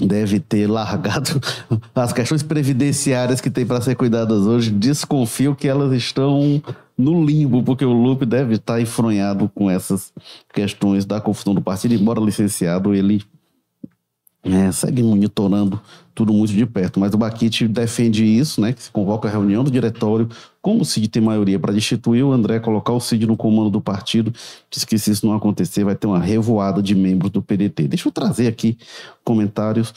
deve 0.00 0.40
ter 0.40 0.66
largado 0.66 1.40
as 1.94 2.12
questões 2.12 2.42
previdenciárias 2.42 3.40
que 3.40 3.50
tem 3.50 3.64
para 3.64 3.80
ser 3.80 3.94
cuidadas 3.94 4.46
hoje. 4.46 4.70
Desconfio 4.70 5.54
que 5.54 5.68
elas 5.68 5.92
estão 5.92 6.62
no 6.96 7.24
limbo, 7.24 7.62
porque 7.62 7.84
o 7.84 7.92
Lupe 7.92 8.26
deve 8.26 8.54
estar 8.54 8.80
enfronhado 8.80 9.50
com 9.54 9.70
essas 9.70 10.12
questões 10.52 11.04
da 11.04 11.20
confusão 11.20 11.54
do 11.54 11.62
partido, 11.62 11.94
embora 11.94 12.20
licenciado, 12.20 12.94
ele 12.94 13.22
é, 14.42 14.70
segue 14.70 15.02
monitorando 15.02 15.80
tudo 16.14 16.32
muito 16.32 16.52
de 16.52 16.64
perto. 16.64 17.00
Mas 17.00 17.12
o 17.12 17.18
Baquite 17.18 17.66
defende 17.66 18.24
isso, 18.24 18.60
né? 18.60 18.72
Que 18.72 18.82
se 18.82 18.90
convoca 18.90 19.28
a 19.28 19.30
reunião 19.30 19.64
do 19.64 19.70
diretório, 19.70 20.28
como 20.62 20.82
o 20.82 20.84
Cid 20.84 21.08
tem 21.08 21.20
maioria 21.20 21.58
para 21.58 21.72
destituir 21.72 22.24
o 22.24 22.32
André, 22.32 22.60
colocar 22.60 22.92
o 22.92 23.00
Cid 23.00 23.26
no 23.26 23.36
comando 23.36 23.70
do 23.70 23.80
partido. 23.80 24.32
Diz 24.70 24.84
que 24.84 24.96
se 24.98 25.10
isso 25.10 25.26
não 25.26 25.34
acontecer, 25.34 25.84
vai 25.84 25.94
ter 25.94 26.06
uma 26.06 26.20
revoada 26.20 26.82
de 26.82 26.94
membros 26.94 27.30
do 27.30 27.42
PDT. 27.42 27.88
Deixa 27.88 28.08
eu 28.08 28.12
trazer 28.12 28.46
aqui 28.46 28.78
comentários. 29.24 29.92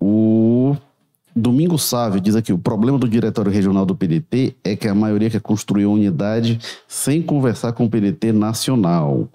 O 0.00 0.76
Domingo 1.34 1.78
Sávio 1.78 2.20
diz 2.20 2.34
aqui: 2.34 2.52
o 2.52 2.58
problema 2.58 2.98
do 2.98 3.08
diretório 3.08 3.52
regional 3.52 3.86
do 3.86 3.94
PDT 3.94 4.56
é 4.64 4.74
que 4.74 4.88
a 4.88 4.94
maioria 4.94 5.30
quer 5.30 5.40
construir 5.40 5.84
a 5.84 5.88
unidade 5.88 6.58
sem 6.88 7.22
conversar 7.22 7.72
com 7.72 7.84
o 7.84 7.90
PDT 7.90 8.32
nacional. 8.32 9.28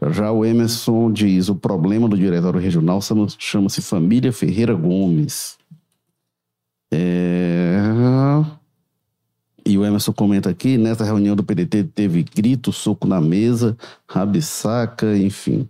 Já 0.00 0.32
o 0.32 0.44
Emerson 0.44 1.12
diz: 1.12 1.48
o 1.48 1.54
problema 1.54 2.08
do 2.08 2.16
diretório 2.16 2.58
regional 2.58 3.00
chama-se 3.38 3.82
Família 3.82 4.32
Ferreira 4.32 4.74
Gomes. 4.74 5.58
É... 6.92 7.78
E 9.64 9.76
o 9.78 9.84
Emerson 9.84 10.12
comenta 10.12 10.50
aqui: 10.50 10.78
nessa 10.78 11.04
reunião 11.04 11.36
do 11.36 11.44
PDT 11.44 11.84
teve 11.94 12.22
grito, 12.22 12.72
soco 12.72 13.06
na 13.06 13.20
mesa, 13.20 13.76
rabisaca, 14.08 15.16
enfim. 15.16 15.68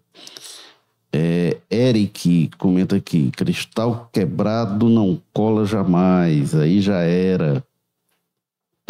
É, 1.12 1.58
Eric 1.70 2.50
comenta 2.58 2.96
aqui: 2.96 3.30
cristal 3.32 4.08
quebrado 4.12 4.88
não 4.88 5.20
cola 5.32 5.66
jamais, 5.66 6.54
aí 6.54 6.80
já 6.80 7.00
era. 7.00 7.62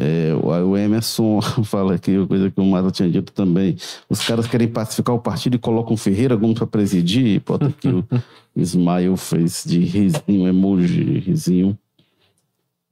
É, 0.04 0.34
o 0.34 0.76
Emerson 0.76 1.40
fala 1.62 1.94
aqui, 1.94 2.18
uma 2.18 2.26
coisa 2.26 2.50
que 2.50 2.60
o 2.60 2.64
Mata 2.64 2.90
tinha 2.90 3.08
dito 3.08 3.32
também. 3.32 3.76
Os 4.10 4.26
caras 4.26 4.48
querem 4.48 4.66
pacificar 4.66 5.14
o 5.14 5.20
partido 5.20 5.54
e 5.54 5.58
colocam 5.58 5.96
Ferreira 5.96 6.34
Gomes 6.34 6.58
para 6.58 6.66
presidir. 6.66 7.40
Bota 7.46 7.68
aqui 7.68 7.86
o 7.86 8.04
Ismael 8.56 9.16
fez 9.16 9.62
de 9.64 9.78
risinho, 9.78 10.48
emoji, 10.48 11.20
risinho. 11.20 11.78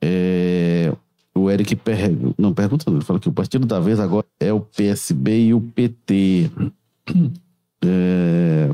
É, 0.01 0.95
o 1.35 1.51
Eric 1.51 1.75
per... 1.75 2.13
não 2.39 2.55
pergunta, 2.55 2.89
ele 2.89 3.01
fala 3.01 3.19
que 3.19 3.29
o 3.29 3.33
partido 3.33 3.67
da 3.67 3.81
vez 3.81 3.99
agora 3.99 4.27
é 4.39 4.53
o 4.53 4.61
PSB 4.61 5.47
e 5.47 5.55
o 5.55 5.61
PT. 5.61 6.49
É, 7.85 8.71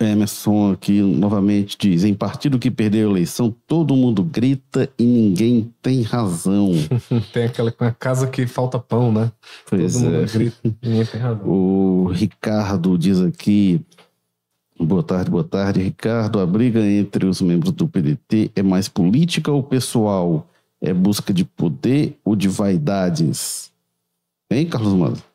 Emerson 0.00 0.72
aqui 0.72 1.02
novamente 1.02 1.76
diz: 1.78 2.04
em 2.04 2.14
partido 2.14 2.58
que 2.58 2.70
perdeu 2.70 3.08
a 3.08 3.10
eleição, 3.10 3.54
todo 3.66 3.94
mundo 3.94 4.22
grita 4.22 4.88
e 4.98 5.04
ninguém 5.04 5.72
tem 5.82 6.02
razão. 6.02 6.72
tem 7.32 7.44
aquela 7.44 7.70
casa 7.70 8.26
que 8.26 8.46
falta 8.46 8.78
pão, 8.78 9.12
né? 9.12 9.30
Pois 9.68 9.92
todo 9.92 10.06
é. 10.06 10.08
mundo 10.08 10.32
grita 10.32 10.56
e 10.64 10.74
ninguém 10.82 11.06
tem 11.06 11.20
razão. 11.20 11.46
O 11.46 12.08
Ricardo 12.08 12.96
diz 12.96 13.20
aqui: 13.20 13.80
boa 14.78 15.02
tarde, 15.02 15.30
boa 15.30 15.44
tarde, 15.44 15.82
Ricardo. 15.82 16.40
A 16.40 16.46
briga 16.46 16.80
entre 16.80 17.26
os 17.26 17.42
membros 17.42 17.72
do 17.72 17.86
PDT 17.86 18.50
é 18.56 18.62
mais 18.62 18.88
política 18.88 19.52
ou 19.52 19.62
pessoal? 19.62 20.46
É 20.80 20.94
busca 20.94 21.30
de 21.30 21.44
poder 21.44 22.18
ou 22.24 22.34
de 22.34 22.48
vaidades? 22.48 23.70
Hein, 24.50 24.66
Carlos 24.66 24.94
Mano? 24.94 25.29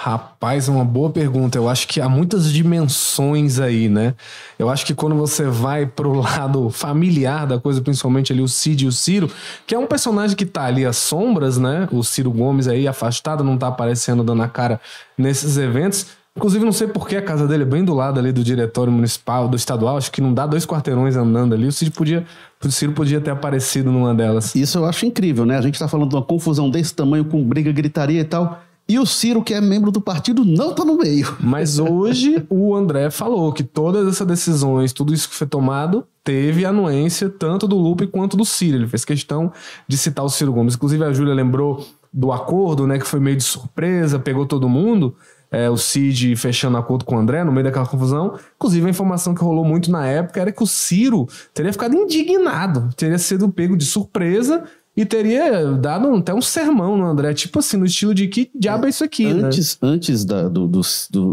Rapaz, 0.00 0.68
uma 0.68 0.84
boa 0.84 1.10
pergunta. 1.10 1.58
Eu 1.58 1.68
acho 1.68 1.88
que 1.88 2.00
há 2.00 2.08
muitas 2.08 2.52
dimensões 2.52 3.58
aí, 3.58 3.88
né? 3.88 4.14
Eu 4.56 4.70
acho 4.70 4.86
que 4.86 4.94
quando 4.94 5.16
você 5.16 5.46
vai 5.46 5.86
pro 5.86 6.12
lado 6.12 6.70
familiar 6.70 7.48
da 7.48 7.58
coisa, 7.58 7.80
principalmente 7.80 8.32
ali 8.32 8.40
o 8.40 8.46
Cid 8.46 8.84
e 8.84 8.86
o 8.86 8.92
Ciro, 8.92 9.28
que 9.66 9.74
é 9.74 9.78
um 9.78 9.88
personagem 9.88 10.36
que 10.36 10.46
tá 10.46 10.66
ali 10.66 10.86
às 10.86 10.96
sombras, 10.98 11.58
né? 11.58 11.88
O 11.90 12.04
Ciro 12.04 12.30
Gomes 12.30 12.68
aí 12.68 12.86
afastado, 12.86 13.42
não 13.42 13.58
tá 13.58 13.66
aparecendo 13.66 14.22
dando 14.22 14.40
a 14.40 14.48
cara 14.48 14.80
nesses 15.18 15.56
eventos. 15.56 16.06
Inclusive, 16.36 16.64
não 16.64 16.70
sei 16.70 16.86
por 16.86 17.08
que 17.08 17.16
a 17.16 17.22
casa 17.22 17.48
dele 17.48 17.64
é 17.64 17.66
bem 17.66 17.84
do 17.84 17.92
lado 17.92 18.20
ali 18.20 18.30
do 18.30 18.44
diretório 18.44 18.92
municipal, 18.92 19.48
do 19.48 19.56
estadual, 19.56 19.96
acho 19.96 20.12
que 20.12 20.20
não 20.20 20.32
dá 20.32 20.46
dois 20.46 20.64
quarteirões 20.64 21.16
andando 21.16 21.56
ali. 21.56 21.66
O 21.66 21.72
Cid 21.72 21.90
podia, 21.90 22.24
o 22.64 22.70
Ciro 22.70 22.92
podia 22.92 23.20
ter 23.20 23.32
aparecido 23.32 23.90
numa 23.90 24.14
delas. 24.14 24.54
Isso 24.54 24.78
eu 24.78 24.84
acho 24.84 25.04
incrível, 25.04 25.44
né? 25.44 25.58
A 25.58 25.60
gente 25.60 25.76
tá 25.76 25.88
falando 25.88 26.10
de 26.10 26.14
uma 26.14 26.22
confusão 26.22 26.70
desse 26.70 26.94
tamanho 26.94 27.24
com 27.24 27.42
briga, 27.42 27.72
gritaria 27.72 28.20
e 28.20 28.24
tal. 28.24 28.62
E 28.88 28.98
o 28.98 29.04
Ciro, 29.04 29.42
que 29.42 29.52
é 29.52 29.60
membro 29.60 29.90
do 29.90 30.00
partido, 30.00 30.46
não 30.46 30.72
tá 30.72 30.82
no 30.82 30.96
meio. 30.96 31.36
Mas 31.40 31.78
hoje 31.78 32.42
o 32.48 32.74
André 32.74 33.10
falou 33.10 33.52
que 33.52 33.62
todas 33.62 34.08
essas 34.08 34.26
decisões, 34.26 34.94
tudo 34.94 35.12
isso 35.12 35.28
que 35.28 35.34
foi 35.34 35.46
tomado, 35.46 36.06
teve 36.24 36.64
anuência 36.64 37.28
tanto 37.28 37.68
do 37.68 37.76
Lupe 37.76 38.06
quanto 38.06 38.34
do 38.34 38.46
Ciro. 38.46 38.78
Ele 38.78 38.88
fez 38.88 39.04
questão 39.04 39.52
de 39.86 39.98
citar 39.98 40.24
o 40.24 40.30
Ciro 40.30 40.54
Gomes. 40.54 40.74
Inclusive 40.74 41.04
a 41.04 41.12
Júlia 41.12 41.34
lembrou 41.34 41.86
do 42.10 42.32
acordo, 42.32 42.86
né, 42.86 42.98
que 42.98 43.06
foi 43.06 43.20
meio 43.20 43.36
de 43.36 43.44
surpresa, 43.44 44.18
pegou 44.18 44.46
todo 44.46 44.68
mundo. 44.70 45.14
É, 45.50 45.68
o 45.68 45.76
Cid 45.76 46.36
fechando 46.36 46.76
acordo 46.76 47.04
com 47.04 47.16
o 47.16 47.18
André 47.18 47.44
no 47.44 47.52
meio 47.52 47.64
daquela 47.64 47.86
confusão. 47.86 48.38
Inclusive, 48.56 48.86
a 48.86 48.90
informação 48.90 49.34
que 49.34 49.42
rolou 49.42 49.64
muito 49.64 49.90
na 49.90 50.06
época 50.06 50.40
era 50.40 50.52
que 50.52 50.62
o 50.62 50.66
Ciro 50.66 51.26
teria 51.54 51.72
ficado 51.72 51.94
indignado, 51.94 52.90
teria 52.94 53.18
sido 53.18 53.48
pego 53.50 53.76
de 53.76 53.84
surpresa 53.84 54.64
e 54.98 55.06
teria 55.06 55.64
dado 55.74 56.12
até 56.12 56.34
um 56.34 56.42
sermão 56.42 56.96
no 56.96 57.04
André, 57.04 57.32
tipo 57.32 57.60
assim, 57.60 57.76
no 57.76 57.86
estilo 57.86 58.12
de 58.12 58.26
que 58.26 58.50
diabo 58.52 58.84
é 58.84 58.88
isso 58.88 59.04
aqui, 59.04 59.26
antes, 59.26 59.78
né? 59.80 59.90
Antes 59.90 60.24
da, 60.24 60.48
do, 60.48 60.66
do, 60.66 60.82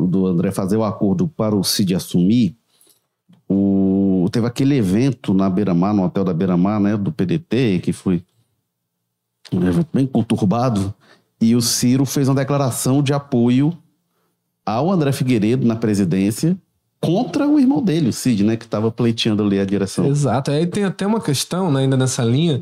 do, 0.06 0.28
André 0.28 0.52
fazer 0.52 0.78
o 0.78 0.84
acordo 0.84 1.28
para 1.28 1.56
o 1.56 1.64
Cid 1.64 1.96
assumir, 1.96 2.56
o, 3.50 4.30
teve 4.32 4.46
aquele 4.46 4.76
evento 4.76 5.34
na 5.34 5.50
Beira-Mar, 5.50 5.96
no 5.96 6.04
hotel 6.04 6.24
da 6.24 6.32
Beira-Mar, 6.32 6.80
né, 6.80 6.96
do 6.96 7.12
PDT, 7.12 7.80
que 7.82 7.92
foi 7.92 8.24
um 9.52 9.68
evento 9.68 9.88
bem 9.92 10.06
conturbado, 10.06 10.94
e 11.42 11.56
o 11.56 11.62
Ciro 11.62 12.06
fez 12.06 12.28
uma 12.28 12.36
declaração 12.36 13.02
de 13.02 13.14
apoio 13.14 13.76
ao 14.64 14.92
André 14.92 15.12
Figueiredo 15.12 15.66
na 15.66 15.76
presidência 15.76 16.56
contra 17.02 17.48
o 17.48 17.60
irmão 17.60 17.82
dele, 17.82 18.10
o 18.10 18.14
Cid, 18.14 18.44
né? 18.44 18.58
Que 18.58 18.66
estava 18.66 18.92
pleiteando 18.92 19.42
ali 19.42 19.60
a 19.60 19.66
direção. 19.66 20.06
Exato. 20.06 20.52
Aí 20.52 20.68
tem 20.68 20.84
até 20.84 21.08
uma 21.08 21.20
questão, 21.20 21.72
né, 21.72 21.80
ainda 21.80 21.98
nessa 21.98 22.24
linha, 22.24 22.62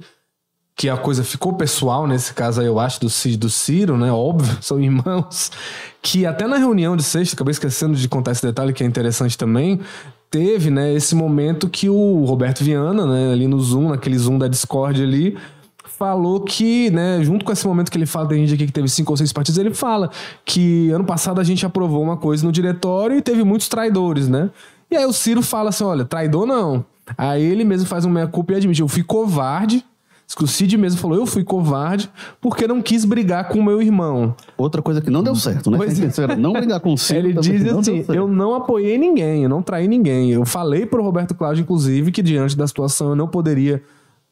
que 0.75 0.89
a 0.89 0.97
coisa 0.97 1.23
ficou 1.23 1.53
pessoal 1.53 2.07
nesse 2.07 2.33
caso 2.33 2.61
aí, 2.61 2.67
eu 2.67 2.79
acho, 2.79 2.99
do 2.99 3.09
Cid 3.09 3.37
do 3.37 3.49
Ciro, 3.49 3.97
né? 3.97 4.11
Óbvio, 4.11 4.57
são 4.61 4.79
irmãos. 4.79 5.51
Que 6.01 6.25
até 6.25 6.47
na 6.47 6.57
reunião 6.57 6.97
de 6.97 7.03
sexta, 7.03 7.35
acabei 7.35 7.51
esquecendo 7.51 7.95
de 7.95 8.07
contar 8.09 8.31
esse 8.31 8.45
detalhe 8.45 8.73
que 8.73 8.83
é 8.83 8.87
interessante 8.87 9.37
também, 9.37 9.79
teve, 10.29 10.71
né, 10.71 10.91
esse 10.93 11.13
momento 11.13 11.69
que 11.69 11.87
o 11.87 12.25
Roberto 12.25 12.63
Viana, 12.63 13.05
né, 13.05 13.31
ali 13.31 13.47
no 13.47 13.59
Zoom, 13.59 13.89
naquele 13.89 14.17
Zoom 14.17 14.39
da 14.39 14.47
Discord 14.47 15.01
ali, 15.01 15.37
falou 15.97 16.41
que, 16.41 16.89
né, 16.89 17.19
junto 17.23 17.45
com 17.45 17.51
esse 17.51 17.67
momento 17.67 17.91
que 17.91 17.97
ele 17.97 18.07
fala, 18.07 18.27
tem 18.27 18.39
gente 18.39 18.55
aqui 18.55 18.65
que 18.65 18.73
teve 18.73 18.89
cinco 18.89 19.13
ou 19.13 19.17
seis 19.17 19.31
partidos, 19.31 19.59
ele 19.59 19.73
fala 19.73 20.09
que 20.43 20.89
ano 20.89 21.05
passado 21.05 21.39
a 21.39 21.43
gente 21.43 21.65
aprovou 21.65 22.01
uma 22.01 22.17
coisa 22.17 22.43
no 22.43 22.51
diretório 22.51 23.15
e 23.15 23.21
teve 23.21 23.43
muitos 23.43 23.69
traidores, 23.69 24.27
né? 24.27 24.49
E 24.89 24.97
aí 24.97 25.05
o 25.05 25.13
Ciro 25.13 25.41
fala 25.41 25.69
assim: 25.69 25.83
olha, 25.83 26.03
traidor 26.03 26.45
não. 26.45 26.85
Aí 27.17 27.43
ele 27.43 27.63
mesmo 27.63 27.87
faz 27.87 28.05
uma 28.05 28.15
meia-culpa 28.15 28.53
e 28.53 28.55
admite: 28.57 28.81
eu 28.81 28.87
fui 28.87 29.03
covarde. 29.03 29.85
O 30.41 30.47
Cid 30.47 30.77
mesmo 30.77 30.99
falou: 30.99 31.17
eu 31.17 31.25
fui 31.25 31.43
covarde 31.43 32.09
porque 32.41 32.67
não 32.67 32.81
quis 32.81 33.05
brigar 33.05 33.49
com 33.49 33.59
o 33.59 33.63
meu 33.63 33.81
irmão. 33.81 34.35
Outra 34.57 34.81
coisa 34.81 34.99
que 34.99 35.09
não 35.09 35.21
deu 35.23 35.35
certo, 35.35 35.69
né? 35.69 35.77
Pois 35.77 35.99
é. 35.99 36.35
Não 36.35 36.53
brigar 36.53 36.79
com 36.79 36.93
o 36.93 36.97
Ciro. 36.97 37.19
Ele 37.19 37.33
diz 37.33 37.63
não 37.63 37.79
assim: 37.79 37.97
certo. 37.97 38.13
eu 38.13 38.27
não 38.27 38.55
apoiei 38.55 38.97
ninguém, 38.97 39.43
eu 39.43 39.49
não 39.49 39.61
traí 39.61 39.87
ninguém. 39.87 40.31
Eu 40.31 40.45
falei 40.45 40.85
pro 40.85 41.03
Roberto 41.03 41.35
Cláudio, 41.35 41.61
inclusive, 41.61 42.11
que 42.11 42.21
diante 42.23 42.57
da 42.57 42.65
situação 42.65 43.09
eu 43.09 43.15
não 43.15 43.27
poderia 43.27 43.81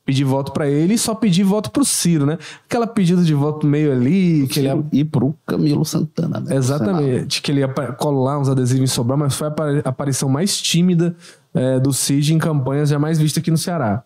pedir 0.03 0.23
voto 0.23 0.51
pra 0.51 0.67
ele 0.67 0.95
e 0.95 0.97
só 0.97 1.13
pedir 1.13 1.43
voto 1.43 1.69
pro 1.69 1.85
Ciro, 1.85 2.25
né? 2.25 2.39
Aquela 2.65 2.87
pedida 2.87 3.21
de 3.21 3.33
voto 3.35 3.67
meio 3.67 3.91
ali, 3.91 4.47
que 4.47 4.59
ele 4.59 4.83
E 4.91 5.03
pro 5.05 5.35
Camilo 5.45 5.85
Santana, 5.85 6.39
né? 6.39 6.55
Exatamente, 6.55 7.41
que 7.41 7.51
ele 7.51 7.59
ia 7.59 7.67
colar 7.67 8.39
uns 8.39 8.49
adesivos 8.49 8.89
em 8.89 8.93
Sobral, 8.93 9.19
mas 9.19 9.35
foi 9.35 9.47
a 9.47 9.51
apa- 9.51 9.81
aparição 9.85 10.27
mais 10.27 10.59
tímida 10.59 11.15
é, 11.53 11.79
do 11.79 11.93
Cid 11.93 12.33
em 12.33 12.39
campanhas 12.39 12.89
jamais 12.89 13.19
vista 13.19 13.39
aqui 13.39 13.51
no 13.51 13.57
Ceará. 13.57 14.03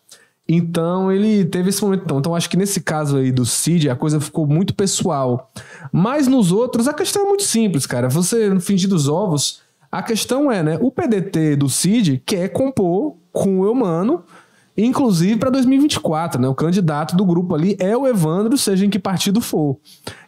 Então 0.48 1.12
ele 1.12 1.43
teve 1.46 1.70
esse 1.70 1.84
momento. 1.84 2.04
Então, 2.04 2.20
então 2.20 2.36
acho 2.36 2.50
que 2.50 2.58
nesse 2.58 2.82
caso 2.82 3.18
aí 3.18 3.32
do 3.32 3.46
Cid, 3.46 3.89
a 3.89 3.96
coisa 3.96 4.20
ficou 4.20 4.46
muito 4.46 4.76
pessoal. 4.76 5.52
Mas 5.91 6.28
nos 6.28 6.52
outros, 6.52 6.88
a 6.88 6.93
questão 6.93 7.24
é 7.24 7.28
muito 7.28 7.43
simples, 7.43 7.86
cara. 7.86 8.10
Você, 8.10 8.50
no 8.50 8.62
fingir 8.62 8.88
dos 8.88 9.08
ovos, 9.08 9.62
a 9.91 10.04
questão 10.04 10.52
é, 10.52 10.62
né? 10.62 10.78
O 10.82 10.91
PDT 10.91 11.56
do 11.56 11.70
Cid 11.70 12.22
quer 12.26 12.50
compor 12.50 13.16
com 13.32 13.62
o 13.62 13.66
Eumano, 13.66 14.24
inclusive 14.78 15.38
para 15.38 15.50
2024, 15.50 16.39
né? 16.39 16.48
O 16.48 16.54
candidato 16.54 17.16
do 17.16 17.26
grupo 17.26 17.56
ali 17.56 17.76
é 17.80 17.98
o 17.98 18.08
Evandro, 18.08 18.58
seja 18.58 18.86
em 18.86 18.89
que 18.89 19.00
partido 19.00 19.41
for. 19.41 19.78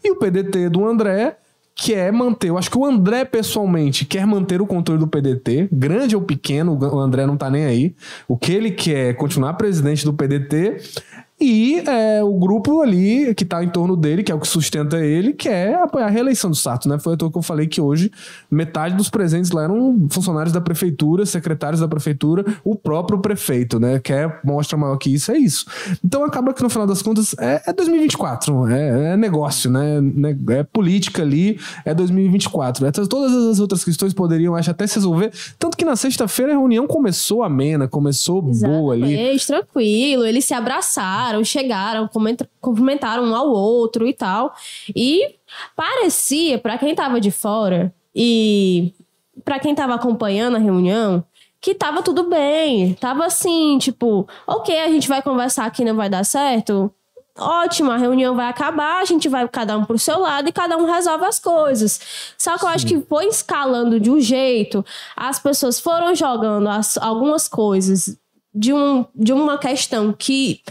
E 0.03 0.09
o 0.09 0.15
PDT 0.15 0.69
do 0.69 0.85
André 0.85 1.37
quer 1.77 2.11
manter, 2.11 2.49
eu 2.49 2.57
acho 2.57 2.71
que 2.71 2.77
o 2.77 2.83
André 2.83 3.23
pessoalmente 3.23 4.03
quer 4.03 4.25
manter 4.25 4.59
o 4.59 4.65
controle 4.65 4.99
do 4.99 5.07
PDT, 5.07 5.69
grande 5.71 6.15
ou 6.15 6.21
pequeno, 6.21 6.75
o 6.75 6.99
André 6.99 7.27
não 7.27 7.37
tá 7.37 7.49
nem 7.49 7.65
aí. 7.65 7.95
O 8.27 8.35
que 8.35 8.51
ele 8.51 8.71
quer 8.71 9.11
é 9.11 9.13
continuar 9.13 9.53
presidente 9.53 10.03
do 10.03 10.13
PDT 10.13 10.77
e 11.39 11.79
é, 11.85 12.23
o 12.23 12.33
grupo 12.33 12.81
ali 12.81 13.33
que 13.35 13.45
tá 13.45 13.63
em 13.63 13.69
torno 13.69 13.95
dele, 13.95 14.23
que 14.23 14.31
é 14.31 14.35
o 14.35 14.39
que 14.39 14.47
sustenta 14.47 14.97
ele, 14.97 15.33
quer 15.33 15.75
apoiar 15.75 16.07
a 16.07 16.09
reeleição 16.09 16.49
do 16.49 16.55
Sarto, 16.55 16.89
né? 16.89 16.97
Foi 16.97 17.13
à 17.13 17.17
toa 17.17 17.31
que 17.31 17.37
eu 17.37 17.41
falei 17.43 17.67
que 17.67 17.79
hoje 17.79 18.11
metade 18.49 18.95
dos 18.95 19.09
presentes 19.09 19.51
lá 19.51 19.63
eram 19.63 20.07
funcionários 20.09 20.51
da 20.51 20.59
prefeitura, 20.61 21.25
secretários 21.25 21.79
da 21.81 21.87
prefeitura, 21.87 22.43
o 22.63 22.75
próprio 22.75 23.19
prefeito, 23.19 23.79
né? 23.79 23.99
Quer 23.99 24.39
mostra 24.43 24.77
maior 24.77 24.97
que 24.97 25.13
isso, 25.13 25.31
é 25.31 25.37
isso. 25.37 25.65
Então 26.03 26.23
acaba 26.25 26.53
que 26.53 26.63
no 26.63 26.69
final 26.69 26.87
das 26.87 27.01
contas 27.01 27.35
é, 27.39 27.61
é 27.67 27.73
2024, 27.73 28.67
é, 28.67 29.13
é 29.13 29.17
negócio, 29.17 29.69
né? 29.69 30.01
Ne- 30.01 30.37
É 30.49 30.63
política 30.63 31.21
ali, 31.21 31.59
é 31.85 31.93
2024. 31.93 32.85
Essas- 32.85 33.07
Todas 33.07 33.31
as 33.33 33.59
outras 33.59 33.83
questões 33.83 34.13
poderiam, 34.13 34.55
acho, 34.55 34.71
até 34.71 34.85
se 34.87 34.95
resolver. 34.95 35.31
Tanto 35.59 35.77
que 35.77 35.85
na 35.85 35.95
sexta-feira 35.95 36.51
a 36.53 36.55
reunião 36.55 36.87
começou 36.87 37.43
amena, 37.43 37.87
começou 37.87 38.41
boa 38.41 38.93
ali. 38.93 39.15
Tranquilo. 39.47 40.25
Eles 40.25 40.45
se 40.45 40.53
abraçaram, 40.53 41.26
chegaram, 41.43 42.07
comenta- 42.07 42.49
cumprimentaram 42.61 43.23
um 43.23 43.35
ao 43.35 43.49
outro 43.49 44.07
e 44.07 44.13
tal. 44.13 44.53
E 44.95 45.35
parecia, 45.75 46.57
pra 46.57 46.77
quem 46.77 46.93
tava 46.95 47.19
de 47.21 47.31
fora 47.31 47.93
e 48.15 48.93
pra 49.45 49.59
quem 49.59 49.73
tava 49.75 49.93
acompanhando 49.95 50.55
a 50.55 50.59
reunião, 50.59 51.23
que 51.61 51.73
tava 51.73 52.01
tudo 52.01 52.23
bem. 52.23 52.93
Tava 52.95 53.25
assim, 53.25 53.77
tipo, 53.77 54.27
ok, 54.45 54.77
a 54.79 54.87
gente 54.89 55.07
vai 55.07 55.21
conversar 55.21 55.65
aqui, 55.65 55.83
não 55.85 55.95
vai 55.95 56.09
dar 56.09 56.23
certo. 56.25 56.91
Ótimo, 57.39 57.91
a 57.91 57.97
reunião 57.97 58.35
vai 58.35 58.47
acabar, 58.47 58.99
a 58.99 59.05
gente 59.05 59.29
vai 59.29 59.47
cada 59.47 59.77
um 59.77 59.85
pro 59.85 59.99
seu 59.99 60.19
lado 60.19 60.49
e 60.49 60.51
cada 60.51 60.75
um 60.75 60.85
resolve 60.91 61.23
as 61.25 61.39
coisas. 61.39 61.99
Só 62.35 62.57
que 62.57 62.63
eu 62.65 62.69
acho 62.69 62.87
que 62.87 62.99
foi 63.01 63.27
escalando 63.27 63.99
de 63.99 64.09
um 64.09 64.19
jeito, 64.19 64.83
as 65.15 65.37
pessoas 65.37 65.79
foram 65.79 66.15
jogando 66.15 66.67
as- 66.67 66.97
algumas 66.97 67.47
coisas 67.47 68.17
de, 68.51 68.73
um, 68.73 69.05
de 69.13 69.33
uma 69.33 69.55
questão 69.59 70.11
que 70.11 70.61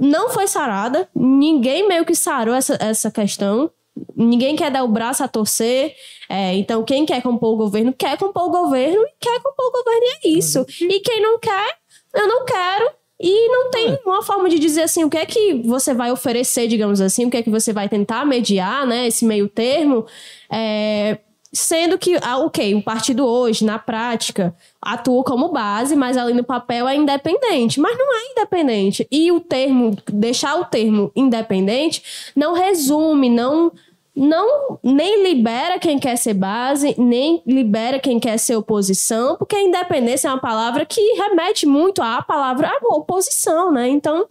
não 0.00 0.30
foi 0.30 0.46
sarada, 0.46 1.08
ninguém 1.14 1.86
meio 1.86 2.04
que 2.04 2.14
sarou 2.14 2.54
essa, 2.54 2.76
essa 2.80 3.10
questão. 3.10 3.70
Ninguém 4.16 4.56
quer 4.56 4.70
dar 4.70 4.82
o 4.82 4.88
braço 4.88 5.22
a 5.22 5.28
torcer. 5.28 5.94
É, 6.28 6.54
então, 6.54 6.82
quem 6.82 7.06
quer 7.06 7.22
compor 7.22 7.54
o 7.54 7.56
governo, 7.56 7.92
quer 7.92 8.18
compor 8.18 8.44
o 8.44 8.50
governo 8.50 9.00
e 9.02 9.12
quer 9.20 9.40
compor 9.40 9.66
o 9.66 9.72
governo, 9.72 10.02
e 10.02 10.28
é 10.28 10.30
isso. 10.30 10.66
E 10.80 11.00
quem 11.00 11.22
não 11.22 11.38
quer, 11.38 11.76
eu 12.14 12.26
não 12.26 12.44
quero. 12.44 12.90
E 13.20 13.48
não 13.48 13.70
tem 13.70 13.98
uma 14.04 14.22
forma 14.22 14.50
de 14.50 14.58
dizer 14.58 14.82
assim, 14.82 15.04
o 15.04 15.10
que 15.10 15.16
é 15.16 15.24
que 15.24 15.54
você 15.64 15.94
vai 15.94 16.10
oferecer, 16.10 16.66
digamos 16.66 17.00
assim, 17.00 17.24
o 17.24 17.30
que 17.30 17.36
é 17.36 17.42
que 17.42 17.50
você 17.50 17.72
vai 17.72 17.88
tentar 17.88 18.24
mediar, 18.26 18.86
né? 18.86 19.06
Esse 19.06 19.24
meio 19.24 19.48
termo. 19.48 20.04
É, 20.52 21.18
Sendo 21.54 21.96
que, 21.96 22.16
ah, 22.20 22.38
ok, 22.38 22.74
o 22.74 22.82
partido 22.82 23.24
hoje, 23.24 23.64
na 23.64 23.78
prática, 23.78 24.54
atua 24.82 25.22
como 25.22 25.52
base, 25.52 25.94
mas 25.94 26.16
ali 26.16 26.34
no 26.34 26.42
papel 26.42 26.88
é 26.88 26.96
independente. 26.96 27.78
Mas 27.78 27.96
não 27.96 28.12
é 28.12 28.32
independente. 28.32 29.06
E 29.10 29.30
o 29.30 29.38
termo, 29.38 29.96
deixar 30.12 30.58
o 30.58 30.64
termo 30.64 31.12
independente, 31.14 32.32
não 32.34 32.54
resume, 32.54 33.30
não, 33.30 33.70
não 34.14 34.78
nem 34.82 35.22
libera 35.24 35.78
quem 35.78 35.98
quer 35.98 36.16
ser 36.16 36.34
base, 36.34 36.94
nem 36.96 37.42
libera 37.44 37.98
quem 37.98 38.20
quer 38.20 38.38
ser 38.38 38.54
oposição, 38.56 39.36
porque 39.36 39.60
independência 39.60 40.28
é 40.28 40.30
uma 40.30 40.40
palavra 40.40 40.86
que 40.86 41.00
remete 41.14 41.66
muito 41.66 42.00
à 42.00 42.22
palavra 42.22 42.70
oposição, 42.84 43.72
né? 43.72 43.88
Então, 43.88 44.26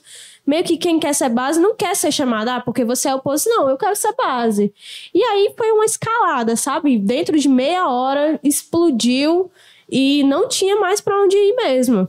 meio 0.46 0.64
que 0.64 0.78
quem 0.78 1.00
quer 1.00 1.14
ser 1.14 1.30
base 1.30 1.60
não 1.60 1.76
quer 1.76 1.96
ser 1.96 2.12
chamada, 2.12 2.56
ah, 2.56 2.62
porque 2.62 2.86
você 2.86 3.10
é 3.10 3.16
oposição. 3.16 3.54
Não, 3.58 3.70
eu 3.70 3.78
quero 3.78 3.96
ser 3.96 4.14
base. 4.16 4.74
E 5.14 5.22
aí 5.22 5.54
foi 5.58 5.72
uma 5.72 5.86
escalada, 5.86 6.56
sabe? 6.56 6.98
Dentro 6.98 7.38
de 7.38 7.50
meia 7.50 7.90
hora 7.90 8.40
explodiu 8.44 9.52
e 9.90 10.24
não 10.24 10.48
tinha 10.48 10.78
mais 10.78 11.02
pra 11.02 11.22
onde 11.22 11.36
ir 11.36 11.56
mesmo. 11.56 12.08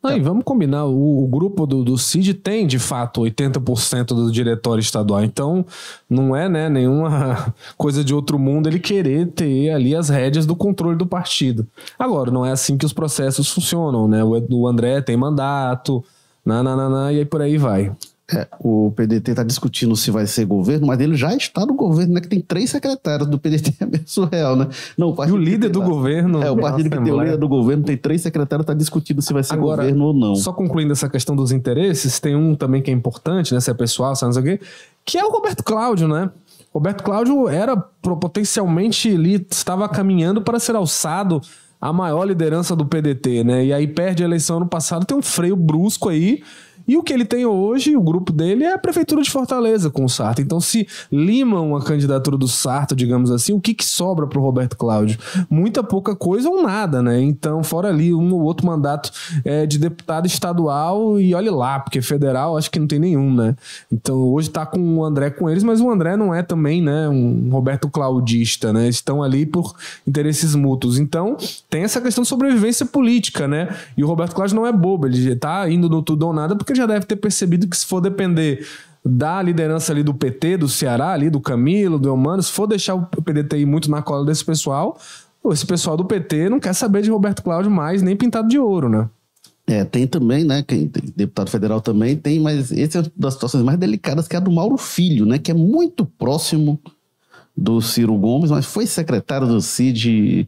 Aí, 0.00 0.20
vamos 0.20 0.44
combinar, 0.44 0.84
o, 0.84 1.24
o 1.24 1.26
grupo 1.26 1.66
do, 1.66 1.82
do 1.82 1.98
CID 1.98 2.34
tem, 2.34 2.68
de 2.68 2.78
fato, 2.78 3.22
80% 3.22 4.06
do 4.06 4.30
diretório 4.30 4.80
estadual. 4.80 5.24
Então, 5.24 5.66
não 6.08 6.36
é 6.36 6.48
né, 6.48 6.68
nenhuma 6.68 7.52
coisa 7.76 8.04
de 8.04 8.14
outro 8.14 8.38
mundo 8.38 8.68
ele 8.68 8.78
querer 8.78 9.26
ter 9.26 9.70
ali 9.70 9.96
as 9.96 10.08
rédeas 10.08 10.46
do 10.46 10.54
controle 10.54 10.96
do 10.96 11.04
partido. 11.04 11.66
Agora, 11.98 12.30
não 12.30 12.46
é 12.46 12.52
assim 12.52 12.78
que 12.78 12.86
os 12.86 12.92
processos 12.92 13.50
funcionam, 13.50 14.06
né? 14.06 14.22
O, 14.22 14.40
o 14.50 14.68
André 14.68 15.00
tem 15.00 15.16
mandato, 15.16 16.04
nananana, 16.44 17.12
e 17.12 17.18
aí 17.18 17.24
por 17.24 17.42
aí 17.42 17.58
vai. 17.58 17.92
É, 18.30 18.46
o 18.60 18.92
PDT 18.94 19.30
está 19.30 19.42
discutindo 19.42 19.96
se 19.96 20.10
vai 20.10 20.26
ser 20.26 20.44
governo, 20.44 20.86
mas 20.86 21.00
ele 21.00 21.16
já 21.16 21.34
está 21.34 21.64
no 21.64 21.72
governo, 21.72 22.12
né? 22.12 22.20
Que 22.20 22.28
tem 22.28 22.42
três 22.42 22.68
secretários 22.68 23.26
do 23.26 23.38
PDT, 23.38 23.72
é 23.80 23.86
meio 23.86 24.02
surreal, 24.04 24.54
né? 24.54 24.68
Não, 24.98 25.14
o 25.16 25.24
E 25.24 25.32
o 25.32 25.36
líder 25.36 25.70
do 25.70 25.78
lá- 25.80 25.86
governo. 25.86 26.42
É, 26.42 26.50
o 26.50 26.56
partido 26.58 26.90
que 26.90 27.00
tem 27.02 27.10
o 27.12 27.22
líder 27.22 27.38
do 27.38 27.48
governo 27.48 27.84
tem 27.84 27.96
três 27.96 28.20
secretários, 28.20 28.64
está 28.64 28.74
discutindo 28.74 29.22
se 29.22 29.32
vai 29.32 29.42
ser 29.42 29.54
Agora, 29.54 29.82
governo 29.82 30.04
ou 30.04 30.12
não. 30.12 30.34
Só 30.34 30.52
concluindo 30.52 30.92
essa 30.92 31.08
questão 31.08 31.34
dos 31.34 31.52
interesses, 31.52 32.20
tem 32.20 32.36
um 32.36 32.54
também 32.54 32.82
que 32.82 32.90
é 32.90 32.94
importante, 32.94 33.54
né? 33.54 33.60
Se 33.60 33.70
é 33.70 33.74
pessoal, 33.74 34.14
se 34.14 34.24
é 34.24 34.26
não 34.26 34.32
sei 34.34 34.42
o 34.42 34.44
quê, 34.44 34.60
que 35.06 35.16
é 35.16 35.24
o 35.24 35.30
Roberto 35.30 35.64
Cláudio, 35.64 36.06
né? 36.06 36.30
Roberto 36.70 37.02
Cláudio 37.02 37.48
era 37.48 37.74
potencialmente 37.76 39.08
ele 39.08 39.46
estava 39.50 39.88
caminhando 39.88 40.42
para 40.42 40.58
ser 40.58 40.76
alçado 40.76 41.40
a 41.80 41.92
maior 41.92 42.24
liderança 42.24 42.76
do 42.76 42.84
PDT, 42.84 43.42
né? 43.44 43.64
E 43.64 43.72
aí 43.72 43.86
perde 43.86 44.22
a 44.22 44.26
eleição 44.26 44.58
ano 44.58 44.66
passado, 44.66 45.06
tem 45.06 45.16
um 45.16 45.22
freio 45.22 45.56
brusco 45.56 46.08
aí. 46.08 46.42
E 46.88 46.96
o 46.96 47.02
que 47.02 47.12
ele 47.12 47.26
tem 47.26 47.44
hoje, 47.44 47.94
o 47.94 48.00
grupo 48.00 48.32
dele, 48.32 48.64
é 48.64 48.72
a 48.72 48.78
Prefeitura 48.78 49.20
de 49.20 49.30
Fortaleza 49.30 49.90
com 49.90 50.06
o 50.06 50.08
Sarto. 50.08 50.40
Então, 50.40 50.58
se 50.58 50.88
limam 51.12 51.76
a 51.76 51.84
candidatura 51.84 52.38
do 52.38 52.48
Sarto, 52.48 52.96
digamos 52.96 53.30
assim, 53.30 53.52
o 53.52 53.60
que, 53.60 53.74
que 53.74 53.84
sobra 53.84 54.26
pro 54.26 54.40
Roberto 54.40 54.74
Cláudio? 54.74 55.18
Muita 55.50 55.82
pouca 55.82 56.16
coisa 56.16 56.48
ou 56.48 56.62
nada, 56.62 57.02
né? 57.02 57.20
Então, 57.20 57.62
fora 57.62 57.88
ali 57.88 58.14
um 58.14 58.32
ou 58.32 58.40
outro 58.40 58.66
mandato 58.66 59.12
é, 59.44 59.66
de 59.66 59.78
deputado 59.78 60.26
estadual 60.26 61.20
e 61.20 61.34
olhe 61.34 61.50
lá, 61.50 61.78
porque 61.78 62.00
federal 62.00 62.56
acho 62.56 62.70
que 62.70 62.78
não 62.78 62.86
tem 62.86 62.98
nenhum, 62.98 63.34
né? 63.34 63.54
Então, 63.92 64.16
hoje 64.16 64.48
tá 64.48 64.64
com 64.64 64.96
o 64.96 65.04
André 65.04 65.28
com 65.28 65.50
eles, 65.50 65.62
mas 65.62 65.82
o 65.82 65.90
André 65.90 66.16
não 66.16 66.34
é 66.34 66.42
também, 66.42 66.80
né, 66.80 67.06
um 67.08 67.50
Roberto 67.50 67.90
Claudista, 67.90 68.72
né? 68.72 68.88
Estão 68.88 69.22
ali 69.22 69.44
por 69.44 69.74
interesses 70.06 70.54
mútuos. 70.54 70.98
Então, 70.98 71.36
tem 71.68 71.82
essa 71.82 72.00
questão 72.00 72.22
de 72.22 72.28
sobrevivência 72.28 72.86
política, 72.86 73.46
né? 73.46 73.76
E 73.94 74.02
o 74.02 74.06
Roberto 74.06 74.34
Cláudio 74.34 74.56
não 74.56 74.66
é 74.66 74.72
bobo, 74.72 75.06
ele 75.06 75.36
tá 75.36 75.68
indo 75.68 75.88
no 75.88 76.02
tudo 76.02 76.26
ou 76.26 76.32
nada 76.32 76.56
porque 76.56 76.77
já 76.78 76.86
deve 76.86 77.06
ter 77.06 77.16
percebido 77.16 77.68
que 77.68 77.76
se 77.76 77.86
for 77.86 78.00
depender 78.00 78.66
da 79.04 79.40
liderança 79.40 79.92
ali 79.92 80.02
do 80.02 80.14
PT, 80.14 80.56
do 80.58 80.68
Ceará, 80.68 81.12
ali 81.12 81.30
do 81.30 81.40
Camilo, 81.40 81.98
do 81.98 82.08
Eumano, 82.08 82.42
se 82.42 82.52
for 82.52 82.66
deixar 82.66 82.94
o 82.94 83.06
PDT 83.06 83.58
ir 83.58 83.66
muito 83.66 83.90
na 83.90 84.02
cola 84.02 84.24
desse 84.24 84.44
pessoal, 84.44 84.98
esse 85.46 85.66
pessoal 85.66 85.96
do 85.96 86.04
PT 86.04 86.48
não 86.48 86.60
quer 86.60 86.74
saber 86.74 87.02
de 87.02 87.10
Roberto 87.10 87.42
Cláudio 87.42 87.70
mais, 87.70 88.02
nem 88.02 88.16
pintado 88.16 88.48
de 88.48 88.58
ouro, 88.58 88.88
né? 88.88 89.08
É, 89.66 89.84
tem 89.84 90.06
também, 90.06 90.44
né? 90.44 90.64
Quem 90.66 90.88
tem, 90.88 91.12
deputado 91.14 91.50
federal 91.50 91.80
também 91.80 92.16
tem, 92.16 92.40
mas 92.40 92.72
esse 92.72 92.96
é 92.96 93.00
uma 93.00 93.12
das 93.14 93.34
situações 93.34 93.62
mais 93.62 93.78
delicadas, 93.78 94.26
que 94.26 94.34
é 94.34 94.38
a 94.38 94.40
do 94.40 94.50
Mauro 94.50 94.78
Filho, 94.78 95.26
né? 95.26 95.38
Que 95.38 95.50
é 95.50 95.54
muito 95.54 96.06
próximo 96.06 96.80
do 97.60 97.80
Ciro 97.80 98.16
Gomes, 98.16 98.52
mas 98.52 98.64
foi 98.64 98.86
secretário 98.86 99.46
do 99.46 99.60
CID 99.60 100.46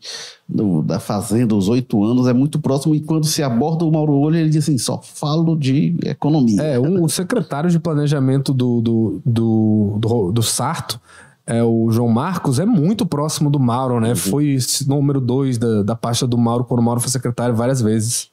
do, 0.49 0.81
da 0.81 1.01
Fazenda 1.01 1.57
os 1.57 1.69
oito 1.69 2.05
anos, 2.05 2.29
é 2.29 2.33
muito 2.33 2.61
próximo, 2.61 2.95
e 2.95 3.01
quando 3.01 3.27
se 3.27 3.43
aborda 3.43 3.85
o 3.85 3.91
Mauro 3.91 4.13
Olho, 4.13 4.37
ele 4.37 4.49
diz 4.49 4.63
assim, 4.63 4.79
só 4.79 5.01
falo 5.03 5.57
de 5.57 5.97
economia. 6.05 6.63
É, 6.63 6.79
o 6.79 7.09
secretário 7.09 7.69
de 7.69 7.81
planejamento 7.81 8.55
do, 8.55 8.81
do, 8.81 9.23
do, 9.27 9.99
do, 9.99 10.33
do 10.33 10.43
Sarto, 10.43 11.01
é, 11.45 11.65
o 11.65 11.91
João 11.91 12.09
Marcos 12.09 12.61
é 12.61 12.65
muito 12.65 13.05
próximo 13.05 13.51
do 13.51 13.59
Mauro, 13.59 13.99
né? 13.99 14.11
Uhum. 14.11 14.17
Foi 14.17 14.59
número 14.87 15.21
dois 15.21 15.59
da, 15.59 15.83
da 15.83 15.97
pasta 15.97 16.25
do 16.25 16.39
Mauro, 16.39 16.65
quando 16.65 16.79
o 16.79 16.83
Mauro 16.83 17.01
foi 17.01 17.11
secretário 17.11 17.57
várias 17.57 17.83
vezes. 17.83 18.30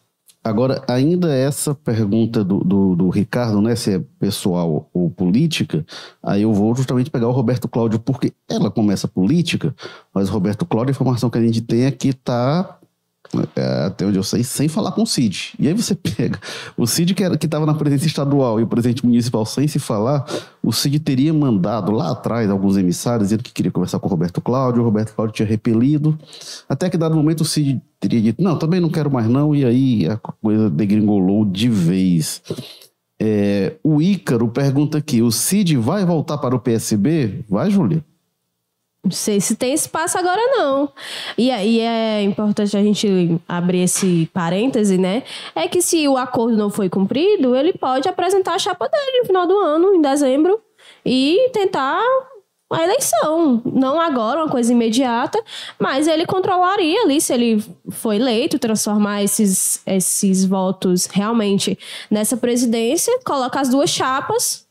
Agora, 0.47 0.83
ainda 0.87 1.33
essa 1.33 1.75
pergunta 1.75 2.43
do, 2.43 2.59
do, 2.59 2.95
do, 2.95 3.09
Ricardo, 3.09 3.61
né, 3.61 3.75
se 3.75 3.95
é 3.95 4.01
pessoal 4.19 4.89
ou 4.93 5.09
política, 5.09 5.85
aí 6.23 6.43
eu 6.43 6.53
vou 6.53 6.73
justamente 6.75 7.09
pegar 7.09 7.27
o 7.27 7.31
Roberto 7.31 7.67
Cláudio, 7.67 7.99
porque 7.99 8.31
ela 8.49 8.71
começa 8.71 9.07
política, 9.07 9.75
mas 10.13 10.29
o 10.29 10.31
Roberto 10.31 10.65
Cláudio, 10.65 10.91
a 10.91 10.95
informação 10.95 11.29
que 11.29 11.37
a 11.37 11.41
gente 11.41 11.61
tem 11.61 11.83
é 11.83 11.91
que 11.91 12.09
está 12.09 12.76
até 13.85 14.05
onde 14.05 14.17
eu 14.17 14.23
sei, 14.23 14.43
sem 14.43 14.67
falar 14.67 14.91
com 14.91 15.03
o 15.03 15.07
Cid. 15.07 15.53
E 15.59 15.67
aí 15.67 15.73
você 15.73 15.93
pega 15.95 16.39
o 16.75 16.85
Cid 16.85 17.13
que 17.13 17.23
estava 17.23 17.65
na 17.65 17.73
presidência 17.73 18.07
estadual 18.07 18.59
e 18.59 18.63
o 18.63 18.67
presidente 18.67 19.05
municipal 19.05 19.45
sem 19.45 19.67
se 19.67 19.79
falar, 19.79 20.25
o 20.63 20.71
Cid 20.71 20.99
teria 20.99 21.33
mandado 21.33 21.91
lá 21.91 22.11
atrás 22.11 22.49
alguns 22.49 22.77
emissários 22.77 23.27
dizendo 23.27 23.43
que 23.43 23.51
queria 23.51 23.71
conversar 23.71 23.99
com 23.99 24.07
o 24.07 24.09
Roberto 24.09 24.41
Cláudio, 24.41 24.81
o 24.81 24.85
Roberto 24.85 25.13
Cláudio 25.13 25.35
tinha 25.35 25.47
repelido, 25.47 26.17
até 26.67 26.89
que 26.89 26.97
dado 26.97 27.15
momento 27.15 27.41
o 27.41 27.45
Cid 27.45 27.81
teria 27.99 28.21
dito, 28.21 28.41
não, 28.41 28.57
também 28.57 28.79
não 28.79 28.89
quero 28.89 29.11
mais 29.11 29.27
não, 29.27 29.55
e 29.55 29.65
aí 29.65 30.07
a 30.07 30.17
coisa 30.17 30.69
degringolou 30.69 31.45
de 31.45 31.69
vez. 31.69 32.41
É, 33.19 33.73
o 33.83 34.01
Ícaro 34.01 34.47
pergunta 34.49 34.97
aqui, 34.97 35.21
o 35.21 35.31
Cid 35.31 35.75
vai 35.77 36.05
voltar 36.05 36.37
para 36.37 36.55
o 36.55 36.59
PSB? 36.59 37.43
Vai, 37.49 37.71
Júlia? 37.71 38.03
Não 39.07 39.11
sei 39.11 39.39
se 39.39 39.55
tem 39.55 39.73
espaço 39.73 40.17
agora, 40.17 40.41
não. 40.57 40.89
E 41.37 41.49
aí 41.49 41.79
é 41.79 42.21
importante 42.23 42.75
a 42.75 42.83
gente 42.83 43.39
abrir 43.47 43.83
esse 43.83 44.29
parêntese, 44.33 44.97
né? 44.97 45.23
É 45.55 45.65
que 45.65 45.81
se 45.81 46.05
o 46.09 46.17
acordo 46.17 46.57
não 46.57 46.69
foi 46.69 46.89
cumprido, 46.89 47.55
ele 47.55 47.71
pode 47.71 48.09
apresentar 48.09 48.55
a 48.55 48.59
chapa 48.59 48.89
dele 48.89 49.19
no 49.21 49.25
final 49.25 49.47
do 49.47 49.57
ano, 49.57 49.95
em 49.95 50.01
dezembro, 50.01 50.59
e 51.05 51.49
tentar 51.53 52.01
a 52.69 52.83
eleição. 52.83 53.61
Não 53.63 53.97
agora, 54.01 54.41
uma 54.43 54.51
coisa 54.51 54.73
imediata, 54.73 55.41
mas 55.79 56.05
ele 56.05 56.25
controlaria 56.25 57.03
ali, 57.03 57.21
se 57.21 57.33
ele 57.33 57.63
foi 57.89 58.17
eleito, 58.17 58.59
transformar 58.59 59.23
esses, 59.23 59.81
esses 59.85 60.43
votos 60.43 61.05
realmente 61.05 61.79
nessa 62.11 62.35
presidência, 62.35 63.17
coloca 63.23 63.57
as 63.57 63.69
duas 63.69 63.89
chapas 63.89 64.66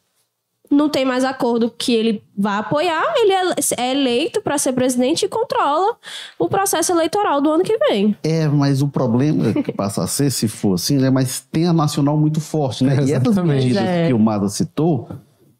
não 0.71 0.89
tem 0.89 1.05
mais 1.05 1.25
acordo 1.25 1.73
que 1.77 1.93
ele 1.93 2.23
vai 2.37 2.59
apoiar, 2.59 3.03
ele 3.17 3.33
é, 3.33 3.55
é 3.79 3.91
eleito 3.93 4.41
para 4.41 4.59
ser 4.59 4.73
presidente 4.73 5.25
e 5.25 5.29
controla 5.29 5.97
o 6.39 6.49
processo 6.49 6.93
eleitoral 6.93 7.41
do 7.41 7.51
ano 7.51 7.64
que 7.64 7.77
vem. 7.79 8.17
É, 8.23 8.49
mas 8.49 8.83
o 8.83 8.89
problema 8.89 9.53
que 9.62 9.73
passa 9.73 10.03
a 10.05 10.07
ser, 10.07 10.31
se 10.31 10.49
for 10.49 10.75
assim, 10.75 10.99
né, 10.99 11.11
mas 11.11 11.41
tem 11.51 11.67
a 11.67 11.73
nacional 11.73 12.17
muito 12.17 12.41
forte, 12.41 12.85
né? 12.85 12.97
É, 12.99 13.05
e 13.05 13.12
essas 13.12 13.37
medidas 13.39 13.83
é. 13.83 14.07
que 14.09 14.12
o 14.12 14.19
Mada 14.19 14.49
citou, 14.49 15.09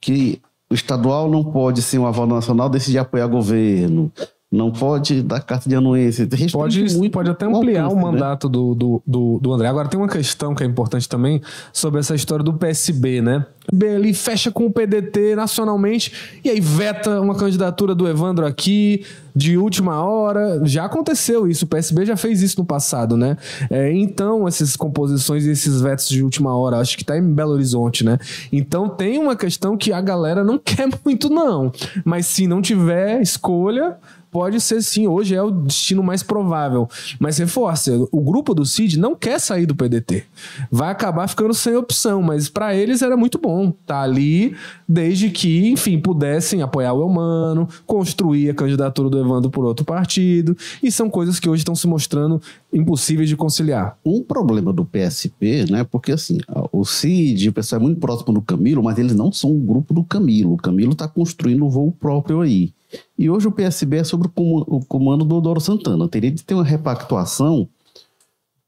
que 0.01 0.41
o 0.71 0.75
estadual 0.75 1.31
não 1.31 1.45
pode 1.45 1.81
ser 1.83 1.99
um 1.99 2.07
aval 2.07 2.27
nacional 2.27 2.69
decidir 2.69 2.99
apoiar 2.99 3.27
governo 3.27 4.13
não 4.51 4.71
pode 4.71 5.23
dar 5.23 5.41
carta 5.41 5.69
de 5.69 5.75
anuência. 5.75 6.27
Pode, 6.53 7.11
pode 7.11 7.31
até 7.31 7.47
ampliar 7.47 7.85
alcance, 7.85 7.95
o 7.95 8.07
né? 8.07 8.13
mandato 8.13 8.47
né? 8.47 8.53
do, 8.53 8.75
do, 8.75 9.03
do, 9.05 9.39
do, 9.43 9.53
André. 9.53 9.67
Agora 9.67 9.89
tem 9.89 9.99
uma 9.99 10.09
questão 10.09 10.55
que 10.55 10.63
é 10.63 10.67
importante 10.67 11.09
também 11.09 11.43
sobre 11.73 11.99
essa 11.99 12.15
história 12.15 12.45
do 12.45 12.55
PSB, 12.55 13.21
né? 13.21 13.45
PSB 13.73 14.15
fecha 14.15 14.53
com 14.53 14.67
o 14.67 14.73
PDT 14.73 15.35
nacionalmente 15.35 16.41
e 16.45 16.51
aí 16.51 16.61
veta 16.61 17.21
uma 17.21 17.35
candidatura 17.35 17.93
do 17.93 18.09
Evandro 18.09 18.47
aqui 18.47 19.05
de 19.35 19.59
última 19.59 20.01
hora. 20.05 20.61
Já 20.65 20.85
aconteceu 20.85 21.49
isso, 21.49 21.65
o 21.65 21.69
PSB 21.69 22.07
já 22.07 22.17
fez 22.17 22.41
isso 22.41 22.61
no 22.61 22.65
passado, 22.65 23.17
né? 23.17 23.37
É, 23.69 23.93
então, 23.93 24.47
essas 24.47 24.77
composições 24.77 25.45
e 25.45 25.51
esses 25.51 25.81
vetos 25.81 26.09
de 26.09 26.23
última 26.23 26.57
hora, 26.57 26.79
acho 26.79 26.97
que 26.97 27.05
tá 27.05 27.19
em 27.19 27.35
Belo 27.35 27.53
Horizonte, 27.53 28.05
né? 28.05 28.17
Então 28.53 28.89
tem 28.89 29.19
uma 29.19 29.35
questão 29.35 29.77
que 29.77 29.93
a 29.93 30.01
galera 30.01 30.45
não 30.45 30.57
quer 30.65 30.89
muito, 31.05 31.29
não. 31.29 31.73
Mas 32.05 32.27
se 32.27 32.47
não 32.47 32.63
tiver 32.63 33.21
escolha 33.21 33.99
pode 34.37 34.61
ser 34.61 34.83
sim, 34.83 35.07
hoje 35.07 35.35
é 35.35 35.43
o 35.43 35.51
destino 35.51 36.03
mais 36.03 36.23
provável. 36.23 36.87
Mas 37.19 37.39
reforça, 37.39 37.91
o 38.13 38.21
grupo 38.21 38.53
do 38.55 38.67
Cid 38.67 38.99
não 38.99 39.15
quer 39.17 39.41
sair 39.41 39.65
do 39.65 39.75
PDT. 39.75 40.25
Vai 40.71 40.91
acabar 40.91 41.27
ficando 41.27 41.55
sem 41.55 41.75
opção, 41.75 42.21
mas 42.21 42.47
para 42.47 42.77
eles 42.77 43.01
era 43.01 43.17
muito 43.17 43.39
bom 43.39 43.71
estar 43.71 43.95
tá 43.95 44.03
ali, 44.03 44.55
desde 44.87 45.31
que, 45.31 45.71
enfim, 45.71 45.99
pudessem 45.99 46.61
apoiar 46.61 46.93
o 46.93 47.01
Elmano, 47.01 47.67
construir 47.87 48.51
a 48.51 48.55
candidatura 48.55 49.09
do 49.09 49.19
Evandro 49.19 49.51
por 49.51 49.65
outro 49.65 49.87
partido, 49.87 50.55
e 50.83 50.93
são 50.93 51.09
coisas 51.09 51.41
que 51.41 51.49
hoje 51.49 51.63
estão 51.63 51.75
se 51.75 51.87
mostrando 51.87 52.39
impossíveis 52.71 53.31
de 53.31 53.39
conciliar. 53.39 53.97
Um 54.05 54.23
problema 54.23 54.71
do 54.71 54.85
PSP, 54.85 55.65
né, 55.71 55.83
porque 55.83 56.13
assim, 56.13 56.37
o 56.71 56.85
Cid, 56.85 57.49
o 57.49 57.53
pessoal 57.55 57.81
é 57.81 57.85
muito 57.85 58.01
próximo 58.01 58.35
do 58.35 58.43
Camilo, 58.43 58.83
mas 58.83 58.99
eles 58.99 59.15
não 59.15 59.33
são 59.33 59.51
o 59.51 59.59
grupo 59.59 59.95
do 59.95 60.05
Camilo. 60.05 60.53
O 60.53 60.59
Camilo 60.59 60.93
está 60.93 61.09
construindo 61.09 61.65
o 61.65 61.71
voo 61.71 61.91
próprio 61.91 62.43
aí. 62.43 62.76
E 63.19 63.29
hoje 63.29 63.49
o 63.49 63.53
PSB 63.53 63.99
é 63.99 64.05
sobre 64.05 64.29
o 64.37 64.85
comando 64.85 65.25
do 65.25 65.37
Odoro 65.37 65.61
Santana. 65.61 66.09
Teria 66.09 66.31
de 66.31 66.45
ter 66.45 66.55
uma 66.55 66.65
repactuação, 66.65 67.69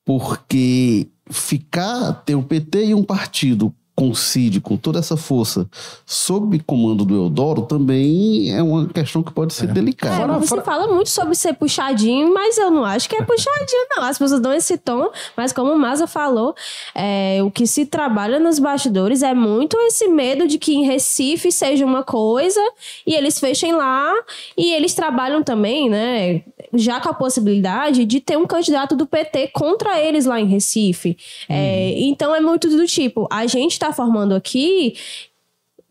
porque 0.05 1.09
ficar, 1.31 2.13
ter 2.25 2.35
o 2.35 2.43
PT 2.43 2.87
e 2.87 2.95
um 2.95 3.05
partido 3.05 3.75
concide 3.99 4.61
com 4.61 4.77
toda 4.77 5.01
essa 5.01 5.17
força 5.17 5.69
sob 6.07 6.61
comando 6.61 7.05
do 7.05 7.17
Eudoro 7.17 7.63
também 7.63 8.55
é 8.55 8.63
uma 8.63 8.87
questão 8.87 9.25
que 9.25 9.33
pode 9.33 9.53
ser 9.53 9.69
é. 9.69 9.73
delicada. 9.73 10.35
É, 10.35 10.39
você 10.39 10.63
fala 10.63 10.87
muito 10.87 11.11
sobre 11.11 11.35
ser 11.35 11.55
puxadinho, 11.55 12.33
mas 12.33 12.57
eu 12.59 12.71
não 12.71 12.85
acho 12.85 13.09
que 13.09 13.17
é 13.17 13.23
puxadinho, 13.25 13.87
não. 13.97 14.05
As 14.05 14.17
pessoas 14.17 14.41
dão 14.41 14.53
esse 14.53 14.79
tom, 14.79 15.11
mas 15.37 15.53
como 15.53 15.73
o 15.73 15.77
Maza 15.77 16.07
falou, 16.07 16.55
é, 16.95 17.41
o 17.43 17.51
que 17.51 17.67
se 17.67 17.87
trabalha 17.87 18.39
nos 18.39 18.61
bastidores 18.61 19.25
é 19.25 19.35
muito 19.35 19.77
esse 19.81 20.07
medo 20.07 20.47
de 20.47 20.59
que 20.59 20.77
em 20.77 20.85
Recife 20.85 21.51
seja 21.51 21.85
uma 21.85 22.05
coisa 22.05 22.61
e 23.05 23.17
eles 23.17 23.41
fechem 23.41 23.73
lá 23.73 24.15
e 24.57 24.73
eles 24.75 24.95
trabalham 24.95 25.43
também, 25.43 25.91
né? 25.91 26.43
Já 26.73 27.01
com 27.01 27.09
a 27.09 27.15
possibilidade 27.15 28.05
de 28.05 28.21
ter 28.21 28.39
um 28.39 28.47
candidato 28.47 28.95
do 28.95 29.07
PT 29.07 29.49
contra 29.49 30.01
eles 30.01 30.25
lá 30.25 30.39
em 30.39 30.47
Recife. 30.47 31.17
É, 31.49 31.53
uhum. 31.53 31.59
É, 31.59 32.01
então 32.03 32.33
é 32.33 32.41
muito 32.41 32.69
do 32.69 32.87
tipo, 32.87 33.27
a 33.29 33.45
gente 33.47 33.77
tá 33.77 33.88
está 33.89 33.93
formando 33.93 34.35
aqui, 34.35 34.95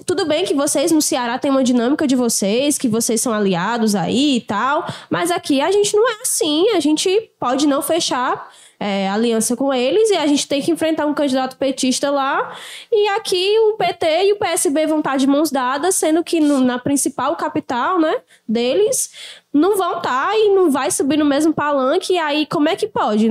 tudo 0.06 0.26
bem 0.26 0.45
que 0.45 0.54
vocês 0.54 0.91
no 0.91 1.02
Ceará 1.02 1.38
têm 1.39 1.52
uma 1.52 1.64
dinâmica 1.64 2.08
de 2.08 2.16
vocês, 2.16 2.78
que 2.78 2.88
vocês 2.88 3.20
são 3.20 3.34
aliados 3.34 3.95
aí 3.95 4.38
e 4.38 4.41
tal, 4.41 4.88
mas 5.10 5.32
aqui 5.32 5.60
a 5.60 5.72
gente 5.72 5.95
não 5.95 6.08
é 6.08 6.22
assim, 6.22 6.70
a 6.70 6.80
gente 6.80 7.32
pode 7.39 7.68
não 7.68 7.82
fechar 7.82 8.50
é, 8.80 9.10
aliança 9.10 9.56
com 9.56 9.74
eles 9.74 10.10
e 10.12 10.16
a 10.16 10.28
gente 10.28 10.48
tem 10.48 10.62
que 10.62 10.72
enfrentar 10.72 11.06
um 11.08 11.14
candidato 11.14 11.58
petista 11.58 12.12
lá. 12.12 12.56
E 12.91 13.08
aqui 13.10 13.58
o 13.60 13.74
PT 13.74 14.26
e 14.26 14.34
o 14.34 14.38
PSB 14.38 14.86
vão 14.86 15.00
estar 15.00 15.18
de 15.18 15.26
mãos 15.26 15.52
dadas, 15.52 15.95
sendo 15.95 16.24
que 16.24 16.39
no, 16.39 16.60
na 16.60 16.78
principal 16.78 17.36
capital 17.36 18.00
né, 18.00 18.18
deles 18.48 19.12
não 19.52 19.78
vão 19.78 19.98
estar 19.98 20.38
e 20.38 20.54
não 20.54 20.70
vai 20.70 20.91
subir 20.91 21.18
no 21.18 21.26
mesmo 21.26 21.54
palanque. 21.54 22.14
E 22.14 22.20
aí, 22.20 22.45
como 22.45 22.70
é 22.70 22.76
que 22.76 22.88
pode, 22.88 23.28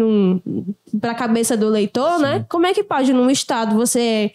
para 1.00 1.12
a 1.12 1.14
cabeça 1.14 1.56
do 1.56 1.66
eleitor, 1.66 2.18
né? 2.18 2.44
Como 2.48 2.66
é 2.66 2.74
que 2.74 2.82
pode 2.82 3.12
num 3.12 3.30
estado 3.30 3.76
você 3.76 4.32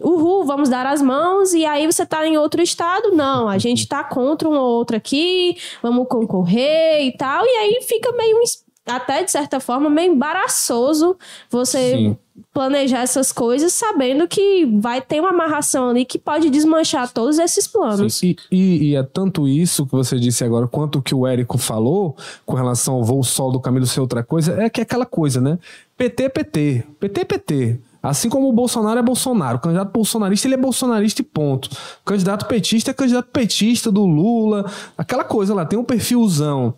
uhul, 0.00 0.44
vamos 0.44 0.68
dar 0.68 0.86
as 0.86 1.00
mãos, 1.00 1.52
e 1.52 1.64
aí 1.64 1.86
você 1.86 2.04
tá 2.04 2.26
em 2.26 2.36
outro 2.36 2.60
estado, 2.60 3.12
não, 3.12 3.48
a 3.48 3.58
gente 3.58 3.86
tá 3.86 4.02
contra 4.02 4.48
um 4.48 4.56
ou 4.56 4.78
outro 4.78 4.96
aqui, 4.96 5.56
vamos 5.82 6.08
concorrer 6.08 7.06
e 7.06 7.12
tal, 7.16 7.44
e 7.44 7.48
aí 7.48 7.80
fica 7.82 8.10
meio, 8.12 8.36
até 8.86 9.22
de 9.22 9.30
certa 9.30 9.60
forma, 9.60 9.88
meio 9.88 10.12
embaraçoso 10.12 11.16
você 11.48 11.92
Sim. 11.92 12.16
planejar 12.52 13.02
essas 13.02 13.30
coisas 13.30 13.72
sabendo 13.72 14.26
que 14.26 14.66
vai 14.80 15.00
ter 15.00 15.20
uma 15.20 15.30
amarração 15.30 15.90
ali 15.90 16.04
que 16.04 16.18
pode 16.18 16.50
desmanchar 16.50 17.12
todos 17.12 17.38
esses 17.38 17.68
planos. 17.68 18.20
E, 18.22 18.36
e, 18.50 18.90
e, 18.90 18.96
é 18.96 19.02
tanto 19.04 19.46
isso 19.46 19.86
que 19.86 19.92
você 19.92 20.18
disse 20.18 20.42
agora, 20.42 20.66
quanto 20.66 20.98
o 20.98 21.02
que 21.02 21.14
o 21.14 21.24
Érico 21.24 21.56
falou 21.56 22.16
com 22.44 22.56
relação 22.56 22.94
ao 22.94 23.04
voo 23.04 23.22
sol 23.22 23.52
do 23.52 23.60
Camilo 23.60 23.86
ser 23.86 24.00
outra 24.00 24.24
coisa, 24.24 24.60
é 24.60 24.68
que 24.68 24.80
é 24.80 24.82
aquela 24.82 25.06
coisa, 25.06 25.40
né? 25.40 25.56
PT, 25.96 26.28
PT, 26.30 26.84
PT, 26.98 27.24
PT. 27.24 27.78
Assim 28.04 28.28
como 28.28 28.50
o 28.50 28.52
Bolsonaro 28.52 29.00
é 29.00 29.02
Bolsonaro. 29.02 29.56
O 29.56 29.60
candidato 29.60 29.90
bolsonarista, 29.90 30.46
ele 30.46 30.56
é 30.56 30.58
bolsonarista 30.58 31.22
e 31.22 31.24
ponto. 31.24 31.70
O 32.02 32.04
candidato 32.04 32.46
petista 32.46 32.90
é 32.90 32.94
candidato 32.94 33.30
petista 33.32 33.90
do 33.90 34.04
Lula. 34.04 34.70
Aquela 34.96 35.24
coisa 35.24 35.54
lá, 35.54 35.64
tem 35.64 35.78
um 35.78 35.84
perfilzão. 35.84 36.74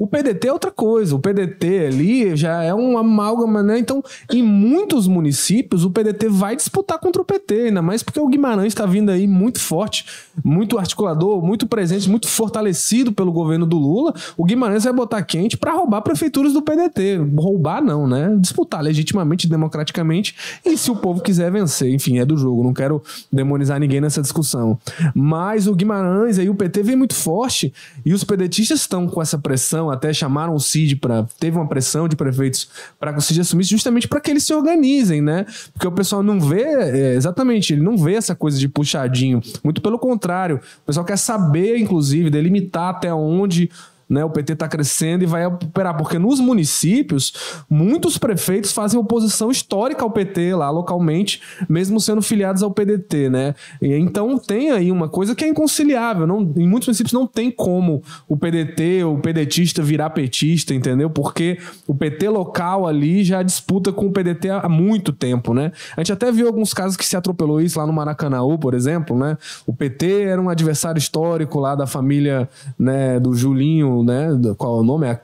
O 0.00 0.06
PDT 0.06 0.48
é 0.48 0.52
outra 0.52 0.70
coisa. 0.70 1.14
O 1.14 1.18
PDT 1.18 1.88
ali 1.88 2.34
já 2.34 2.62
é 2.62 2.74
um 2.74 2.96
amálgama, 2.96 3.62
né? 3.62 3.78
Então, 3.78 4.02
em 4.32 4.42
muitos 4.42 5.06
municípios, 5.06 5.84
o 5.84 5.90
PDT 5.90 6.26
vai 6.30 6.56
disputar 6.56 6.98
contra 6.98 7.20
o 7.20 7.24
PT, 7.24 7.66
ainda 7.66 7.82
mais 7.82 8.02
porque 8.02 8.18
o 8.18 8.26
Guimarães 8.26 8.68
está 8.68 8.86
vindo 8.86 9.10
aí 9.10 9.26
muito 9.26 9.60
forte, 9.60 10.06
muito 10.42 10.78
articulador, 10.78 11.44
muito 11.44 11.66
presente, 11.66 12.08
muito 12.08 12.28
fortalecido 12.28 13.12
pelo 13.12 13.30
governo 13.30 13.66
do 13.66 13.76
Lula. 13.76 14.14
O 14.38 14.44
Guimarães 14.46 14.84
vai 14.84 14.92
botar 14.94 15.20
quente 15.22 15.58
para 15.58 15.74
roubar 15.74 16.00
prefeituras 16.00 16.54
do 16.54 16.62
PDT. 16.62 17.18
Roubar 17.36 17.84
não, 17.84 18.06
né? 18.06 18.34
Disputar 18.40 18.82
legitimamente, 18.82 19.46
democraticamente, 19.46 20.34
e 20.64 20.78
se 20.78 20.90
o 20.90 20.96
povo 20.96 21.20
quiser 21.20 21.52
vencer. 21.52 21.92
Enfim, 21.92 22.18
é 22.18 22.24
do 22.24 22.38
jogo. 22.38 22.64
Não 22.64 22.72
quero 22.72 23.02
demonizar 23.30 23.78
ninguém 23.78 24.00
nessa 24.00 24.22
discussão. 24.22 24.78
Mas 25.14 25.66
o 25.66 25.74
Guimarães 25.74 26.38
aí, 26.38 26.48
o 26.48 26.54
PT 26.54 26.82
vem 26.82 26.96
muito 26.96 27.14
forte 27.14 27.70
e 28.02 28.14
os 28.14 28.24
pedetistas 28.24 28.80
estão 28.80 29.06
com 29.06 29.20
essa 29.20 29.36
pressão, 29.36 29.89
até 29.90 30.12
chamaram 30.12 30.54
o 30.54 30.60
CID 30.60 30.96
para. 30.96 31.26
Teve 31.38 31.56
uma 31.56 31.68
pressão 31.68 32.08
de 32.08 32.16
prefeitos 32.16 32.68
para 32.98 33.12
que 33.12 33.18
o 33.18 33.22
CID 33.22 33.40
assumisse, 33.40 33.70
justamente 33.70 34.08
para 34.08 34.20
que 34.20 34.30
eles 34.30 34.44
se 34.44 34.54
organizem, 34.54 35.20
né? 35.20 35.46
Porque 35.72 35.86
o 35.86 35.92
pessoal 35.92 36.22
não 36.22 36.40
vê, 36.40 36.62
é, 36.62 37.14
exatamente, 37.14 37.72
ele 37.72 37.82
não 37.82 37.96
vê 37.96 38.14
essa 38.14 38.34
coisa 38.34 38.58
de 38.58 38.68
puxadinho. 38.68 39.40
Muito 39.62 39.80
pelo 39.80 39.98
contrário. 39.98 40.56
O 40.82 40.86
pessoal 40.86 41.04
quer 41.04 41.18
saber, 41.18 41.78
inclusive, 41.78 42.30
delimitar 42.30 42.90
até 42.90 43.12
onde 43.12 43.70
né? 44.10 44.24
O 44.24 44.30
PT 44.30 44.54
está 44.54 44.66
crescendo 44.66 45.22
e 45.22 45.26
vai 45.26 45.46
operar, 45.46 45.96
porque 45.96 46.18
nos 46.18 46.40
municípios, 46.40 47.32
muitos 47.70 48.18
prefeitos 48.18 48.72
fazem 48.72 48.98
oposição 48.98 49.52
histórica 49.52 50.02
ao 50.02 50.10
PT 50.10 50.56
lá 50.56 50.68
localmente, 50.68 51.40
mesmo 51.68 52.00
sendo 52.00 52.20
filiados 52.20 52.62
ao 52.64 52.72
PDT, 52.72 53.30
né? 53.30 53.54
E, 53.80 53.94
então 53.94 54.36
tem 54.36 54.72
aí 54.72 54.90
uma 54.90 55.08
coisa 55.08 55.34
que 55.34 55.44
é 55.44 55.48
inconciliável. 55.48 56.26
Não, 56.26 56.40
em 56.56 56.68
muitos 56.68 56.88
municípios 56.88 57.12
não 57.12 57.26
tem 57.26 57.52
como 57.52 58.02
o 58.28 58.36
PDT, 58.36 59.04
o 59.04 59.18
pedetista 59.18 59.80
virar 59.80 60.10
petista, 60.10 60.74
entendeu? 60.74 61.08
Porque 61.08 61.58
o 61.86 61.94
PT 61.94 62.28
local 62.28 62.88
ali 62.88 63.22
já 63.22 63.42
disputa 63.42 63.92
com 63.92 64.06
o 64.06 64.12
PDT 64.12 64.50
há 64.50 64.68
muito 64.68 65.12
tempo, 65.12 65.54
né? 65.54 65.70
A 65.96 66.00
gente 66.00 66.12
até 66.12 66.32
viu 66.32 66.48
alguns 66.48 66.74
casos 66.74 66.96
que 66.96 67.06
se 67.06 67.16
atropelou 67.16 67.60
isso 67.60 67.78
lá 67.78 67.86
no 67.86 67.92
Maracanã, 67.92 68.40
por 68.58 68.74
exemplo, 68.74 69.16
né? 69.16 69.36
O 69.66 69.72
PT 69.72 70.22
era 70.22 70.40
um 70.40 70.48
adversário 70.48 70.98
histórico 70.98 71.60
lá 71.60 71.74
da 71.74 71.86
família 71.86 72.48
né, 72.78 73.20
do 73.20 73.34
Julinho 73.34 73.99
né? 74.02 74.28
Qual 74.56 74.78
é 74.78 74.80
o 74.80 74.84
nome? 74.84 75.06
É 75.06 75.20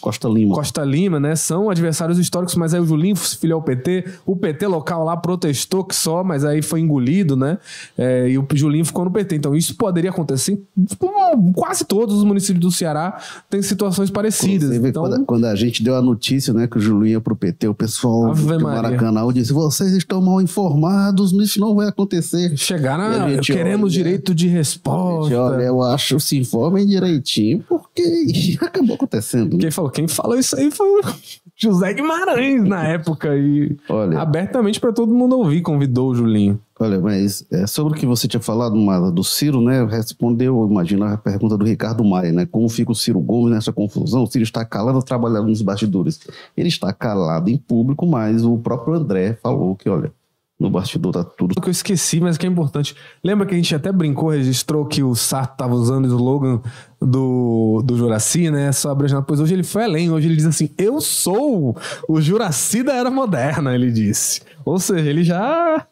Costa 0.00 0.28
Lima. 0.28 0.54
Costa 0.54 0.84
Lima, 0.84 1.18
né? 1.20 1.36
São 1.36 1.70
adversários 1.70 2.18
históricos, 2.18 2.54
mas 2.54 2.74
aí 2.74 2.80
o 2.80 2.86
Julinho 2.86 3.16
se 3.16 3.36
filiou 3.36 3.58
ao 3.58 3.62
PT. 3.62 4.04
O 4.24 4.36
PT 4.36 4.66
local 4.66 5.04
lá 5.04 5.16
protestou 5.16 5.84
que 5.84 5.94
só, 5.94 6.22
mas 6.22 6.44
aí 6.44 6.62
foi 6.62 6.80
engolido, 6.80 7.36
né? 7.36 7.58
É, 7.96 8.28
e 8.28 8.38
o 8.38 8.46
Julinho 8.54 8.84
ficou 8.84 9.04
no 9.04 9.10
PT. 9.10 9.36
Então 9.36 9.54
isso 9.54 9.74
poderia 9.76 10.10
acontecer 10.10 10.52
em 10.52 11.52
quase 11.52 11.84
todos 11.84 12.16
os 12.16 12.24
municípios 12.24 12.60
do 12.60 12.70
Ceará 12.70 13.18
tem 13.48 13.62
situações 13.62 14.10
parecidas. 14.10 14.74
Então, 14.74 15.02
quando, 15.02 15.24
quando, 15.24 15.44
a 15.46 15.54
gente 15.54 15.82
deu 15.82 15.96
a 15.96 16.02
notícia, 16.02 16.52
né, 16.52 16.66
que 16.66 16.78
o 16.78 16.80
Julinho 16.80 17.12
ia 17.12 17.20
pro 17.20 17.36
PT, 17.36 17.68
o 17.68 17.74
pessoal 17.74 18.34
do 18.34 18.60
Maracanã 18.60 19.26
disse: 19.32 19.52
vocês 19.52 19.92
estão 19.92 20.20
mal 20.20 20.40
informados, 20.40 21.32
isso 21.32 21.60
não 21.60 21.74
vai 21.74 21.88
acontecer. 21.88 22.56
Chegaram, 22.56 23.30
gente, 23.30 23.52
queremos 23.52 23.92
olha, 23.92 24.04
direito 24.04 24.34
de 24.34 24.48
resposta. 24.48 25.30
Gente, 25.30 25.38
olha, 25.38 25.62
eu 25.62 25.82
acho, 25.82 26.18
se 26.20 26.36
informem 26.36 26.86
direitinho, 26.86 27.64
porque 27.68 28.02
e 28.06 28.58
acabou 28.62 28.96
acontecendo. 28.96 29.54
Né? 29.54 29.60
Quem 29.60 29.70
falou? 29.70 29.90
Quem 29.90 30.08
falou 30.08 30.38
isso 30.38 30.56
aí 30.56 30.70
foi 30.70 30.86
o 30.86 31.00
José 31.56 31.92
Guimarães 31.94 32.64
na 32.64 32.86
época 32.86 33.36
e 33.36 33.76
Olha, 33.88 34.20
abertamente 34.20 34.78
para 34.78 34.92
todo 34.92 35.14
mundo 35.14 35.38
ouvir, 35.38 35.62
convidou 35.62 36.10
o 36.10 36.14
Julinho. 36.14 36.60
Olha, 36.78 37.00
mas 37.00 37.46
é, 37.50 37.66
sobre 37.66 37.94
o 37.94 37.96
que 37.96 38.04
você 38.04 38.28
tinha 38.28 38.40
falado, 38.40 38.76
Mara, 38.76 39.10
do 39.10 39.24
Ciro, 39.24 39.62
né? 39.62 39.84
Respondeu, 39.86 40.68
imagina 40.70 41.14
a 41.14 41.16
pergunta 41.16 41.56
do 41.56 41.64
Ricardo 41.64 42.04
Maia, 42.04 42.32
né? 42.32 42.44
Como 42.44 42.68
fica 42.68 42.92
o 42.92 42.94
Ciro 42.94 43.18
Gomes 43.18 43.50
nessa 43.50 43.72
confusão? 43.72 44.22
O 44.22 44.26
Ciro 44.26 44.44
está 44.44 44.62
calado 44.62 45.02
trabalhando 45.02 45.48
nos 45.48 45.62
bastidores. 45.62 46.20
Ele 46.54 46.68
está 46.68 46.92
calado 46.92 47.48
em 47.48 47.56
público, 47.56 48.06
mas 48.06 48.44
o 48.44 48.58
próprio 48.58 48.94
André 48.94 49.38
falou 49.42 49.74
que, 49.74 49.88
olha, 49.88 50.12
no 50.58 50.70
bastidor 50.70 51.12
tá 51.12 51.22
tudo. 51.22 51.52
O 51.56 51.60
que 51.60 51.68
eu 51.68 51.72
esqueci, 51.72 52.18
mas 52.18 52.38
que 52.38 52.46
é 52.46 52.48
importante. 52.48 52.96
Lembra 53.22 53.46
que 53.46 53.52
a 53.52 53.56
gente 53.56 53.74
até 53.74 53.92
brincou, 53.92 54.30
registrou 54.30 54.86
que 54.86 55.02
o 55.02 55.14
Sarto 55.14 55.56
tava 55.56 55.74
usando 55.74 56.04
o 56.04 56.08
slogan 56.08 56.60
do, 57.00 57.82
do 57.84 57.96
Juraci, 57.96 58.50
né? 58.50 58.72
Só 58.72 58.90
abrejando. 58.90 59.24
Pois 59.24 59.38
hoje 59.38 59.52
ele 59.52 59.62
foi 59.62 59.84
além. 59.84 60.10
Hoje 60.10 60.28
ele 60.28 60.36
diz 60.36 60.46
assim: 60.46 60.70
Eu 60.78 61.00
sou 61.00 61.76
o 62.08 62.20
Juraci 62.22 62.82
da 62.82 62.94
era 62.94 63.10
moderna, 63.10 63.74
ele 63.74 63.90
disse. 63.90 64.40
Ou 64.64 64.78
seja, 64.78 65.10
ele 65.10 65.22
já 65.22 65.86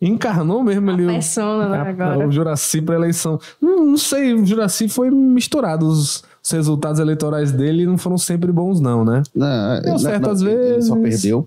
encarnou 0.00 0.62
mesmo 0.62 0.90
ali 0.90 1.06
persona, 1.06 1.68
né, 1.68 1.78
agora. 1.90 2.26
o 2.26 2.30
Juraci 2.30 2.80
para 2.80 2.94
eleição. 2.94 3.38
Não, 3.60 3.84
não, 3.84 3.96
sei, 3.96 4.32
o 4.34 4.44
Juraci 4.44 4.88
foi 4.88 5.10
misturado. 5.10 5.86
Os, 5.86 6.24
os, 6.42 6.50
resultados 6.50 7.00
eleitorais 7.00 7.52
dele 7.52 7.86
não 7.86 7.98
foram 7.98 8.18
sempre 8.18 8.50
bons, 8.50 8.80
não, 8.80 9.04
né? 9.04 9.22
Não, 9.34 9.80
Deu 9.82 9.98
certo 9.98 10.30
às 10.30 10.40
vezes. 10.40 10.72
Ele 10.72 10.82
só 10.82 10.96
perdeu 10.96 11.42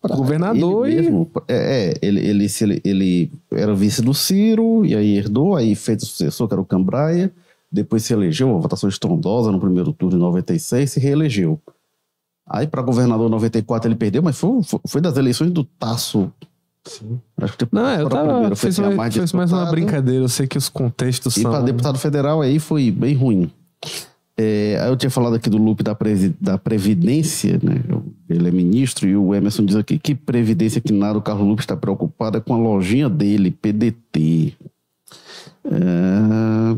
para 0.00 0.16
governador 0.16 0.88
ele 0.88 1.02
mesmo, 1.02 1.30
e... 1.48 1.52
É, 1.52 1.90
é, 1.90 1.94
ele, 2.00 2.20
ele, 2.20 2.46
ele, 2.60 2.82
ele 2.84 3.32
era 3.50 3.74
vice 3.74 4.00
do 4.00 4.14
Ciro, 4.14 4.84
e 4.84 4.94
aí 4.94 5.16
herdou, 5.16 5.56
aí 5.56 5.74
fez 5.74 6.02
o 6.02 6.06
sucessor, 6.06 6.46
que 6.46 6.54
era 6.54 6.60
o 6.60 6.64
Cambraia, 6.64 7.32
depois 7.70 8.04
se 8.04 8.12
elegeu, 8.12 8.48
uma 8.48 8.60
votação 8.60 8.88
estrondosa 8.88 9.50
no 9.50 9.60
primeiro 9.60 9.92
turno 9.92 10.16
em 10.16 10.20
96, 10.20 10.90
se 10.90 11.00
reelegeu. 11.00 11.60
Aí 12.48 12.66
para 12.66 12.80
governador 12.80 13.26
em 13.26 13.30
94 13.30 13.88
ele 13.88 13.96
perdeu, 13.96 14.22
mas 14.22 14.38
foi, 14.38 14.60
foi 14.86 15.00
das 15.00 15.16
eleições 15.16 15.50
do 15.50 15.64
Tasso. 15.64 16.32
Sim. 16.84 17.20
Acho 17.36 17.58
que 17.58 17.66
não, 17.70 17.90
eu 18.00 18.08
tava, 18.08 18.32
primeiro, 18.32 18.56
foi 18.56 18.72
fez, 18.72 18.96
mais, 18.96 19.14
fez 19.14 19.32
mais 19.32 19.52
uma 19.52 19.66
brincadeira, 19.66 20.24
eu 20.24 20.28
sei 20.28 20.46
que 20.46 20.56
os 20.56 20.68
contextos 20.68 21.36
e 21.36 21.42
são... 21.42 21.50
E 21.50 21.54
para 21.54 21.64
deputado 21.64 21.98
federal 21.98 22.40
aí 22.40 22.58
foi 22.58 22.90
bem 22.90 23.14
ruim. 23.14 23.50
É, 24.40 24.78
eu 24.88 24.96
tinha 24.96 25.10
falado 25.10 25.34
aqui 25.34 25.50
do 25.50 25.58
loop 25.58 25.82
da, 25.82 25.96
da 26.40 26.56
Previdência, 26.56 27.58
né? 27.60 27.82
Ele 28.30 28.46
é 28.46 28.52
ministro 28.52 29.08
e 29.08 29.16
o 29.16 29.34
Emerson 29.34 29.64
diz 29.64 29.74
aqui 29.74 29.98
que 29.98 30.14
Previdência 30.14 30.80
que 30.80 30.92
nada, 30.92 31.18
o 31.18 31.22
Carlos 31.22 31.44
Lupe 31.44 31.60
está 31.60 31.76
preocupado 31.76 32.40
com 32.40 32.54
a 32.54 32.56
lojinha 32.56 33.08
dele, 33.08 33.50
PDT. 33.50 34.54
É, 35.64 36.76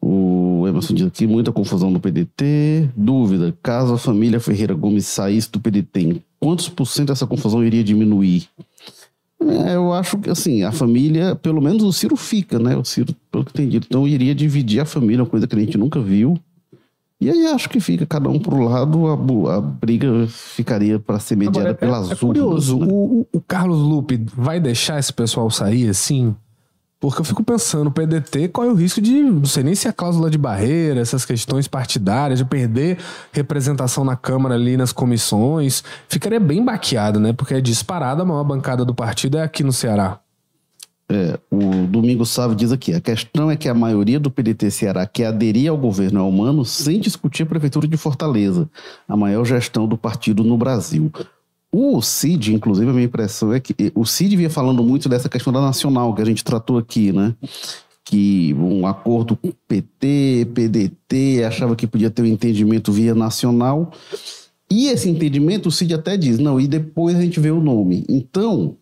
o 0.00 0.66
Emerson 0.66 0.94
diz 0.94 1.06
aqui 1.06 1.24
muita 1.24 1.52
confusão 1.52 1.88
no 1.88 2.00
PDT. 2.00 2.90
Dúvida: 2.96 3.56
caso 3.62 3.94
a 3.94 3.98
família 3.98 4.40
Ferreira 4.40 4.74
Gomes 4.74 5.06
saísse 5.06 5.52
do 5.52 5.60
PDT, 5.60 6.20
quantos 6.40 6.68
por 6.68 6.86
cento 6.86 7.12
essa 7.12 7.28
confusão 7.28 7.62
iria 7.62 7.84
diminuir? 7.84 8.48
É, 9.40 9.76
eu 9.76 9.92
acho 9.92 10.18
que 10.18 10.30
assim, 10.30 10.64
a 10.64 10.72
família, 10.72 11.36
pelo 11.36 11.62
menos 11.62 11.84
o 11.84 11.92
Ciro 11.92 12.16
fica, 12.16 12.58
né? 12.58 12.76
O 12.76 12.84
Ciro, 12.84 13.14
pelo 13.30 13.44
que 13.44 13.52
tem 13.52 13.68
dito, 13.68 13.86
então 13.88 14.08
iria 14.08 14.34
dividir 14.34 14.80
a 14.80 14.84
família, 14.84 15.22
uma 15.22 15.30
coisa 15.30 15.46
que 15.46 15.54
a 15.54 15.60
gente 15.60 15.78
nunca 15.78 16.00
viu. 16.00 16.36
E 17.20 17.28
aí 17.28 17.46
acho 17.48 17.68
que 17.68 17.80
fica 17.80 18.06
cada 18.06 18.28
um 18.28 18.38
pro 18.38 18.60
lado, 18.60 19.08
a, 19.08 19.56
a 19.56 19.60
briga 19.60 20.26
ficaria 20.28 21.00
para 21.00 21.18
ser 21.18 21.34
mediada 21.34 21.70
Agora, 21.70 21.70
é, 21.70 21.74
pelas 21.74 22.10
é, 22.10 22.12
é 22.12 22.16
curioso, 22.16 22.78
né? 22.78 22.86
o, 22.88 23.26
o, 23.32 23.40
Carlos 23.40 23.80
Lupe 23.80 24.24
vai 24.36 24.60
deixar 24.60 25.00
esse 25.00 25.12
pessoal 25.12 25.50
sair 25.50 25.88
assim? 25.88 26.36
Porque 27.00 27.20
eu 27.20 27.24
fico 27.24 27.42
pensando, 27.42 27.88
o 27.88 27.90
PDT, 27.92 28.48
qual 28.48 28.68
é 28.68 28.70
o 28.70 28.74
risco 28.74 29.00
de, 29.00 29.20
não 29.22 29.44
sei 29.44 29.62
nem 29.64 29.74
se 29.74 29.88
a 29.88 29.92
cláusula 29.92 30.30
de 30.30 30.38
barreira, 30.38 31.00
essas 31.00 31.24
questões 31.24 31.66
partidárias, 31.66 32.38
de 32.38 32.44
perder 32.44 32.98
representação 33.32 34.04
na 34.04 34.16
Câmara 34.16 34.54
ali 34.54 34.76
nas 34.76 34.92
comissões, 34.92 35.82
ficaria 36.08 36.40
bem 36.40 36.64
baqueado, 36.64 37.18
né? 37.20 37.32
Porque 37.32 37.54
é 37.54 37.60
disparada 37.60 38.22
a 38.22 38.24
maior 38.24 38.44
bancada 38.44 38.84
do 38.84 38.94
partido 38.94 39.38
é 39.38 39.42
aqui 39.42 39.62
no 39.62 39.72
Ceará. 39.72 40.20
É, 41.10 41.38
o 41.50 41.86
Domingo 41.86 42.26
Sávio 42.26 42.54
diz 42.54 42.70
aqui: 42.70 42.92
a 42.92 43.00
questão 43.00 43.50
é 43.50 43.56
que 43.56 43.68
a 43.68 43.74
maioria 43.74 44.20
do 44.20 44.30
PDT 44.30 44.70
Ceará 44.70 45.06
que 45.06 45.24
aderia 45.24 45.70
ao 45.70 45.78
governo 45.78 46.20
é 46.20 46.22
humano 46.22 46.64
sem 46.64 47.00
discutir 47.00 47.44
a 47.44 47.46
Prefeitura 47.46 47.88
de 47.88 47.96
Fortaleza, 47.96 48.68
a 49.08 49.16
maior 49.16 49.44
gestão 49.44 49.88
do 49.88 49.96
partido 49.96 50.44
no 50.44 50.58
Brasil. 50.58 51.10
O 51.72 52.00
Cid, 52.00 52.54
inclusive, 52.54 52.90
a 52.90 52.92
minha 52.92 53.06
impressão 53.06 53.52
é 53.52 53.60
que 53.60 53.74
o 53.94 54.04
Cid 54.04 54.36
vinha 54.36 54.50
falando 54.50 54.82
muito 54.82 55.08
dessa 55.08 55.28
questão 55.28 55.52
da 55.52 55.60
nacional 55.60 56.14
que 56.14 56.22
a 56.22 56.24
gente 56.24 56.42
tratou 56.42 56.78
aqui, 56.78 57.12
né? 57.12 57.34
Que 58.04 58.54
um 58.54 58.86
acordo 58.86 59.36
com 59.36 59.52
PT, 59.66 60.48
PDT, 60.54 61.44
achava 61.44 61.76
que 61.76 61.86
podia 61.86 62.10
ter 62.10 62.22
um 62.22 62.26
entendimento 62.26 62.90
via 62.90 63.14
nacional. 63.14 63.92
E 64.70 64.88
esse 64.88 65.10
entendimento, 65.10 65.68
o 65.68 65.72
Cid 65.72 65.94
até 65.94 66.16
diz: 66.16 66.38
não, 66.38 66.58
e 66.58 66.66
depois 66.66 67.16
a 67.16 67.20
gente 67.20 67.38
vê 67.38 67.50
o 67.50 67.60
nome. 67.60 68.04
Então, 68.08 68.76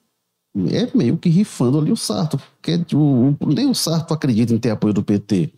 é 0.71 0.89
meio 0.97 1.17
que 1.19 1.29
rifando 1.29 1.79
ali 1.79 1.93
o 1.93 1.97
Sarto, 1.97 2.41
porque 2.61 2.81
o, 2.95 3.37
nem 3.47 3.69
o 3.69 3.75
Sarto 3.75 4.15
acredita 4.15 4.55
em 4.55 4.59
ter 4.59 4.71
apoio 4.71 4.95
do 4.95 5.03
PT. 5.03 5.51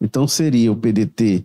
Então 0.00 0.26
seria 0.26 0.72
o 0.72 0.76
PDT. 0.76 1.44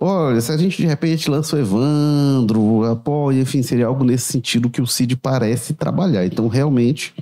Olha, 0.00 0.40
se 0.40 0.50
a 0.50 0.56
gente 0.56 0.78
de 0.78 0.86
repente 0.86 1.30
lança 1.30 1.54
o 1.54 1.58
Evandro, 1.58 2.84
apoia, 2.84 3.40
enfim, 3.40 3.62
seria 3.62 3.86
algo 3.86 4.02
nesse 4.02 4.32
sentido 4.32 4.70
que 4.70 4.80
o 4.80 4.86
Cid 4.86 5.16
parece 5.16 5.74
trabalhar. 5.74 6.26
Então, 6.26 6.48
realmente, 6.48 7.14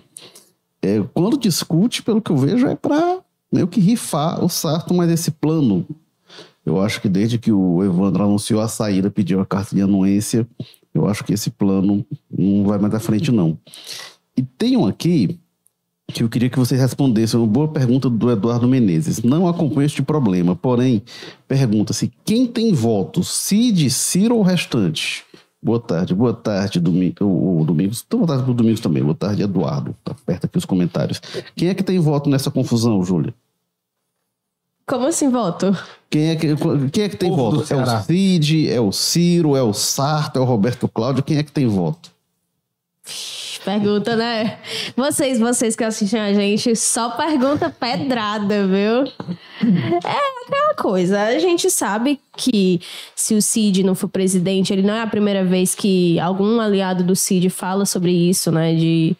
é, 0.80 1.02
quando 1.12 1.36
discute, 1.36 2.02
pelo 2.02 2.22
que 2.22 2.30
eu 2.30 2.36
vejo, 2.36 2.66
é 2.66 2.74
para 2.74 3.18
meio 3.52 3.68
que 3.68 3.80
rifar 3.80 4.42
o 4.44 4.48
Sarto, 4.48 4.94
mas 4.94 5.10
esse 5.10 5.30
plano, 5.30 5.86
eu 6.64 6.80
acho 6.80 7.00
que 7.00 7.08
desde 7.08 7.38
que 7.38 7.52
o 7.52 7.84
Evandro 7.84 8.24
anunciou 8.24 8.60
a 8.60 8.68
saída, 8.68 9.10
pediu 9.10 9.40
a 9.40 9.46
carta 9.46 9.74
de 9.74 9.82
anuência, 9.82 10.46
eu 10.94 11.06
acho 11.06 11.24
que 11.24 11.32
esse 11.34 11.50
plano 11.50 12.06
não 12.30 12.64
vai 12.64 12.78
mais 12.78 12.94
à 12.94 13.00
frente, 13.00 13.30
não. 13.30 13.58
E 14.36 14.42
tem 14.42 14.76
um 14.76 14.86
aqui 14.86 15.38
que 16.12 16.22
eu 16.22 16.28
queria 16.28 16.50
que 16.50 16.58
vocês 16.58 16.80
respondessem. 16.80 17.38
Uma 17.38 17.46
boa 17.46 17.68
pergunta 17.68 18.10
do 18.10 18.30
Eduardo 18.30 18.68
Menezes. 18.68 19.22
Não 19.22 19.48
acompanho 19.48 19.86
este 19.86 20.02
problema, 20.02 20.54
porém, 20.54 21.02
pergunta-se: 21.48 22.12
quem 22.24 22.46
tem 22.46 22.72
votos, 22.72 23.28
Cid, 23.28 23.90
Ciro 23.90 24.36
ou 24.36 24.42
restante? 24.42 25.24
Boa 25.62 25.80
tarde, 25.80 26.14
boa 26.14 26.34
tarde, 26.34 26.78
domingo, 26.78 27.24
o, 27.24 27.64
Domingos. 27.64 28.04
Boa 28.10 28.26
tarde 28.26 28.42
para 28.42 28.52
o 28.52 28.54
Domingos 28.54 28.80
também. 28.80 29.02
Boa 29.02 29.14
tarde, 29.14 29.42
Eduardo. 29.42 29.96
Tá 30.04 30.14
perto 30.26 30.44
aqui 30.44 30.58
os 30.58 30.66
comentários. 30.66 31.22
Quem 31.56 31.68
é 31.68 31.74
que 31.74 31.82
tem 31.82 31.98
voto 31.98 32.28
nessa 32.28 32.50
confusão, 32.50 33.02
Júlia? 33.02 33.32
Como 34.86 35.06
assim 35.06 35.30
voto? 35.30 35.74
Quem 36.10 36.28
é 36.28 36.36
que, 36.36 36.48
quem 36.92 37.04
é 37.04 37.08
que 37.08 37.16
tem 37.16 37.30
Povo 37.30 37.56
voto? 37.56 37.72
É 37.72 37.76
o 37.76 38.02
Cid, 38.02 38.68
é 38.68 38.78
o 38.78 38.92
Ciro, 38.92 39.56
é 39.56 39.62
o 39.62 39.72
Sarto, 39.72 40.38
é 40.38 40.42
o 40.42 40.44
Roberto 40.44 40.86
Cláudio? 40.86 41.22
Quem 41.22 41.38
é 41.38 41.42
que 41.42 41.50
tem 41.50 41.66
voto? 41.66 42.13
Pergunta, 43.64 44.14
né? 44.16 44.58
Vocês, 44.96 45.38
vocês 45.38 45.74
que 45.74 45.84
assistem 45.84 46.20
a 46.20 46.32
gente, 46.34 46.76
só 46.76 47.10
pergunta 47.10 47.70
pedrada, 47.70 48.66
viu? 48.66 49.04
É 50.04 50.44
aquela 50.46 50.74
coisa. 50.76 51.22
A 51.22 51.38
gente 51.38 51.70
sabe 51.70 52.20
que 52.36 52.80
se 53.14 53.34
o 53.34 53.40
Cid 53.40 53.82
não 53.82 53.94
for 53.94 54.08
presidente, 54.08 54.72
ele 54.72 54.82
não 54.82 54.94
é 54.94 55.00
a 55.00 55.06
primeira 55.06 55.44
vez 55.44 55.74
que 55.74 56.18
algum 56.20 56.60
aliado 56.60 57.02
do 57.02 57.16
Cid 57.16 57.48
fala 57.48 57.86
sobre 57.86 58.12
isso, 58.12 58.52
né? 58.52 58.74
De 58.74 59.16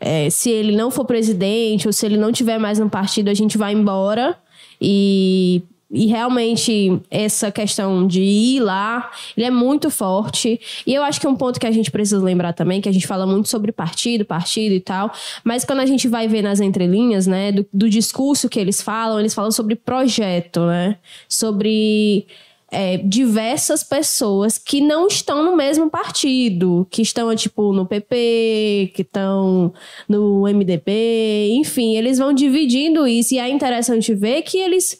é, 0.00 0.28
se 0.28 0.50
ele 0.50 0.76
não 0.76 0.90
for 0.90 1.04
presidente 1.04 1.86
ou 1.86 1.92
se 1.92 2.04
ele 2.04 2.16
não 2.16 2.32
tiver 2.32 2.58
mais 2.58 2.78
no 2.78 2.90
partido, 2.90 3.30
a 3.30 3.34
gente 3.34 3.56
vai 3.56 3.72
embora. 3.72 4.36
E 4.80 5.62
e 5.92 6.06
realmente 6.06 6.98
essa 7.10 7.52
questão 7.52 8.06
de 8.06 8.22
ir 8.22 8.60
lá, 8.60 9.10
ele 9.36 9.46
é 9.46 9.50
muito 9.50 9.90
forte. 9.90 10.58
E 10.86 10.94
eu 10.94 11.02
acho 11.02 11.20
que 11.20 11.26
é 11.26 11.30
um 11.30 11.36
ponto 11.36 11.60
que 11.60 11.66
a 11.66 11.70
gente 11.70 11.90
precisa 11.90 12.22
lembrar 12.22 12.54
também, 12.54 12.80
que 12.80 12.88
a 12.88 12.92
gente 12.92 13.06
fala 13.06 13.26
muito 13.26 13.48
sobre 13.48 13.70
partido, 13.70 14.24
partido 14.24 14.74
e 14.74 14.80
tal, 14.80 15.12
mas 15.44 15.64
quando 15.64 15.80
a 15.80 15.86
gente 15.86 16.08
vai 16.08 16.26
ver 16.26 16.42
nas 16.42 16.60
entrelinhas, 16.60 17.26
né, 17.26 17.52
do, 17.52 17.66
do 17.72 17.90
discurso 17.90 18.48
que 18.48 18.58
eles 18.58 18.80
falam, 18.80 19.20
eles 19.20 19.34
falam 19.34 19.50
sobre 19.50 19.76
projeto, 19.76 20.60
né? 20.60 20.96
Sobre 21.28 22.26
é, 22.70 22.96
diversas 22.96 23.84
pessoas 23.84 24.56
que 24.56 24.80
não 24.80 25.06
estão 25.06 25.44
no 25.44 25.54
mesmo 25.54 25.90
partido, 25.90 26.86
que 26.90 27.02
estão, 27.02 27.34
tipo, 27.36 27.70
no 27.74 27.84
PP, 27.84 28.92
que 28.94 29.02
estão 29.02 29.74
no 30.08 30.44
MDB, 30.44 31.50
enfim, 31.52 31.96
eles 31.96 32.18
vão 32.18 32.32
dividindo 32.32 33.06
isso. 33.06 33.34
E 33.34 33.38
é 33.38 33.48
interessante 33.50 34.14
ver 34.14 34.40
que 34.40 34.56
eles 34.56 34.98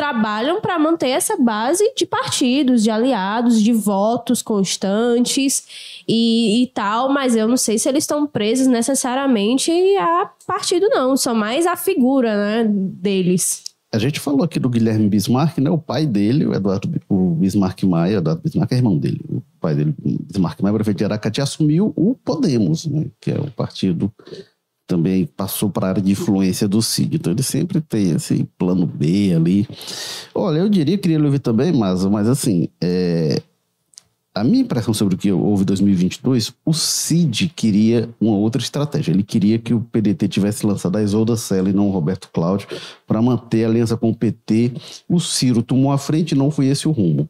trabalham 0.00 0.62
para 0.62 0.78
manter 0.78 1.10
essa 1.10 1.36
base 1.36 1.92
de 1.94 2.06
partidos, 2.06 2.82
de 2.82 2.90
aliados, 2.90 3.62
de 3.62 3.70
votos 3.70 4.40
constantes 4.40 6.02
e, 6.08 6.62
e, 6.62 6.66
tal, 6.68 7.12
mas 7.12 7.36
eu 7.36 7.46
não 7.46 7.58
sei 7.58 7.78
se 7.78 7.86
eles 7.86 8.04
estão 8.04 8.26
presos 8.26 8.66
necessariamente 8.66 9.70
a 9.98 10.30
partido, 10.46 10.88
não, 10.88 11.18
são 11.18 11.34
mais 11.34 11.66
a 11.66 11.76
figura 11.76 12.34
né, 12.34 12.64
deles. 12.66 13.62
A 13.92 13.98
gente 13.98 14.18
falou 14.18 14.42
aqui 14.42 14.58
do 14.58 14.70
Guilherme 14.70 15.06
Bismarck, 15.06 15.58
né? 15.58 15.68
O 15.68 15.76
pai 15.76 16.06
dele, 16.06 16.46
o 16.46 16.54
Eduardo 16.54 16.88
o 17.06 17.34
Bismarck 17.34 17.82
Maia, 17.82 18.16
Eduardo 18.16 18.40
Bismarck 18.40 18.72
é 18.72 18.76
irmão 18.76 18.96
dele. 18.96 19.20
O 19.28 19.42
pai 19.60 19.74
dele, 19.74 19.94
Bismarck 19.98 20.62
Maia, 20.62 20.74
prefeito 20.76 20.98
de 20.98 21.04
Aracati, 21.04 21.42
assumiu 21.42 21.92
o 21.94 22.14
Podemos, 22.14 22.86
né? 22.86 23.06
Que 23.20 23.32
é 23.32 23.38
o 23.38 23.50
partido 23.50 24.10
também 24.90 25.24
passou 25.24 25.70
para 25.70 25.86
a 25.86 25.90
área 25.90 26.02
de 26.02 26.10
influência 26.10 26.66
do 26.66 26.82
Cid. 26.82 27.14
Então 27.14 27.32
ele 27.32 27.44
sempre 27.44 27.80
tem 27.80 28.10
esse 28.10 28.48
plano 28.58 28.84
B 28.84 29.32
ali. 29.32 29.68
Olha, 30.34 30.58
eu 30.58 30.68
diria, 30.68 30.98
queria 30.98 31.22
ouvir 31.22 31.38
também, 31.38 31.72
mas, 31.72 32.04
mas 32.06 32.26
assim, 32.26 32.68
é, 32.80 33.40
a 34.34 34.42
minha 34.42 34.62
impressão 34.62 34.92
sobre 34.92 35.14
o 35.14 35.18
que 35.18 35.30
houve 35.30 35.62
em 35.62 35.66
2022, 35.66 36.52
o 36.64 36.74
Cid 36.74 37.52
queria 37.54 38.08
uma 38.20 38.36
outra 38.36 38.60
estratégia. 38.60 39.12
Ele 39.12 39.22
queria 39.22 39.60
que 39.60 39.72
o 39.72 39.80
PDT 39.80 40.26
tivesse 40.26 40.66
lançado 40.66 40.96
a 40.96 41.02
Isolda 41.02 41.36
Sela 41.36 41.70
e 41.70 41.72
não 41.72 41.86
o 41.86 41.92
Roberto 41.92 42.28
Cláudio 42.32 42.66
para 43.06 43.22
manter 43.22 43.64
a 43.64 43.68
aliança 43.68 43.96
com 43.96 44.10
o 44.10 44.14
PT. 44.14 44.72
O 45.08 45.20
Ciro 45.20 45.62
tomou 45.62 45.92
a 45.92 45.98
frente 45.98 46.32
e 46.32 46.38
não 46.38 46.50
foi 46.50 46.66
esse 46.66 46.88
o 46.88 46.90
rumo. 46.90 47.28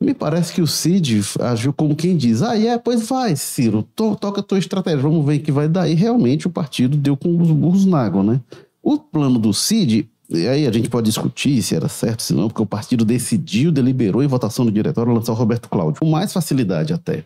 Me 0.00 0.12
parece 0.12 0.52
que 0.52 0.60
o 0.60 0.66
Cid 0.66 1.20
agiu 1.40 1.72
como 1.72 1.94
quem 1.94 2.16
diz: 2.16 2.42
ah, 2.42 2.58
é, 2.58 2.76
pois 2.78 3.06
vai, 3.08 3.36
Ciro, 3.36 3.82
to, 3.94 4.16
toca 4.16 4.40
a 4.40 4.42
tua 4.42 4.58
estratégia, 4.58 5.00
vamos 5.00 5.24
ver 5.24 5.38
o 5.38 5.40
que 5.40 5.52
vai 5.52 5.68
dar. 5.68 5.88
E 5.88 5.94
realmente 5.94 6.46
o 6.46 6.50
partido 6.50 6.96
deu 6.96 7.16
com 7.16 7.40
os 7.40 7.50
burros 7.50 7.86
na 7.86 8.00
água, 8.00 8.22
né? 8.22 8.40
O 8.82 8.98
plano 8.98 9.38
do 9.38 9.54
Cid, 9.54 10.08
aí 10.30 10.66
a 10.66 10.72
gente 10.72 10.88
pode 10.88 11.06
discutir 11.06 11.62
se 11.62 11.74
era 11.74 11.88
certo, 11.88 12.22
se 12.22 12.34
não, 12.34 12.48
porque 12.48 12.62
o 12.62 12.66
partido 12.66 13.04
decidiu, 13.04 13.72
deliberou 13.72 14.22
em 14.22 14.26
votação 14.26 14.64
do 14.64 14.72
diretório 14.72 15.12
lançar 15.12 15.32
o 15.32 15.36
Roberto 15.36 15.68
Cláudio, 15.68 16.00
com 16.00 16.10
mais 16.10 16.32
facilidade 16.32 16.92
até. 16.92 17.24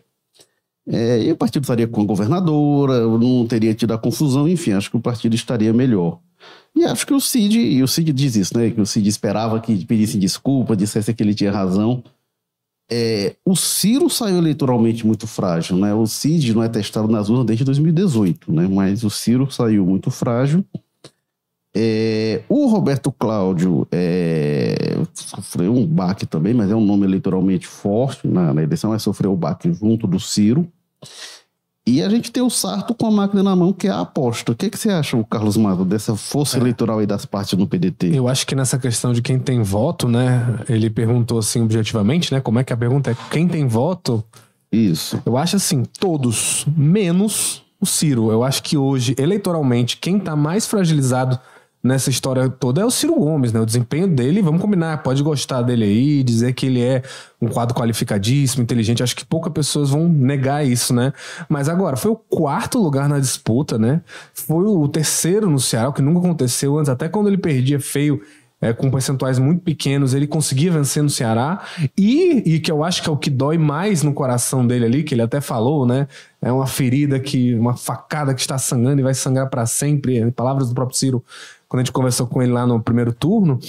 É, 0.87 1.21
e 1.21 1.31
o 1.31 1.35
partido 1.35 1.63
estaria 1.63 1.87
com 1.87 2.01
a 2.01 2.05
governadora, 2.05 3.01
não 3.01 3.45
teria 3.45 3.73
tido 3.75 3.93
a 3.93 3.97
confusão, 3.97 4.47
enfim, 4.47 4.71
acho 4.71 4.89
que 4.89 4.97
o 4.97 5.01
partido 5.01 5.35
estaria 5.35 5.73
melhor. 5.73 6.19
E 6.75 6.85
acho 6.85 7.05
que 7.05 7.13
o 7.13 7.19
Cid, 7.19 7.59
e 7.59 7.83
o 7.83 7.87
Cid 7.87 8.13
diz 8.13 8.35
isso, 8.35 8.57
né? 8.57 8.69
Que 8.69 8.79
o 8.79 8.85
Cid 8.85 9.07
esperava 9.07 9.59
que 9.59 9.85
pedissem 9.85 10.19
desculpa, 10.19 10.75
dissesse 10.75 11.13
que 11.13 11.21
ele 11.21 11.33
tinha 11.33 11.51
razão. 11.51 12.03
É, 12.91 13.35
o 13.45 13.55
Ciro 13.55 14.09
saiu 14.09 14.37
eleitoralmente 14.37 15.05
muito 15.05 15.27
frágil, 15.27 15.77
né? 15.77 15.93
O 15.93 16.07
Cid 16.07 16.55
não 16.55 16.63
é 16.63 16.69
testado 16.69 17.07
nas 17.07 17.29
urnas 17.29 17.45
desde 17.45 17.63
2018, 17.63 18.51
né? 18.51 18.67
Mas 18.67 19.03
o 19.03 19.09
Ciro 19.09 19.49
saiu 19.51 19.85
muito 19.85 20.09
frágil. 20.09 20.65
É, 21.75 22.41
o 22.49 22.65
Roberto 22.65 23.11
Cláudio 23.11 23.87
é, 23.91 24.97
sofreu 25.13 25.71
um 25.71 25.85
baque 25.85 26.25
também, 26.25 26.53
mas 26.53 26.71
é 26.71 26.75
um 26.75 26.83
nome 26.83 27.05
eleitoralmente 27.05 27.67
forte 27.67 28.27
na, 28.27 28.53
na 28.53 28.63
eleição, 28.63 28.89
mas 28.89 29.03
sofreu 29.03 29.33
o 29.33 29.37
baque 29.37 29.71
junto 29.71 30.07
do 30.07 30.19
Ciro. 30.19 30.67
E 31.89 32.03
a 32.03 32.09
gente 32.09 32.31
tem 32.31 32.43
o 32.43 32.51
Sarto 32.51 32.93
com 32.93 33.07
a 33.07 33.11
máquina 33.11 33.41
na 33.41 33.55
mão, 33.55 33.73
que 33.73 33.87
é 33.87 33.89
a 33.89 34.01
aposta. 34.01 34.51
O 34.51 34.55
que, 34.55 34.69
que 34.69 34.77
você 34.77 34.91
acha, 34.91 35.17
Carlos 35.27 35.57
Mato, 35.57 35.83
dessa 35.83 36.15
força 36.15 36.57
é. 36.57 36.59
eleitoral 36.59 36.99
aí 36.99 37.07
das 37.07 37.25
partes 37.25 37.57
no 37.57 37.65
PDT? 37.65 38.15
Eu 38.15 38.27
acho 38.27 38.45
que 38.45 38.53
nessa 38.53 38.77
questão 38.77 39.11
de 39.11 39.23
quem 39.23 39.39
tem 39.39 39.63
voto, 39.63 40.07
né? 40.07 40.59
Ele 40.69 40.87
perguntou 40.87 41.39
assim 41.39 41.63
objetivamente, 41.63 42.31
né? 42.31 42.39
Como 42.41 42.59
é 42.59 42.63
que 42.63 42.71
a 42.71 42.77
pergunta 42.77 43.09
é 43.09 43.15
quem 43.31 43.47
tem 43.47 43.67
voto? 43.67 44.23
Isso. 44.71 45.19
Eu 45.25 45.35
acho 45.35 45.55
assim, 45.55 45.83
todos, 45.99 46.63
menos 46.77 47.63
o 47.81 47.87
Ciro. 47.87 48.31
Eu 48.31 48.43
acho 48.43 48.61
que 48.61 48.77
hoje, 48.77 49.15
eleitoralmente, 49.17 49.97
quem 49.97 50.19
tá 50.19 50.35
mais 50.35 50.67
fragilizado 50.67 51.39
nessa 51.83 52.09
história 52.09 52.49
toda 52.49 52.81
é 52.81 52.85
o 52.85 52.91
Ciro 52.91 53.15
Gomes, 53.15 53.53
né? 53.53 53.59
O 53.59 53.65
desempenho 53.65 54.07
dele, 54.07 54.41
vamos 54.41 54.61
combinar, 54.61 55.01
pode 55.01 55.23
gostar 55.23 55.61
dele 55.61 55.85
aí, 55.85 56.23
dizer 56.23 56.53
que 56.53 56.65
ele 56.65 56.81
é 56.81 57.01
um 57.41 57.47
quadro 57.47 57.75
qualificadíssimo, 57.75 58.63
inteligente. 58.63 59.01
Acho 59.01 59.15
que 59.15 59.25
poucas 59.25 59.53
pessoas 59.53 59.89
vão 59.89 60.07
negar 60.09 60.65
isso, 60.65 60.93
né? 60.93 61.13
Mas 61.47 61.69
agora, 61.69 61.95
foi 61.95 62.11
o 62.11 62.15
quarto 62.15 62.79
lugar 62.79 63.07
na 63.07 63.19
disputa, 63.19 63.77
né? 63.77 64.01
Foi 64.33 64.65
o 64.65 64.87
terceiro 64.87 65.49
no 65.49 65.59
Ceará, 65.59 65.89
o 65.89 65.93
que 65.93 66.01
nunca 66.01 66.19
aconteceu 66.19 66.77
antes, 66.77 66.89
até 66.89 67.07
quando 67.07 67.27
ele 67.27 67.37
perdia 67.37 67.79
feio. 67.79 68.21
É, 68.61 68.73
com 68.73 68.91
percentuais 68.91 69.39
muito 69.39 69.61
pequenos, 69.61 70.13
ele 70.13 70.27
conseguia 70.27 70.69
vencer 70.69 71.01
no 71.01 71.09
Ceará. 71.09 71.63
E, 71.97 72.55
e 72.55 72.59
que 72.59 72.69
eu 72.71 72.83
acho 72.83 73.01
que 73.01 73.09
é 73.09 73.11
o 73.11 73.15
que 73.15 73.29
dói 73.29 73.57
mais 73.57 74.03
no 74.03 74.13
coração 74.13 74.67
dele 74.67 74.85
ali, 74.85 75.03
que 75.03 75.13
ele 75.13 75.21
até 75.21 75.39
falou, 75.39 75.85
né? 75.85 76.07
É 76.41 76.51
uma 76.51 76.67
ferida 76.67 77.19
que, 77.19 77.55
uma 77.55 77.75
facada 77.77 78.33
que 78.33 78.41
está 78.41 78.57
sangrando 78.57 78.99
e 78.99 79.03
vai 79.03 79.13
sangrar 79.13 79.49
para 79.49 79.65
sempre. 79.65 80.29
Palavras 80.31 80.69
do 80.69 80.75
próprio 80.75 80.97
Ciro 80.97 81.23
quando 81.69 81.81
a 81.81 81.83
gente 81.83 81.93
conversou 81.93 82.25
com 82.25 82.41
ele 82.41 82.51
lá 82.51 82.65
no 82.65 82.81
primeiro 82.81 83.13
turno, 83.13 83.59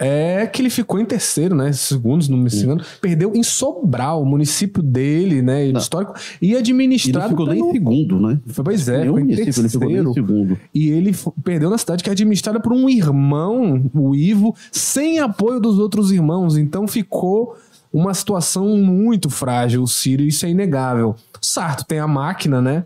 é 0.00 0.46
que 0.46 0.62
ele 0.62 0.70
ficou 0.70 0.98
em 0.98 1.04
terceiro, 1.04 1.54
né? 1.54 1.70
Segundos, 1.72 2.28
não 2.28 2.38
me 2.38 2.50
engano. 2.50 2.82
Perdeu 3.02 3.32
em 3.34 3.42
Sobral, 3.42 4.22
o 4.22 4.26
município 4.26 4.82
dele, 4.82 5.42
né? 5.42 5.70
Não. 5.70 5.78
Histórico. 5.78 6.14
E 6.40 6.56
administrado. 6.56 7.26
Ele 7.26 7.28
ficou 7.28 7.46
pelo... 7.46 7.68
em 7.68 7.72
segundo, 7.72 8.18
né? 8.18 8.40
Pois 8.64 8.88
é, 8.88 9.06
foi 9.06 9.20
em 9.20 9.26
terceiro. 9.26 9.60
Ele 9.60 9.68
ficou 9.68 9.90
em 9.90 10.14
segundo. 10.14 10.58
E 10.74 10.88
ele 10.88 11.14
perdeu 11.44 11.68
na 11.68 11.76
cidade 11.76 12.02
que 12.02 12.08
é 12.08 12.12
administrada 12.12 12.58
por 12.58 12.72
um 12.72 12.88
irmão, 12.88 13.90
o 13.94 14.14
Ivo, 14.14 14.56
sem 14.72 15.18
apoio 15.18 15.60
dos 15.60 15.78
outros 15.78 16.10
irmãos. 16.10 16.56
Então 16.56 16.88
ficou 16.88 17.56
uma 17.92 18.14
situação 18.14 18.68
muito 18.78 19.28
frágil, 19.28 19.82
o 19.82 19.86
Ciro, 19.86 20.22
isso 20.22 20.46
é 20.46 20.48
inegável. 20.48 21.14
Sarto 21.42 21.84
tem 21.84 21.98
a 21.98 22.06
máquina, 22.06 22.62
né? 22.62 22.84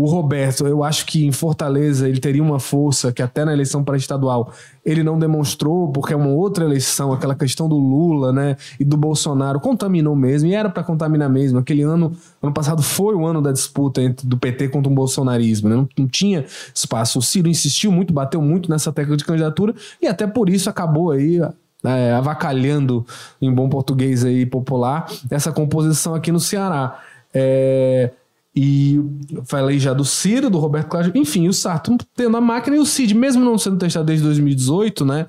O 0.00 0.06
Roberto, 0.06 0.66
eu 0.66 0.82
acho 0.82 1.04
que 1.04 1.26
em 1.26 1.30
Fortaleza 1.30 2.08
ele 2.08 2.18
teria 2.18 2.42
uma 2.42 2.58
força 2.58 3.12
que 3.12 3.20
até 3.20 3.44
na 3.44 3.52
eleição 3.52 3.84
para 3.84 3.98
estadual 3.98 4.50
ele 4.82 5.02
não 5.02 5.18
demonstrou, 5.18 5.92
porque 5.92 6.14
é 6.14 6.16
uma 6.16 6.30
outra 6.30 6.64
eleição, 6.64 7.12
aquela 7.12 7.34
questão 7.34 7.68
do 7.68 7.76
Lula, 7.76 8.32
né, 8.32 8.56
e 8.78 8.84
do 8.84 8.96
Bolsonaro 8.96 9.60
contaminou 9.60 10.16
mesmo, 10.16 10.48
e 10.48 10.54
era 10.54 10.70
para 10.70 10.82
contaminar 10.82 11.28
mesmo. 11.28 11.58
Aquele 11.58 11.82
ano, 11.82 12.16
ano 12.42 12.50
passado 12.50 12.80
foi 12.80 13.14
o 13.14 13.26
ano 13.26 13.42
da 13.42 13.52
disputa 13.52 14.00
entre 14.00 14.26
do 14.26 14.38
PT 14.38 14.68
contra 14.68 14.90
o 14.90 14.94
bolsonarismo, 14.94 15.68
né? 15.68 15.76
não, 15.76 15.88
não 15.98 16.08
tinha 16.08 16.46
espaço. 16.74 17.18
O 17.18 17.22
Ciro 17.22 17.46
insistiu 17.46 17.92
muito, 17.92 18.10
bateu 18.10 18.40
muito 18.40 18.70
nessa 18.70 18.90
tecla 18.90 19.18
de 19.18 19.24
candidatura 19.26 19.74
e 20.00 20.06
até 20.06 20.26
por 20.26 20.48
isso 20.48 20.70
acabou 20.70 21.10
aí 21.10 21.42
é, 21.84 22.12
avacalhando 22.12 23.04
em 23.38 23.52
bom 23.52 23.68
português 23.68 24.24
aí 24.24 24.46
popular 24.46 25.12
essa 25.30 25.52
composição 25.52 26.14
aqui 26.14 26.32
no 26.32 26.40
Ceará. 26.40 27.02
É, 27.34 28.10
e 28.54 29.00
falei 29.44 29.78
já 29.78 29.92
do 29.92 30.04
Ciro, 30.04 30.50
do 30.50 30.58
Roberto 30.58 30.88
Cláudio, 30.88 31.12
enfim, 31.14 31.48
o 31.48 31.52
Sarto 31.52 31.96
tendo 32.16 32.36
a 32.36 32.40
máquina 32.40 32.76
e 32.76 32.80
o 32.80 32.86
Cid, 32.86 33.14
mesmo 33.14 33.44
não 33.44 33.56
sendo 33.56 33.78
testado 33.78 34.06
desde 34.06 34.24
2018, 34.24 35.04
né? 35.04 35.26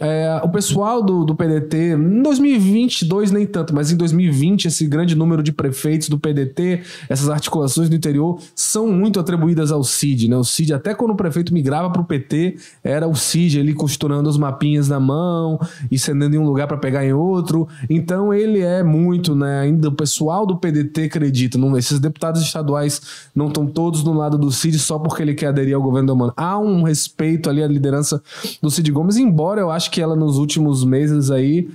É, 0.00 0.40
o 0.42 0.48
pessoal 0.48 1.02
do, 1.02 1.24
do 1.24 1.34
PDT, 1.34 1.94
em 1.94 2.22
2022 2.22 3.30
nem 3.30 3.46
tanto, 3.46 3.74
mas 3.74 3.90
em 3.90 3.96
2020 3.96 4.66
esse 4.66 4.86
grande 4.86 5.14
número 5.14 5.42
de 5.42 5.52
prefeitos 5.52 6.08
do 6.08 6.18
PDT, 6.18 6.82
essas 7.08 7.28
articulações 7.28 7.88
do 7.88 7.96
interior, 7.96 8.40
são 8.54 8.88
muito 8.88 9.18
atribuídas 9.20 9.70
ao 9.72 9.82
CID, 9.84 10.28
né? 10.28 10.36
O 10.36 10.44
CID, 10.44 10.74
até 10.74 10.94
quando 10.94 11.12
o 11.12 11.16
prefeito 11.16 11.52
migrava 11.52 11.90
para 11.90 12.02
o 12.02 12.04
PT, 12.04 12.56
era 12.82 13.06
o 13.06 13.14
CID 13.14 13.60
ali 13.60 13.74
costurando 13.74 14.28
os 14.28 14.36
mapinhas 14.36 14.88
na 14.88 15.00
mão 15.00 15.58
e 15.90 15.98
cedendo 15.98 16.34
em 16.34 16.38
um 16.38 16.44
lugar 16.44 16.66
para 16.66 16.76
pegar 16.76 17.04
em 17.04 17.12
outro. 17.12 17.68
Então 17.88 18.32
ele 18.32 18.60
é 18.60 18.82
muito, 18.82 19.34
né? 19.34 19.60
Ainda 19.60 19.88
o 19.88 19.92
pessoal 19.92 20.46
do 20.46 20.56
PDT 20.56 21.04
acredita, 21.04 21.58
não, 21.58 21.76
esses 21.76 21.98
deputados 21.98 22.42
estaduais 22.42 23.00
não 23.34 23.48
estão 23.48 23.66
todos 23.66 24.02
no 24.02 24.12
lado 24.12 24.38
do 24.38 24.50
CID 24.50 24.78
só 24.78 24.98
porque 24.98 25.22
ele 25.22 25.34
quer 25.34 25.48
aderir 25.48 25.74
ao 25.74 25.82
governo 25.82 26.08
do 26.08 26.16
Mano. 26.16 26.32
Há 26.36 26.58
um 26.58 26.82
respeito 26.82 27.48
ali 27.50 27.62
à 27.62 27.66
liderança 27.66 28.22
do 28.62 28.70
Cid 28.70 28.90
Gomes, 28.90 29.16
embora 29.16 29.57
eu 29.60 29.70
acho 29.70 29.90
que 29.90 30.00
ela 30.00 30.16
nos 30.16 30.38
últimos 30.38 30.84
meses 30.84 31.30
aí 31.30 31.68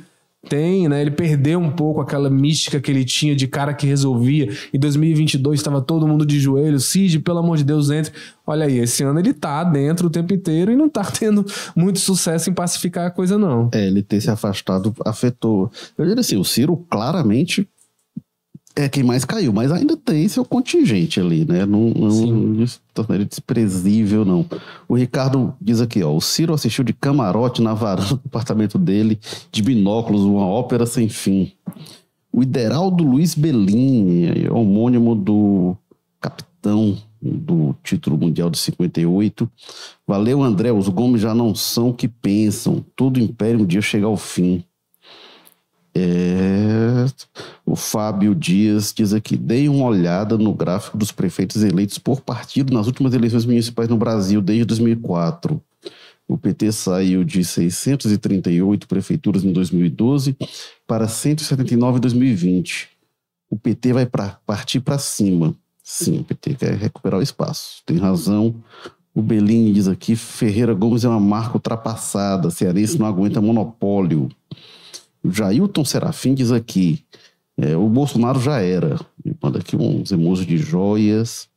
tem, 0.47 0.89
né? 0.89 1.01
Ele 1.01 1.11
perdeu 1.11 1.57
um 1.59 1.71
pouco 1.71 2.01
aquela 2.01 2.29
mística 2.29 2.79
que 2.79 2.91
ele 2.91 3.05
tinha 3.05 3.35
de 3.35 3.47
cara 3.47 3.73
que 3.73 3.87
resolvia. 3.87 4.49
Em 4.73 4.79
2022 4.79 5.59
estava 5.59 5.81
todo 5.81 6.07
mundo 6.07 6.25
de 6.25 6.39
joelho. 6.39 6.79
Cid, 6.79 7.19
pelo 7.19 7.39
amor 7.39 7.57
de 7.57 7.63
Deus, 7.63 7.89
entre. 7.89 8.11
Olha 8.45 8.65
aí, 8.65 8.79
esse 8.79 9.03
ano 9.03 9.19
ele 9.19 9.33
tá 9.33 9.63
dentro 9.63 10.07
o 10.07 10.09
tempo 10.09 10.33
inteiro 10.33 10.71
e 10.71 10.75
não 10.75 10.89
tá 10.89 11.03
tendo 11.17 11.45
muito 11.75 11.99
sucesso 11.99 12.49
em 12.49 12.53
pacificar 12.53 13.07
a 13.07 13.11
coisa, 13.11 13.37
não. 13.37 13.69
É, 13.73 13.87
ele 13.87 14.03
ter 14.03 14.19
se 14.19 14.29
afastado 14.29 14.93
afetou. 15.05 15.71
Eu 15.97 16.05
diria 16.05 16.19
assim, 16.19 16.37
o 16.37 16.43
Ciro 16.43 16.75
claramente 16.89 17.67
é 18.75 18.89
quem 18.89 19.03
mais 19.03 19.23
caiu, 19.23 19.53
mas 19.53 19.71
ainda 19.71 19.95
tem 19.95 20.27
seu 20.27 20.43
contingente 20.43 21.19
ali, 21.19 21.45
né? 21.45 21.65
Não, 21.65 21.91
não 21.91 22.65
é 23.09 23.23
desprezível, 23.23 24.25
não. 24.25 24.45
O 24.87 24.95
Ricardo 24.95 25.53
diz 25.61 25.79
aqui, 25.79 26.01
ó, 26.03 26.15
o 26.15 26.21
Ciro 26.21 26.53
assistiu 26.53 26.83
de 26.83 26.93
camarote 26.93 27.61
na 27.61 27.73
varanda 27.73 28.15
do 28.15 28.21
apartamento 28.25 28.79
dele, 28.79 29.19
de 29.51 29.61
binóculos, 29.61 30.21
uma 30.21 30.45
ópera 30.45 30.85
sem 30.85 31.07
fim. 31.07 31.51
O 32.31 32.41
Ideraldo 32.41 33.03
Luiz 33.03 33.35
Bellini, 33.35 34.49
homônimo 34.49 35.15
do 35.15 35.77
capitão 36.19 36.97
do 37.21 37.75
título 37.83 38.17
mundial 38.17 38.49
de 38.49 38.57
58. 38.57 39.49
Valeu, 40.07 40.41
André, 40.41 40.71
os 40.71 40.89
Gomes 40.89 41.21
já 41.21 41.35
não 41.35 41.53
são 41.53 41.89
o 41.89 41.93
que 41.93 42.07
pensam. 42.07 42.83
Todo 42.95 43.19
império 43.19 43.61
um 43.61 43.65
dia 43.65 43.81
chega 43.81 44.07
ao 44.07 44.17
fim. 44.17 44.63
É... 45.95 47.05
O 47.65 47.75
Fábio 47.75 48.33
Dias 48.33 48.93
diz 48.95 49.13
aqui: 49.13 49.37
dei 49.37 49.69
uma 49.69 49.85
olhada 49.85 50.37
no 50.37 50.53
gráfico 50.53 50.97
dos 50.97 51.11
prefeitos 51.11 51.63
eleitos 51.63 51.97
por 51.97 52.21
partido 52.21 52.73
nas 52.73 52.87
últimas 52.87 53.13
eleições 53.13 53.45
municipais 53.45 53.89
no 53.89 53.97
Brasil 53.97 54.41
desde 54.41 54.65
2004. 54.65 55.61
O 56.27 56.37
PT 56.37 56.71
saiu 56.71 57.23
de 57.23 57.43
638 57.43 58.87
prefeituras 58.87 59.43
em 59.43 59.51
2012 59.51 60.37
para 60.87 61.07
179 61.07 61.97
em 61.97 62.01
2020. 62.01 62.89
O 63.49 63.57
PT 63.57 63.93
vai 63.93 64.05
pra, 64.05 64.39
partir 64.45 64.79
para 64.79 64.97
cima. 64.97 65.53
Sim, 65.83 66.21
o 66.21 66.23
PT 66.23 66.55
quer 66.55 66.75
recuperar 66.75 67.19
o 67.19 67.23
espaço. 67.23 67.83
Tem 67.85 67.97
razão. 67.97 68.55
O 69.13 69.21
Bellini 69.21 69.73
diz 69.73 69.87
aqui: 69.87 70.15
Ferreira 70.15 70.73
Gomes 70.73 71.03
é 71.03 71.09
uma 71.09 71.19
marca 71.19 71.55
ultrapassada. 71.55 72.49
Cearense 72.49 72.97
não 72.97 73.05
aguenta 73.05 73.41
monopólio. 73.41 74.29
O 75.23 75.31
Jailton 75.31 75.85
Serafim 75.85 76.33
diz 76.33 76.51
aqui: 76.51 77.05
é, 77.57 77.75
o 77.75 77.87
Bolsonaro 77.87 78.39
já 78.39 78.59
era. 78.59 78.99
E 79.25 79.33
manda 79.41 79.59
aqui 79.59 79.75
uns 79.75 80.11
emojis 80.11 80.45
de 80.45 80.57
joias. 80.57 81.47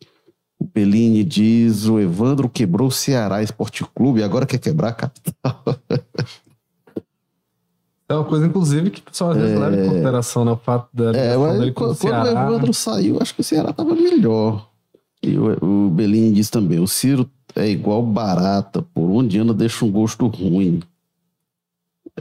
O 0.59 0.65
Bellini 0.65 1.25
diz: 1.25 1.87
o 1.87 1.99
Evandro 1.99 2.49
quebrou 2.49 2.89
o 2.89 2.93
Ceará 2.93 3.43
Esporte 3.43 3.85
Clube 3.95 4.21
e 4.21 4.23
agora 4.23 4.47
quer 4.47 4.59
quebrar 4.59 4.89
a 4.89 4.93
capital. 4.93 5.63
É 8.09 8.15
uma 8.15 8.25
coisa, 8.25 8.47
inclusive, 8.47 8.91
que 8.91 9.01
o 9.01 9.03
pessoal 9.03 9.33
às 9.33 9.37
vezes 9.37 9.57
é... 9.57 9.59
leva 9.59 9.77
em 9.77 9.89
consideração, 9.89 10.45
né? 10.45 10.53
O 10.53 10.57
fato 10.57 10.89
da. 10.95 11.11
É, 11.11 11.37
mas 11.37 11.73
quando, 11.73 11.97
quando 11.97 12.25
o 12.25 12.29
Evandro 12.29 12.73
saiu, 12.73 13.19
acho 13.21 13.35
que 13.35 13.41
o 13.41 13.45
Ceará 13.45 13.71
estava 13.71 13.97
melhor. 13.97 14.71
E 15.21 15.37
o, 15.37 15.87
o 15.87 15.91
Bellini 15.91 16.31
diz 16.31 16.49
também: 16.49 16.79
o 16.79 16.87
Ciro 16.87 17.29
é 17.57 17.69
igual 17.69 18.03
barata, 18.05 18.81
por 18.81 19.11
onde 19.11 19.41
anda 19.41 19.53
deixa 19.53 19.85
um 19.85 19.91
gosto 19.91 20.27
ruim. 20.29 20.81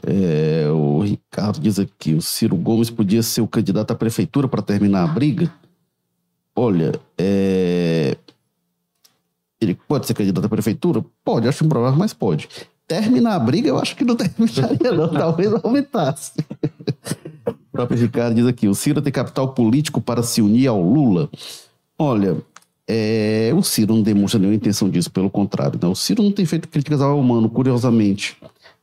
É, 0.04 0.68
o 0.70 1.00
Ricardo 1.02 1.60
diz 1.60 1.80
aqui: 1.80 2.14
o 2.14 2.22
Ciro 2.22 2.56
Gomes 2.56 2.90
podia 2.90 3.24
ser 3.24 3.42
o 3.42 3.48
candidato 3.48 3.92
à 3.92 3.96
prefeitura 3.96 4.48
para 4.48 4.62
terminar 4.62 5.04
a 5.04 5.08
briga. 5.08 5.52
Olha, 6.56 7.00
é, 7.18 8.18
ele 9.60 9.78
pode 9.88 10.06
ser 10.06 10.14
candidato 10.14 10.46
à 10.46 10.50
prefeitura? 10.50 11.04
Pode, 11.24 11.48
acho 11.48 11.66
improvável, 11.66 11.98
mas 11.98 12.14
pode. 12.14 12.50
Terminar 12.88 13.36
a 13.36 13.40
briga, 13.40 13.70
eu 13.70 13.80
acho 13.80 13.96
que 13.96 14.04
não 14.04 14.16
terminaria, 14.18 14.92
não. 14.92 15.10
Talvez 15.10 15.52
aumentasse. 15.64 16.34
o 17.48 17.54
próprio 17.72 18.00
Ricardo 18.00 18.36
diz 18.36 18.46
aqui: 18.46 18.68
o 18.68 18.76
Ciro 18.76 19.02
tem 19.02 19.12
capital 19.12 19.54
político 19.54 20.02
para 20.02 20.22
se 20.22 20.42
unir 20.42 20.68
ao 20.68 20.82
Lula. 20.82 21.30
Olha, 21.98 22.38
é, 22.88 23.52
o 23.56 23.64
Ciro 23.64 23.96
não 23.96 24.04
demonstra 24.04 24.40
nenhuma 24.40 24.56
intenção 24.56 24.90
disso, 24.90 25.10
pelo 25.10 25.30
contrário. 25.30 25.80
Não. 25.82 25.92
O 25.92 25.96
Ciro 25.96 26.22
não 26.22 26.32
tem 26.32 26.46
feito 26.46 26.68
críticas 26.68 27.02
ao 27.02 27.20
humano, 27.20 27.50
curiosamente. 27.50 28.38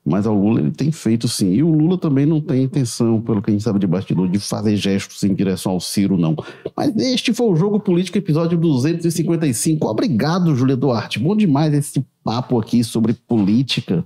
Mas 0.05 0.27
ao 0.27 0.35
Lula 0.35 0.61
ele 0.61 0.73
tem 0.73 0.91
feito 0.91 1.29
sim. 1.29 1.53
E 1.53 1.63
o 1.63 1.71
Lula 1.71 1.97
também 1.97 2.27
não 2.27 2.41
tem 2.41 2.65
intenção, 2.65 3.21
pelo 3.21 3.41
que 3.41 3.51
a 3.51 3.53
gente 3.53 3.63
sabe 3.63 3.79
de 3.79 3.87
bastidor, 3.87 4.29
de 4.29 4.39
fazer 4.41 4.77
gestos 4.77 5.23
em 5.23 5.33
direção 5.33 5.73
ao 5.73 5.81
Ciro, 5.81 6.19
não. 6.19 6.35
Mas 6.77 6.97
este 6.97 7.33
foi 7.33 7.47
o 7.47 7.57
Jogo 7.57 7.79
Político, 7.79 8.19
episódio 8.19 8.59
255. 8.59 9.87
Obrigado, 9.87 10.57
Júlia 10.57 10.77
Duarte. 10.77 11.21
Bom 11.21 11.37
demais 11.37 11.73
esse 11.73 12.05
papo 12.25 12.59
aqui 12.59 12.83
sobre 12.83 13.13
política. 13.13 14.05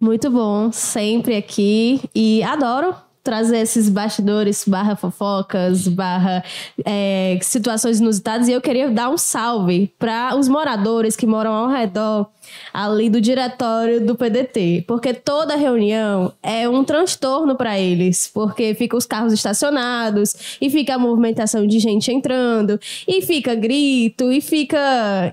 Muito 0.00 0.30
bom, 0.30 0.70
sempre 0.72 1.36
aqui. 1.36 2.00
E 2.14 2.42
adoro 2.42 2.94
trazer 3.28 3.58
esses 3.58 3.90
bastidores, 3.90 4.64
barra 4.66 4.96
fofocas, 4.96 5.86
barra 5.86 6.42
é, 6.82 7.38
situações 7.42 8.00
inusitadas. 8.00 8.48
E 8.48 8.52
eu 8.52 8.60
queria 8.62 8.88
dar 8.88 9.10
um 9.10 9.18
salve 9.18 9.92
para 9.98 10.34
os 10.34 10.48
moradores 10.48 11.14
que 11.14 11.26
moram 11.26 11.52
ao 11.52 11.68
redor 11.68 12.26
ali 12.72 13.10
do 13.10 13.20
diretório 13.20 14.04
do 14.04 14.14
PDT, 14.14 14.84
porque 14.86 15.12
toda 15.12 15.56
reunião 15.56 16.32
é 16.42 16.68
um 16.68 16.84
transtorno 16.84 17.56
para 17.56 17.78
eles, 17.78 18.30
porque 18.32 18.74
fica 18.74 18.96
os 18.96 19.06
carros 19.06 19.32
estacionados 19.32 20.56
e 20.60 20.70
fica 20.70 20.94
a 20.94 20.98
movimentação 20.98 21.66
de 21.66 21.78
gente 21.78 22.10
entrando 22.10 22.78
e 23.06 23.22
fica 23.22 23.54
grito 23.54 24.32
e 24.32 24.40
fica 24.40 24.78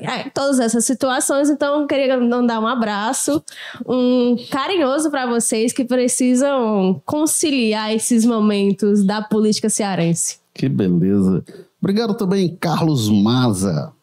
é, 0.02 0.30
todas 0.34 0.60
essas 0.60 0.86
situações. 0.86 1.50
Então, 1.50 1.82
eu 1.82 1.88
queria 1.88 2.20
mandar 2.20 2.60
um 2.60 2.68
abraço, 2.68 3.44
um 3.88 4.36
carinhoso 4.50 5.10
para 5.10 5.26
vocês 5.26 5.72
que 5.72 5.86
precisam 5.86 7.02
conciliar 7.06 7.85
esses 7.94 8.26
momentos 8.26 9.04
da 9.06 9.22
política 9.22 9.70
cearense. 9.70 10.38
Que 10.54 10.70
beleza. 10.70 11.44
Obrigado 11.82 12.16
também, 12.16 12.56
Carlos 12.60 13.10
Maza. 13.10 13.94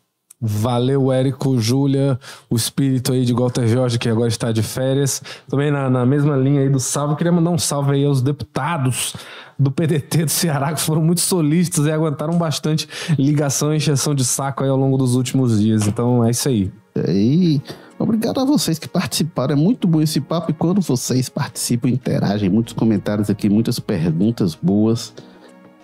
Valeu, 0.45 1.13
Érico, 1.13 1.57
Júlia, 1.61 2.19
o 2.51 2.57
espírito 2.57 3.13
aí 3.13 3.25
de 3.25 3.33
Walter 3.33 3.69
Jorge, 3.69 3.97
que 3.97 4.09
agora 4.09 4.27
está 4.27 4.51
de 4.51 4.61
férias. 4.61 5.23
Também 5.49 5.71
na, 5.71 5.89
na 5.89 6.05
mesma 6.05 6.37
linha 6.37 6.63
aí 6.63 6.69
do 6.69 6.81
salve, 6.81 7.15
queria 7.15 7.31
mandar 7.31 7.51
um 7.51 7.59
salve 7.59 7.93
aí 7.93 8.05
aos 8.05 8.21
deputados 8.21 9.15
do 9.57 9.71
PDT 9.71 10.25
do 10.25 10.31
Ceará, 10.31 10.73
que 10.73 10.81
foram 10.81 11.01
muito 11.01 11.21
solistas 11.21 11.87
e 11.87 11.93
aguentaram 11.93 12.37
bastante 12.37 12.89
ligação 13.17 13.73
e 13.73 13.77
encheção 13.77 14.17
de 14.17 14.25
saco 14.25 14.65
aí 14.65 14.69
ao 14.69 14.77
longo 14.77 14.99
dos 14.99 15.15
últimos 15.15 15.61
dias. 15.61 15.87
Então 15.87 16.25
é 16.25 16.31
isso 16.31 16.49
aí. 16.49 16.73
E 17.09 17.61
obrigado 18.03 18.41
a 18.41 18.45
vocês 18.45 18.79
que 18.79 18.89
participaram. 18.89 19.55
É 19.55 19.57
muito 19.57 19.87
bom 19.87 20.01
esse 20.01 20.21
papo 20.21 20.51
e 20.51 20.55
quando 20.55 20.81
vocês 20.81 21.29
participam, 21.29 21.89
interagem, 21.89 22.49
muitos 22.49 22.73
comentários 22.73 23.31
aqui, 23.31 23.49
muitas 23.49 23.79
perguntas 23.79 24.55
boas. 24.55 25.13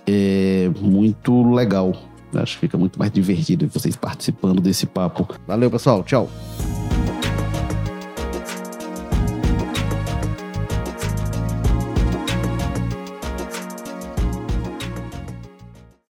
É 0.07 0.71
muito 0.81 1.51
legal. 1.53 1.95
Acho 2.35 2.55
que 2.55 2.61
fica 2.61 2.77
muito 2.77 2.99
mais 2.99 3.11
divertido 3.11 3.69
vocês 3.69 3.97
participando 3.97 4.61
desse 4.61 4.87
papo. 4.87 5.29
Valeu, 5.47 5.71
pessoal. 5.71 6.03
Tchau. 6.03 6.29